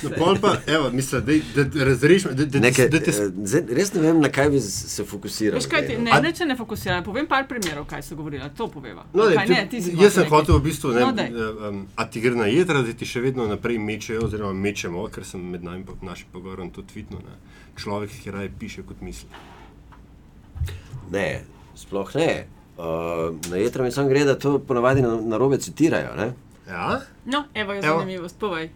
no, 0.04 0.10
pol 0.18 0.36
pa, 0.42 0.58
evo, 0.68 0.92
mislim, 0.92 1.26
dej, 1.26 1.42
da, 1.56 1.64
da 1.64 1.84
razrešiš, 1.84 2.24
da, 2.24 2.46
da, 2.46 2.60
Nekaj, 2.60 2.90
da 2.90 3.00
te 3.00 3.12
eh, 3.12 3.30
zdaj 3.44 3.62
res 3.70 3.94
ne 3.94 4.02
vem, 4.02 4.20
na 4.20 4.30
kaj 4.30 4.50
bi 4.50 4.60
se 4.60 5.06
fokusiral. 5.06 5.56
Veš 5.56 5.68
kaj, 5.68 5.88
ti, 5.88 5.98
ne, 5.98 6.12
ne, 6.22 6.34
če 6.34 6.46
ne 6.46 6.56
fokusiraš, 6.56 7.04
povem 7.04 7.28
par 7.28 7.48
primerov, 7.48 7.86
kaj 7.86 8.04
so 8.04 8.16
govorili, 8.16 8.44
to 8.58 8.68
poveva. 8.68 9.06
No, 9.14 9.24
kaj, 9.24 9.48
ne, 9.48 9.68
ti 9.72 9.82
si 9.82 9.96
jaz 9.96 10.14
sem 10.14 10.28
hotel 10.28 10.58
v 10.58 10.64
bistvu, 10.64 10.92
ne, 10.92 11.30
No, 11.32 11.70
um, 11.70 11.88
a 11.96 12.06
ti 12.06 12.20
gre 12.20 12.36
na 12.36 12.46
jedra, 12.46 12.82
da 12.82 12.94
ti 12.94 13.06
še 13.06 13.22
vedno 13.22 13.48
naprej 13.48 13.80
mečejo, 13.80 14.26
oziroma 14.26 14.54
mečemo, 14.54 15.08
ker 15.08 15.24
sem 15.24 15.42
med 15.42 15.64
nami, 15.64 15.86
po- 15.86 15.96
našim 16.02 16.28
pogovorom 16.32 16.70
to 16.70 16.82
tvitno. 16.84 17.18
Ne. 17.20 17.40
Človek, 17.76 18.12
ki 18.20 18.32
raje 18.32 18.52
piše 18.60 18.84
kot 18.84 19.00
misli. 19.02 19.30
Ne, 21.10 21.44
sploh 21.76 22.16
ne. 22.16 22.48
Uh, 22.78 23.36
na 23.50 23.58
jedra 23.58 23.84
mi 23.84 23.92
samo 23.92 24.10
gre, 24.10 24.26
da 24.26 24.40
to 24.40 24.60
ponavadi 24.60 25.02
na, 25.02 25.22
na 25.22 25.38
robe 25.38 25.58
citirajo. 25.58 26.16
Ne? 26.16 26.34
Ja? 26.68 27.02
No, 27.26 27.44
evo 27.54 27.74
je 27.74 27.82
zanimivost, 27.82 28.40
povej. 28.40 28.70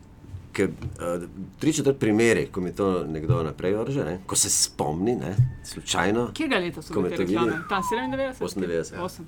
Ker 0.53 0.69
uh, 0.69 1.23
tri 1.59 1.73
četrt 1.73 1.97
primeri, 1.99 2.45
ko 2.51 2.61
mi 2.61 2.75
to 2.75 3.03
nekdo 3.03 3.43
naprej 3.43 3.73
vrže, 3.73 4.05
ne? 4.05 4.19
ko 4.25 4.35
se 4.35 4.49
spomni, 4.49 5.15
ne? 5.15 5.35
slučajno. 5.63 6.29
Kje 6.33 6.47
ga 6.47 6.59
leta 6.59 6.81
so 6.81 6.93
bile 6.93 7.09
to 7.09 7.15
te 7.17 7.23
reklame? 7.23 7.59
Ta 7.69 7.81
97? 7.81 8.37
98, 8.39 8.93
ja. 8.93 9.01
8. 9.01 9.21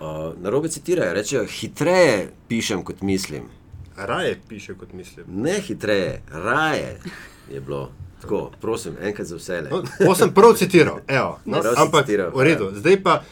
Uh, 0.00 0.42
na 0.42 0.50
robe 0.50 0.68
citirajo, 0.68 1.12
rečejo, 1.14 1.44
hitreje 1.46 2.30
pišem, 2.48 2.84
kot 2.84 3.02
mislim. 3.02 3.48
Raje 3.96 4.40
piše 4.48 4.74
kot 4.74 4.92
mislim. 4.92 5.26
Ne 5.28 5.60
hitreje, 5.60 6.22
raje 6.30 7.00
je 7.48 7.60
bilo. 7.60 7.90
Tako, 8.20 8.50
prosim, 8.60 8.96
enkrat 9.00 9.26
za 9.26 9.36
vse. 9.36 9.62
No, 9.62 9.78
to 9.98 10.14
sem 10.14 10.30
prav 10.30 10.54
citiral, 10.54 10.98
evo, 11.08 11.38
no, 11.44 11.60
Prav 11.60 11.74
ampak 11.78 12.02
citiral, 12.02 12.30
v 12.30 12.42
redu. 12.42 12.64
ja. 12.66 12.74
Zdaj 12.74 13.02
pa 13.02 13.22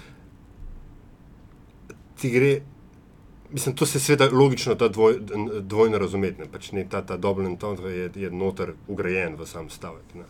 ti 2.15 2.31
gre, 2.31 2.61
mislim, 3.51 3.75
to 3.75 3.87
se 3.87 4.01
seveda 4.01 4.29
logično 4.33 4.75
ta 4.75 4.89
dvoj, 4.89 5.19
dvojno 5.63 5.99
razumeti. 5.99 6.41
ne, 6.41 6.47
Pač 6.47 6.73
ne, 6.73 6.87
ta, 6.87 7.03
ta 7.03 7.17
double 7.17 7.47
entendre 7.47 7.91
je, 7.91 8.11
je 8.17 8.31
noter 8.31 8.75
ugrajen 8.89 9.35
v 9.35 9.47
sam 9.47 9.71
stavek. 9.71 10.15
Ne. 10.15 10.25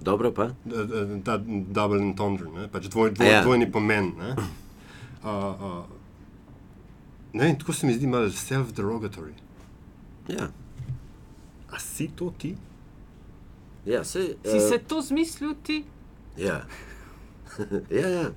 Dobro 0.00 0.32
pa. 0.32 0.50
D- 0.64 0.84
d- 0.84 1.22
Ta 1.24 1.38
double 1.68 2.02
entendre, 2.02 2.50
ne, 2.50 2.68
pač 2.68 2.86
dvoj, 2.86 3.10
dvoj, 3.12 3.28
ja. 3.28 3.42
dvojni 3.42 3.70
pomen. 3.70 4.12
Ne. 4.18 4.34
Uh, 5.22 5.30
uh, 5.30 5.84
ne 7.32 7.44
vem, 7.44 7.56
tako 7.56 7.72
se 7.72 7.86
mi 7.86 7.94
zdi 7.94 8.06
malo 8.06 8.26
self-derogatory. 8.28 9.32
Ja, 10.28 10.50
A 11.70 11.78
si 11.78 12.08
to 12.08 12.32
ti? 12.38 12.56
Ja 13.86 14.04
sej, 14.04 14.36
Si 14.44 14.56
eh, 14.56 14.68
se 14.68 14.78
to 14.78 15.00
zmislil 15.00 15.54
ti? 15.62 15.84
Ja. 16.36 16.64
ja, 18.00 18.08
ja. 18.08 18.30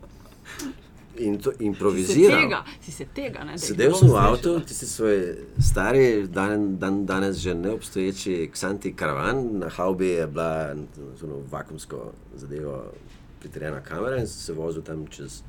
In 1.17 1.39
to 1.39 1.51
Si 1.51 1.57
se 1.57 1.63
improviziral. 1.63 2.41
tega, 2.41 2.63
si 2.81 2.91
se 2.91 3.05
tega, 3.05 3.43
ne? 3.43 3.51
ne 3.51 3.57
Sedel 3.57 3.95
sem 3.95 4.09
v 4.09 4.17
avtu, 4.21 4.59
tisti 4.59 4.85
svoj 4.85 5.17
stari, 5.59 6.27
dan, 6.27 6.77
dan, 6.77 7.05
danes 7.05 7.41
že 7.41 7.55
neobstoječi 7.55 8.49
Ksanti 8.53 8.93
karavan, 8.93 9.57
na 9.59 9.69
haubi 9.69 10.07
je 10.07 10.27
bila 10.27 10.75
zelo 11.17 11.41
vakumsko 11.49 12.11
zadevo 12.35 12.93
pritrjena 13.39 13.81
kamera 13.81 14.21
in 14.21 14.27
sem 14.27 14.41
se 14.41 14.53
vozil 14.53 14.81
tam 14.81 15.07
čez 15.07 15.41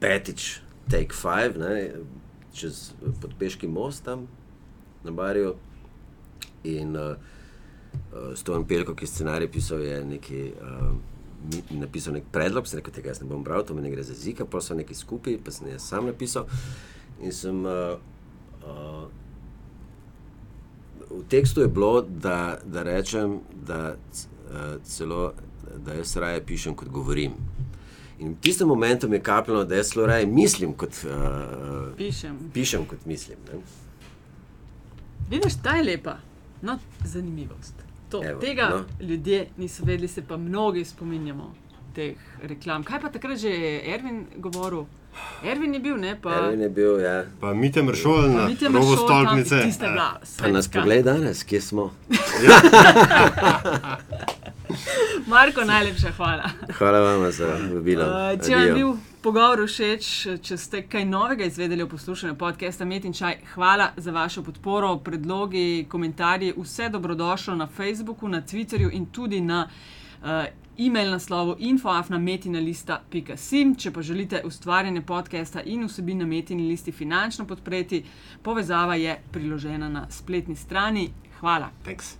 petič, 0.00 0.60
take 0.90 1.14
five, 1.14 1.58
ne, 1.58 1.90
čez 2.54 2.92
podpeški 3.20 3.66
most 3.66 4.04
tam 4.04 4.28
na 5.04 5.10
barju. 5.10 5.54
In 6.64 6.96
uh, 6.96 7.16
uh, 7.92 8.32
Stojan 8.36 8.66
Pelko, 8.66 8.94
ki 8.94 9.04
je 9.04 9.12
scenarij 9.12 9.50
pisal, 9.52 9.80
je 9.84 10.04
nekaj, 10.04 10.52
uh, 10.60 10.92
napisal 11.70 12.14
nek 12.14 12.28
predlog, 12.32 12.68
sem 12.68 12.80
rekel, 12.80 12.94
tega 12.94 13.12
jaz 13.12 13.22
ne 13.22 13.28
bom 13.30 13.44
bral, 13.44 13.64
to 13.64 13.74
mi 13.74 13.82
ne 13.82 13.90
gre 13.90 14.02
za 14.04 14.12
jezika, 14.12 14.44
pa 14.44 14.60
so 14.60 14.76
nekaj 14.76 14.96
skupaj, 14.96 15.38
pa 15.44 15.54
sem 15.54 15.70
jaz 15.72 15.88
sam 15.88 16.10
napisal. 16.10 16.48
In 17.20 17.32
sem 17.32 17.64
uh, 17.64 17.96
uh, 18.64 19.06
v 21.10 21.24
tekstu 21.28 21.60
je 21.64 21.68
bilo, 21.68 22.00
da, 22.02 22.58
da 22.64 22.82
rečem, 22.86 23.40
da 23.66 23.94
uh, 23.94 24.76
celo, 24.84 25.32
da 25.84 25.98
jaz 25.98 26.16
raje 26.16 26.44
pišem, 26.46 26.76
kot 26.76 26.88
govorim. 26.88 27.34
In 28.20 28.34
v 28.34 28.40
tistem 28.44 28.68
momentu 28.68 29.08
mi 29.08 29.16
je 29.16 29.22
kapljalo, 29.22 29.64
da 29.64 29.76
jaz 29.80 29.92
zelo 29.94 30.06
raje 30.06 30.26
mislim, 30.26 30.74
kot 30.76 30.92
uh, 31.04 31.96
Pišem. 31.96 32.38
pišem, 32.54 32.84
kot 32.86 33.06
mislim. 33.06 33.38
Ne? 33.48 33.60
Vidiš, 35.30 35.56
ta 35.62 35.76
je 35.76 35.84
lepa. 35.84 36.18
No, 36.62 36.78
zanimivost. 37.04 37.74
To, 38.10 38.22
Evo, 38.24 38.40
tega 38.40 38.68
no. 38.68 39.06
ljudje 39.06 39.46
niso 39.56 39.84
vedeli, 39.84 40.08
se 40.08 40.22
pa 40.22 40.36
mnogi 40.36 40.84
spominjamo 40.84 41.54
teh 41.94 42.16
reklam. 42.42 42.84
Kaj 42.84 43.00
pa 43.00 43.08
takrat 43.08 43.38
že 43.38 43.48
je 43.48 43.94
Ervin 43.94 44.26
govoril? 44.36 44.84
Ervin 45.44 45.74
je 45.74 45.80
bil, 45.80 45.96
ne 45.96 46.20
pa. 46.22 46.34
Ervin 46.34 46.60
je 46.60 46.68
bil, 46.68 47.00
ja. 47.00 47.24
Pa 47.40 47.54
Mite 47.54 47.82
Mršol 47.82 48.30
na 48.30 48.48
robu 48.72 48.96
stolpnice. 48.96 49.62
Tista 49.62 49.88
bila 49.88 50.20
Pa 50.38 50.48
nas 50.48 50.68
poglej 50.68 51.02
danes, 51.02 51.44
kje 51.44 51.60
smo. 51.60 51.90
Marko, 55.26 55.64
najlepša 55.64 56.10
hvala. 56.16 56.50
Hvala 56.78 57.00
vam 57.00 57.32
za 57.32 57.46
vabilo. 57.74 58.04
Uh, 58.04 58.46
če 58.46 58.54
vam 58.54 58.66
je 58.66 58.74
bil 58.74 58.92
pogovor 59.22 59.66
všeč, 59.66 60.26
če 60.42 60.56
ste 60.56 60.82
kaj 60.88 61.04
novega 61.04 61.44
izvedeli 61.44 61.82
o 61.82 61.88
poslušanju 61.88 62.34
podcasta 62.40 62.84
Met 62.84 63.04
in 63.04 63.12
Čaj, 63.12 63.36
hvala 63.54 63.90
za 63.96 64.12
vašo 64.12 64.42
podporo, 64.42 64.96
predlogi, 65.04 65.86
komentarji. 65.88 66.54
Vse 66.56 66.88
dobrodošlo 66.88 67.54
na 67.54 67.66
Facebooku, 67.66 68.28
na 68.28 68.42
Twitterju 68.42 68.90
in 68.92 69.06
tudi 69.06 69.40
na 69.40 69.68
uh, 70.22 70.28
e-mail 70.78 71.10
naslovu 71.10 71.56
infoafnametinalista.sim. 71.58 73.74
Če 73.76 73.90
pa 73.92 74.02
želite 74.02 74.42
ustvarjanje 74.44 75.02
podcasta 75.02 75.62
in 75.62 75.86
vsebin 75.86 76.18
na 76.18 76.26
metini 76.26 76.68
listi 76.68 76.92
finančno 76.92 77.46
podpreti, 77.46 78.04
povezava 78.42 78.94
je 78.94 79.20
priložena 79.32 79.88
na 79.88 80.06
spletni 80.10 80.56
strani. 80.56 81.10
Hvala. 81.40 81.70
Thanks. 81.84 82.16